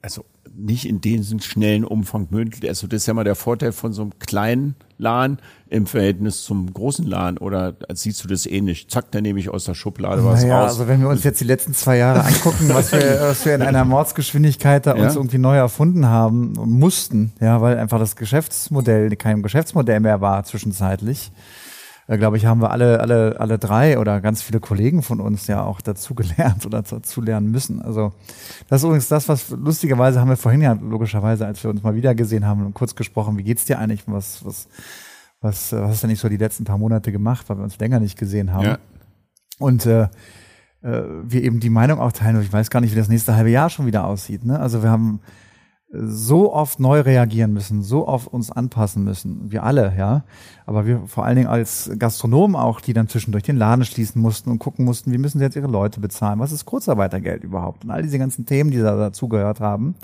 [0.03, 0.25] also
[0.57, 2.69] nicht in diesem schnellen Umfang möglich.
[2.69, 5.39] Also das ist ja mal der Vorteil von so einem kleinen LAN
[5.69, 7.39] im Verhältnis zum großen LAN.
[7.39, 8.89] Oder siehst du das ähnlich?
[8.89, 10.71] Zack, dann nehme ich aus der Schublade was Naja, raus.
[10.73, 13.63] also wenn wir uns jetzt die letzten zwei Jahre angucken, was wir, was wir in
[13.63, 15.21] einer Mordsgeschwindigkeit da uns Ja.
[15.21, 20.43] irgendwie neu erfunden haben und mussten, ja, weil einfach das Geschäftsmodell kein Geschäftsmodell mehr war
[20.45, 21.31] zwischenzeitlich.
[22.09, 25.47] Da glaube ich, haben wir alle, alle, alle drei oder ganz viele Kollegen von uns
[25.47, 27.83] ja auch dazu gelernt oder dazu lernen müssen.
[27.83, 28.15] Also
[28.69, 31.95] das ist übrigens das, was lustigerweise haben wir vorhin ja logischerweise, als wir uns mal
[31.95, 34.05] wieder gesehen haben und kurz gesprochen, wie geht's dir eigentlich?
[34.07, 34.69] Was, was,
[35.43, 38.01] was, was hast du nicht so die letzten paar Monate gemacht, weil wir uns länger
[38.01, 38.65] nicht gesehen haben?
[38.65, 38.79] Ja.
[39.59, 40.05] Und äh,
[40.81, 43.37] äh, wir eben die Meinung auch teilen, und ich weiß gar nicht, wie das nächste
[43.37, 44.47] halbe Jahr schon wieder aussieht.
[44.47, 44.59] Ne?
[44.59, 45.48] Also wir haben äh,
[45.91, 50.24] so oft neu reagieren müssen, so oft uns anpassen müssen, wir alle, ja.
[50.66, 54.51] Aber wir vor allen Dingen als Gastronomen auch, die dann zwischendurch den Laden schließen mussten
[54.51, 57.91] und gucken mussten, wie müssen sie jetzt ihre Leute bezahlen, was ist Kurzarbeitergeld überhaupt und
[57.91, 59.95] all diese ganzen Themen, die da dazugehört haben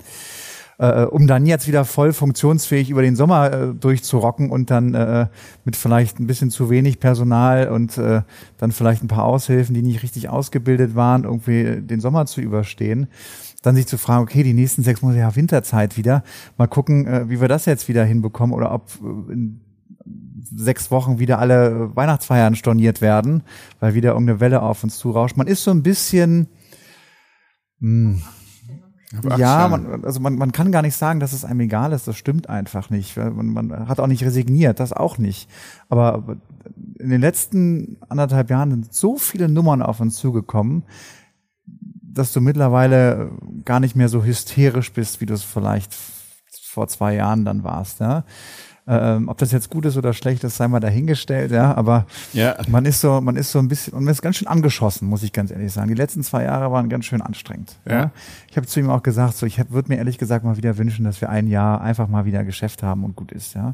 [0.77, 5.27] äh, um dann jetzt wieder voll funktionsfähig über den Sommer äh, durchzurocken und dann äh,
[5.63, 8.21] mit vielleicht ein bisschen zu wenig Personal und äh,
[8.57, 13.07] dann vielleicht ein paar Aushilfen, die nicht richtig ausgebildet waren, irgendwie den Sommer zu überstehen.
[13.65, 16.23] Dann sich zu fragen, okay, die nächsten sechs Monate ja Winterzeit wieder,
[16.57, 19.61] mal gucken, äh, wie wir das jetzt wieder hinbekommen oder ob äh, in
[20.55, 23.43] sechs Wochen wieder alle Weihnachtsfeiern storniert werden,
[23.79, 25.37] weil wieder irgendeine Welle auf uns zurauscht.
[25.37, 26.47] Man ist so ein bisschen,
[27.79, 32.07] ja, man, also man, man kann gar nicht sagen, dass es einem egal ist.
[32.07, 33.17] Das stimmt einfach nicht.
[33.17, 35.49] Man, man hat auch nicht resigniert, das auch nicht.
[35.89, 36.37] Aber
[36.99, 40.83] in den letzten anderthalb Jahren sind so viele Nummern auf uns zugekommen,
[42.15, 43.29] dass du mittlerweile
[43.65, 45.93] gar nicht mehr so hysterisch bist, wie du es vielleicht
[46.63, 47.99] vor zwei Jahren dann warst.
[47.99, 48.23] Ja?
[48.87, 51.73] Ähm, ob das jetzt gut ist oder schlecht ist, sei mal dahingestellt, ja.
[51.75, 52.55] Aber Ja.
[52.67, 55.23] man ist so, man ist so ein bisschen, und man ist ganz schön angeschossen, muss
[55.23, 55.87] ich ganz ehrlich sagen.
[55.87, 57.77] Die letzten zwei Jahre waren ganz schön anstrengend.
[57.87, 57.93] Ja.
[57.93, 58.11] Ja.
[58.49, 61.03] Ich habe zu ihm auch gesagt, so ich würde mir ehrlich gesagt mal wieder wünschen,
[61.05, 63.73] dass wir ein Jahr einfach mal wieder Geschäft haben und gut ist, ja.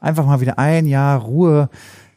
[0.00, 1.70] Einfach mal wieder ein Jahr Ruhe,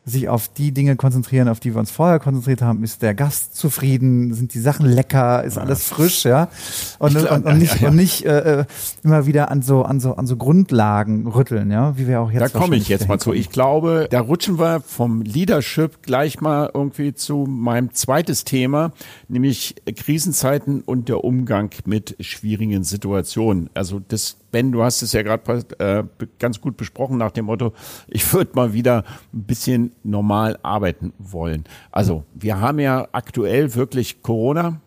[0.04, 2.84] sich auf die Dinge konzentrieren, auf die wir uns vorher konzentriert haben.
[2.84, 4.34] Ist der Gast zufrieden?
[4.34, 5.44] Sind die Sachen lecker?
[5.44, 6.50] Ist alles frisch, ja?
[6.98, 7.90] Und, glaub, und, und nicht, ja, ja.
[7.90, 8.66] und nicht äh, äh,
[9.04, 12.42] immer wieder an so, an so, an so Grundlagen rütteln, ja, wie wir auch jetzt
[12.42, 13.32] Da komme ich jetzt mal zu.
[13.34, 18.94] Ich glaube, da rutschen wir vom Leadership gleich mal irgendwie zu meinem zweites Thema,
[19.28, 23.70] nämlich Krisenzeiten und der Umgang mit schwierigen Situationen.
[23.76, 26.04] Also das, Ben, du hast es ja gerade äh,
[26.40, 27.74] ganz gut besprochen nach dem Motto,
[28.08, 31.64] ich würde mal wieder ein bisschen normal arbeiten wollen.
[31.92, 34.82] Also wir haben ja aktuell wirklich Corona,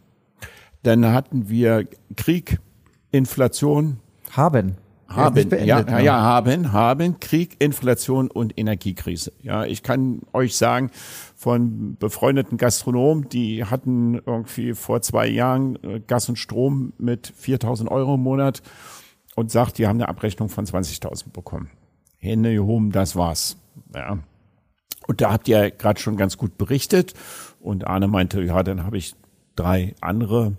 [0.82, 1.86] dann hatten wir
[2.16, 2.58] Krieg,
[3.10, 4.00] Inflation,
[4.32, 4.76] haben.
[5.06, 6.02] Haben, ja, ja, ne?
[6.02, 9.32] ja, haben, haben Krieg, Inflation und Energiekrise.
[9.42, 10.90] Ja, ich kann euch sagen,
[11.36, 17.88] von befreundeten Gastronomen, die hatten irgendwie vor zwei Jahren äh, Gas und Strom mit 4.000
[17.88, 18.62] Euro im Monat
[19.34, 21.70] und sagt, die haben eine Abrechnung von 20.000 bekommen.
[22.18, 23.56] Hände gehoben, das war's.
[23.94, 24.18] Ja.
[25.06, 27.14] Und da habt ihr gerade schon ganz gut berichtet.
[27.60, 29.14] Und Arne meinte, ja, dann habe ich
[29.56, 30.56] drei andere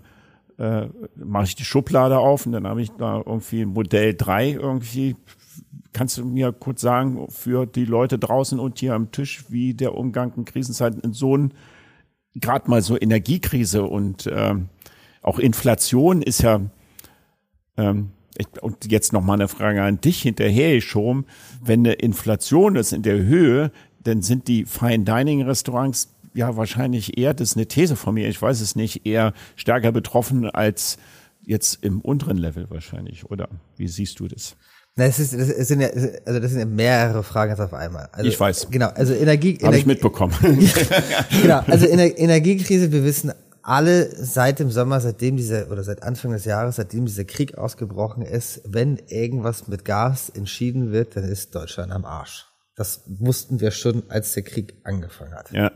[0.58, 5.16] äh, mache ich die Schublade auf und dann habe ich da irgendwie Modell 3 irgendwie.
[5.92, 9.94] Kannst du mir kurz sagen, für die Leute draußen und hier am Tisch, wie der
[9.94, 11.54] Umgang in Krisenzeiten in so ein,
[12.34, 14.68] gerade mal so Energiekrise und ähm,
[15.22, 16.60] auch Inflation ist ja,
[17.78, 21.26] ähm, ich, und jetzt noch mal eine Frage an dich hinterher geschoben.
[21.62, 23.70] Wenn eine Inflation ist in der Höhe,
[24.04, 28.28] dann sind die Fine Dining Restaurants ja wahrscheinlich eher, das ist eine These von mir,
[28.28, 30.98] ich weiß es nicht, eher stärker betroffen als
[31.44, 33.48] jetzt im unteren Level wahrscheinlich, oder?
[33.76, 34.56] Wie siehst du das?
[34.96, 37.74] Na, es, ist, das es sind ja, also das sind ja mehrere Fragen jetzt auf
[37.74, 38.08] einmal.
[38.12, 38.68] Also, Ich weiß.
[38.70, 40.34] Genau, also Energie, Habe Energie ich mitbekommen.
[41.42, 43.32] genau, also Ener Energiekrise, wir wissen
[43.66, 48.22] alle seit dem Sommer, seitdem dieser, oder seit Anfang des Jahres, seitdem dieser Krieg ausgebrochen
[48.22, 52.46] ist, wenn irgendwas mit Gas entschieden wird, dann ist Deutschland am Arsch.
[52.76, 55.50] Das wussten wir schon, als der Krieg angefangen hat.
[55.50, 55.72] Ja.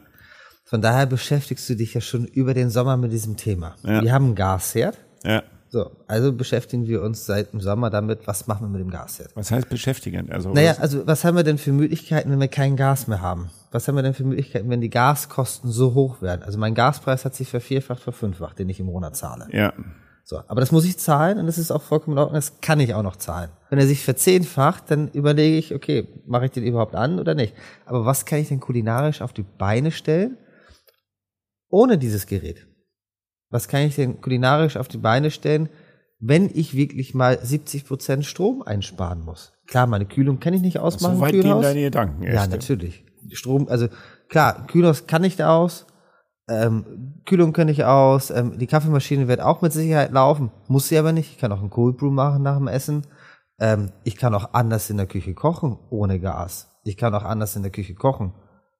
[0.65, 3.75] Von daher beschäftigst du dich ja schon über den Sommer mit diesem Thema.
[3.83, 4.03] Ja.
[4.03, 4.97] Wir haben einen Gasherd.
[5.25, 5.43] Ja.
[5.69, 9.35] So, also beschäftigen wir uns seit dem Sommer damit, was machen wir mit dem Gasherd?
[9.35, 10.31] Was heißt beschäftigen?
[10.31, 13.51] Also Naja, also was haben wir denn für Möglichkeiten, wenn wir kein Gas mehr haben?
[13.71, 16.43] Was haben wir denn für Möglichkeiten, wenn die Gaskosten so hoch werden?
[16.43, 19.49] Also mein Gaspreis hat sich vervierfacht, verfünffacht, den ich im Monat zahle.
[19.53, 19.73] ja.
[20.23, 22.79] So, aber das muss ich zahlen und das ist auch vollkommen in Ordnung, das kann
[22.79, 23.51] ich auch noch zahlen.
[23.69, 27.53] Wenn er sich verzehnfacht, dann überlege ich, okay, mache ich den überhaupt an oder nicht?
[27.85, 30.37] Aber was kann ich denn kulinarisch auf die Beine stellen
[31.69, 32.69] ohne dieses Gerät?
[33.49, 35.69] Was kann ich denn kulinarisch auf die Beine stellen,
[36.21, 39.53] wenn ich wirklich mal 70 Prozent Strom einsparen muss?
[39.67, 41.17] Klar, meine Kühlung kann ich nicht ausmachen.
[41.17, 42.23] So weit gehen deine Gedanken.
[42.23, 42.51] Ja, echt.
[42.53, 43.05] natürlich.
[43.33, 43.89] Strom, also
[44.29, 45.87] klar, Kühlhaus kann ich da aus,
[46.49, 50.99] ähm, Kühlung kann ich aus, ähm, die Kaffeemaschine wird auch mit Sicherheit laufen, muss sie
[50.99, 51.31] aber nicht.
[51.31, 53.07] Ich kann auch einen Cold Brew machen nach dem Essen.
[53.61, 56.69] Ähm, ich kann auch anders in der Küche kochen ohne Gas.
[56.83, 58.33] Ich kann auch anders in der Küche kochen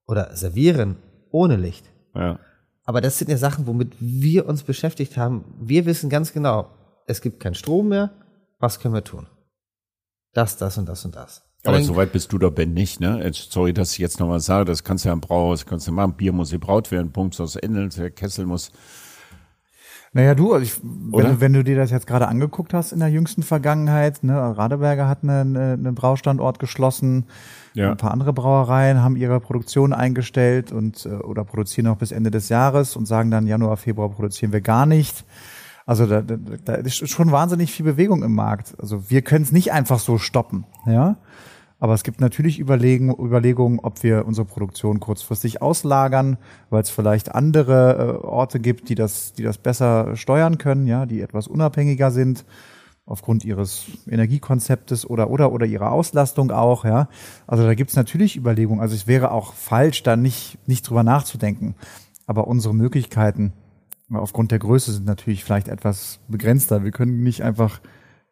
[0.07, 0.97] oder servieren
[1.31, 1.87] ohne Licht.
[2.15, 2.41] Ja.
[2.85, 5.45] Aber das sind ja Sachen, womit wir uns beschäftigt haben.
[5.61, 6.71] Wir wissen ganz genau,
[7.07, 8.11] es gibt keinen Strom mehr.
[8.59, 9.29] Was können wir tun?
[10.33, 11.50] Das, das und das und das.
[11.65, 13.31] Aber Dann- so weit bist du doch, Ben, nicht, ne?
[13.35, 16.15] Sorry, dass ich jetzt nochmal sage, das kannst du ja im Brauhaus, kannst du machen,
[16.15, 18.71] Bier muss gebraut werden, pumpst aus Ende, der Kessel muss,
[20.13, 22.99] Naja, du, also ich, wenn, du, wenn du dir das jetzt gerade angeguckt hast in
[22.99, 27.27] der jüngsten Vergangenheit, ne, Radeberger hat einen eine, eine Braustandort geschlossen,
[27.75, 27.91] Ja.
[27.93, 32.33] ein paar andere Brauereien haben ihre Produktion eingestellt und äh, oder produzieren noch bis Ende
[32.33, 35.25] des Jahres und sagen dann Januar, Februar produzieren wir gar nicht.
[35.87, 38.75] Also da, da, da ist schon wahnsinnig viel Bewegung im Markt.
[38.81, 41.19] Also wir können es nicht einfach so stoppen, ja.
[41.81, 46.37] Aber es gibt natürlich Überlegen, Überlegungen, ob wir unsere Produktion kurzfristig auslagern,
[46.69, 51.07] weil es vielleicht andere äh, Orte gibt, die das, die das besser steuern können, ja,
[51.07, 52.45] die etwas unabhängiger sind
[53.07, 57.09] aufgrund ihres Energiekonzeptes oder oder oder ihrer Auslastung auch, ja.
[57.47, 58.81] Also da gibt's natürlich Überlegungen.
[58.81, 61.75] Also es wäre auch falsch, da nicht nicht drüber nachzudenken.
[62.27, 63.53] Aber unsere Möglichkeiten
[64.13, 66.85] aufgrund der Größe sind natürlich vielleicht etwas begrenzter.
[66.85, 67.81] Wir können nicht einfach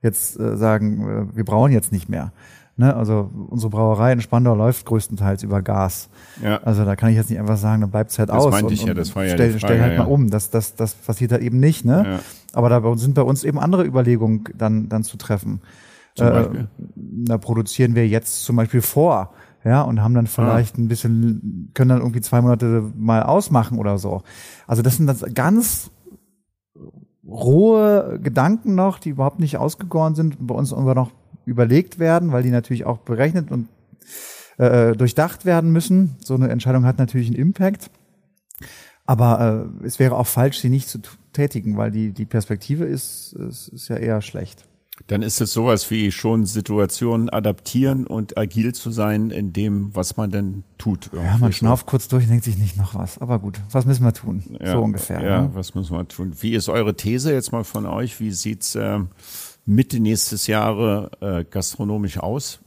[0.02, 2.32] jetzt äh, sagen, äh, wir brauchen jetzt nicht mehr.
[2.78, 2.94] Ne?
[2.94, 6.08] Also unsere Brauerei in Spandau läuft größtenteils über Gas.
[6.42, 6.58] Ja.
[6.62, 8.50] Also da kann ich jetzt nicht einfach sagen, dann bleibt's halt Das aus.
[8.52, 10.04] meinte und, ich ja, das war ja stell, die stell Frage, halt ja.
[10.04, 10.30] mal um.
[10.30, 11.84] Das, das, das passiert halt eben nicht.
[11.84, 12.04] Ne?
[12.06, 12.18] Ja.
[12.52, 15.60] Aber da sind bei uns eben andere Überlegungen dann, dann zu treffen.
[16.14, 16.68] Zum Äh, Beispiel?
[16.94, 19.32] Da produzieren wir jetzt zum Beispiel vor,
[19.64, 20.30] ja, und haben dann Ah.
[20.32, 24.22] vielleicht ein bisschen, können dann irgendwie zwei Monate mal ausmachen oder so.
[24.68, 25.90] Also das sind das ganz
[27.26, 31.10] rohe Gedanken noch, die überhaupt nicht ausgegoren sind bei uns immer noch
[31.48, 33.68] überlegt werden, weil die natürlich auch berechnet und
[34.58, 36.16] äh, durchdacht werden müssen.
[36.24, 37.90] So eine Entscheidung hat natürlich einen Impact.
[39.06, 40.98] Aber äh, es wäre auch falsch, sie nicht zu
[41.32, 44.64] tätigen, weil die, die Perspektive ist, ist, ist ja eher schlecht.
[45.06, 50.16] Dann ist es sowas wie schon Situationen adaptieren und agil zu sein in dem, was
[50.16, 51.08] man denn tut.
[51.14, 53.18] Ja, man schnauft kurz durch und denkt sich nicht noch was.
[53.18, 54.42] Aber gut, was müssen wir tun?
[54.60, 55.22] Ja, so ungefähr.
[55.22, 55.50] Ja, Ne?
[55.54, 56.32] was müssen wir tun?
[56.40, 58.18] Wie ist eure These jetzt mal von euch?
[58.18, 59.08] Wie sieht's ähm,
[59.68, 62.60] Mitte nächstes Jahre äh, gastronomisch aus,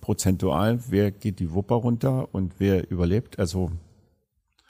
[0.00, 0.78] prozentual?
[0.88, 3.40] Wer geht die Wupper runter und wer überlebt?
[3.40, 3.72] Also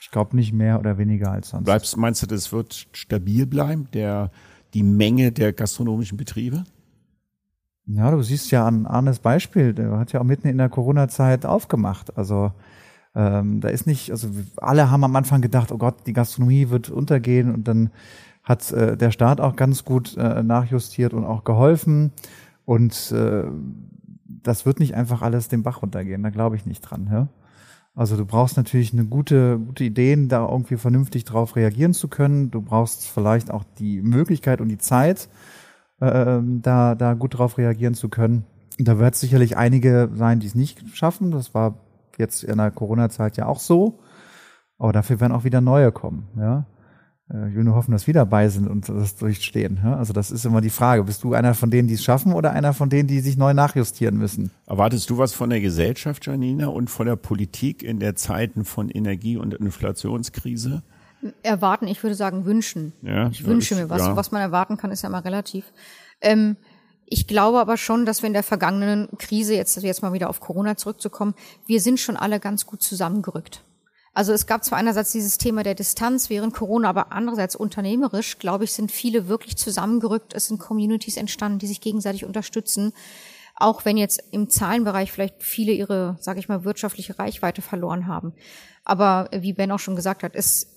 [0.01, 1.65] Ich glaube nicht mehr oder weniger als sonst.
[1.65, 4.31] bleibst, meinst du, das wird stabil bleiben, der
[4.73, 6.65] die Menge der gastronomischen Betriebe?
[7.87, 11.45] Ja, du siehst ja an Arnes Beispiel, der hat ja auch mitten in der Corona-Zeit
[11.45, 12.17] aufgemacht.
[12.17, 12.53] Also
[13.15, 16.89] ähm, da ist nicht, also alle haben am Anfang gedacht, oh Gott, die Gastronomie wird
[16.89, 17.91] untergehen und dann
[18.45, 22.13] hat äh, der Staat auch ganz gut äh, nachjustiert und auch geholfen.
[22.65, 23.45] Und äh,
[24.27, 27.09] das wird nicht einfach alles den Bach runtergehen, da glaube ich nicht dran.
[27.11, 27.29] Ja?
[27.95, 32.51] Also du brauchst natürlich eine gute, gute Ideen, da irgendwie vernünftig drauf reagieren zu können.
[32.51, 35.29] Du brauchst vielleicht auch die Möglichkeit und die Zeit,
[36.01, 38.45] ähm, da, da gut drauf reagieren zu können.
[38.79, 41.31] Da wird sicherlich einige sein, die es nicht schaffen.
[41.31, 41.79] Das war
[42.19, 44.01] jetzt in der Corona-Zeit ja auch so.
[44.77, 46.67] Aber dafür werden auch wieder neue kommen, ja.
[47.33, 49.79] Äh, Ich will nur hoffen, dass wir dabei sind und das durchstehen.
[49.85, 51.05] Also das ist immer die Frage.
[51.05, 53.55] Bist du einer von denen, die es schaffen oder einer von denen, die sich neu
[53.55, 54.51] nachjustieren müssen?
[54.67, 58.89] Erwartest du was von der Gesellschaft, Janina, und von der Politik in der Zeiten von
[58.91, 60.83] Energie- und Inflationskrise?
[61.43, 62.93] Erwarten, ich würde sagen wünschen.
[63.03, 64.03] Ja, ich wünsche ich- mir was.
[64.03, 64.15] ja.
[64.17, 65.65] Was man erwarten kann, ist ja immer relativ.
[66.21, 66.57] Ähm,
[67.07, 70.41] ich glaube aber schon, dass wir in der vergangenen Krise, jetzt, jetzt mal wieder auf
[70.41, 71.35] Corona zurückzukommen,
[71.67, 73.63] wir sind schon alle ganz gut zusammengerückt.
[74.15, 78.65] Also es gab zwar einerseits dieses Thema der Distanz während Corona, aber andererseits unternehmerisch, glaube
[78.65, 80.35] ich, sind viele wirklich zusammengerückt.
[80.35, 82.93] Es sind Communities entstanden, die sich gegenseitig unterstützen.
[83.57, 88.35] Auch wenn jetzt im Zahlenbereich vielleicht viele ihre, sage ich mal, wirtschaftliche Reichweite verloren haben.
[88.85, 90.71] Aber wie Ben auch schon gesagt hat, es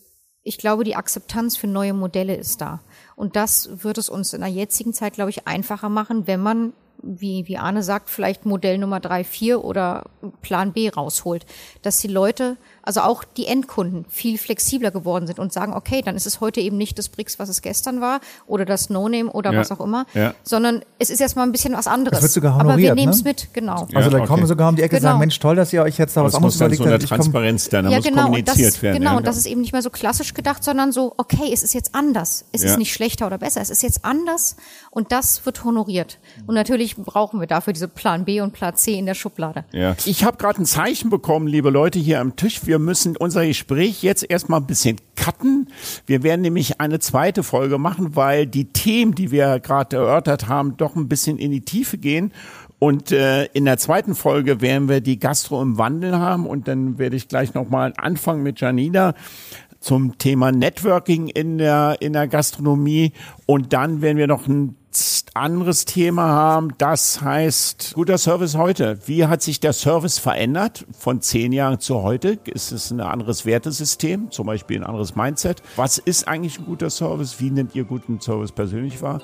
[0.44, 2.80] ich glaube, die Akzeptanz für neue Modelle ist da.
[3.18, 6.72] Und das wird es uns in der jetzigen Zeit, glaube ich, einfacher machen, wenn man
[7.04, 10.06] wie, wie Arne sagt, vielleicht Modell Nummer drei, vier oder
[10.42, 11.46] Plan B rausholt.
[11.82, 12.56] Dass die Leute,
[12.88, 16.62] also auch die Endkunden, viel flexibler geworden sind und sagen, okay, dann ist es heute
[16.62, 19.60] eben nicht das BRICS, was es gestern war, oder das No-Name oder Ja.
[19.60, 20.34] was auch immer, Ja.
[20.44, 22.18] sondern es ist erstmal ein bisschen was anderes.
[22.18, 23.30] Das wird sogar Aber wir honoriert, nehmen es ne?
[23.30, 23.88] mit, genau.
[23.94, 24.46] Also da kommen okay.
[24.48, 25.10] sogar um die Ecke und Genau.
[25.12, 26.84] sagen, Mensch, toll, dass ihr euch jetzt da was es muss anderes dann überlegt so
[26.86, 27.04] eine habt.
[27.04, 28.98] Ich komm- Transparenz dann, da ja, muss genau, und kommuniziert das, werden.
[29.00, 29.18] genau, ja.
[29.18, 31.94] und das ist eben nicht mehr so klassisch gedacht, sondern so, okay, es ist jetzt
[31.94, 32.46] anders.
[32.54, 32.70] Es Ja.
[32.72, 34.56] ist nicht schlechter oder besser, es ist jetzt anders
[34.92, 36.20] und das wird honoriert.
[36.48, 39.66] Und natürlich brauchen wir dafür diese Plan B und Plan C in der Schublade.
[39.74, 39.96] Ja.
[40.06, 42.66] Ich habe gerade ein Zeichen bekommen, liebe Leute hier am Tisch.
[42.66, 45.70] Wir müssen unser Gespräch jetzt erstmal ein bisschen cutten.
[46.06, 50.78] Wir werden nämlich eine zweite Folge machen, weil die Themen, die wir gerade erörtert haben,
[50.78, 52.32] doch ein bisschen in die Tiefe gehen.
[52.80, 57.00] Und äh, in der zweiten Folge werden wir die Gastro im Wandel haben und dann
[57.00, 59.16] werde ich gleich nochmal anfangen mit Janina
[59.80, 63.14] zum Thema Networking in der, in der Gastronomie.
[63.46, 64.77] Und dann werden wir noch ein
[65.34, 66.74] anderes Thema haben.
[66.78, 69.00] Das heißt, guter Service heute.
[69.06, 72.40] Wie hat sich der Service verändert von zehn Jahren zu heute?
[72.46, 75.62] Ist es ein anderes Wertesystem, zum Beispiel ein anderes Mindset?
[75.76, 77.40] Was ist eigentlich ein guter Service?
[77.40, 79.22] Wie nennt ihr guten Service persönlich wahr?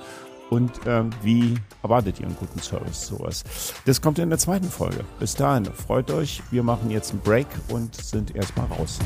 [0.50, 3.08] Und ähm, wie erwartet ihr einen guten Service?
[3.08, 3.44] Sowas.
[3.86, 5.04] Das kommt in der zweiten Folge.
[5.20, 6.44] Bis dahin, freut euch.
[6.52, 9.00] Wir machen jetzt einen Break und sind erstmal raus.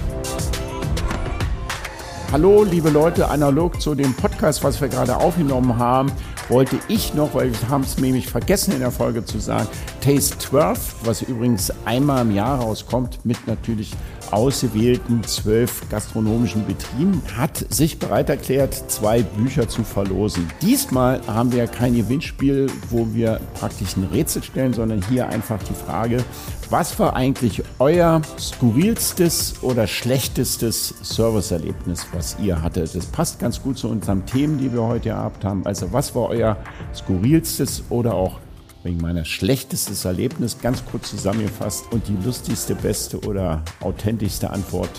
[2.30, 6.12] Hallo, liebe Leute, analog zu dem Podcast, was wir gerade aufgenommen haben,
[6.50, 9.70] wollte ich noch, weil wir haben es nämlich vergessen in der Folge zu sagen,
[10.02, 13.94] Taste 12, was übrigens einmal im Jahr rauskommt, mit natürlich
[14.32, 20.50] ausgewählten zwölf gastronomischen Betrieben, hat sich bereit erklärt, zwei Bücher zu verlosen.
[20.62, 25.74] Diesmal haben wir kein Gewinnspiel, wo wir praktisch ein Rätsel stellen, sondern hier einfach die
[25.74, 26.24] Frage,
[26.70, 32.94] was war eigentlich euer skurrilstes oder schlechtestes Serviceerlebnis, was ihr hattet?
[32.94, 35.66] Das passt ganz gut zu unseren Themen, die wir heute gehabt haben.
[35.66, 36.58] Also was war euer
[36.94, 38.40] skurrilstes oder auch
[38.88, 44.90] wegen meiner schlechtestes Erlebnis, ganz kurz zusammengefasst und die lustigste, beste oder authentischste Antwort,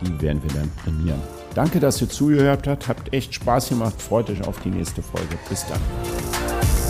[0.00, 1.20] die werden wir dann prämieren.
[1.54, 5.36] Danke, dass ihr zugehört habt, habt echt Spaß gemacht, freut euch auf die nächste Folge.
[5.48, 6.85] Bis dann.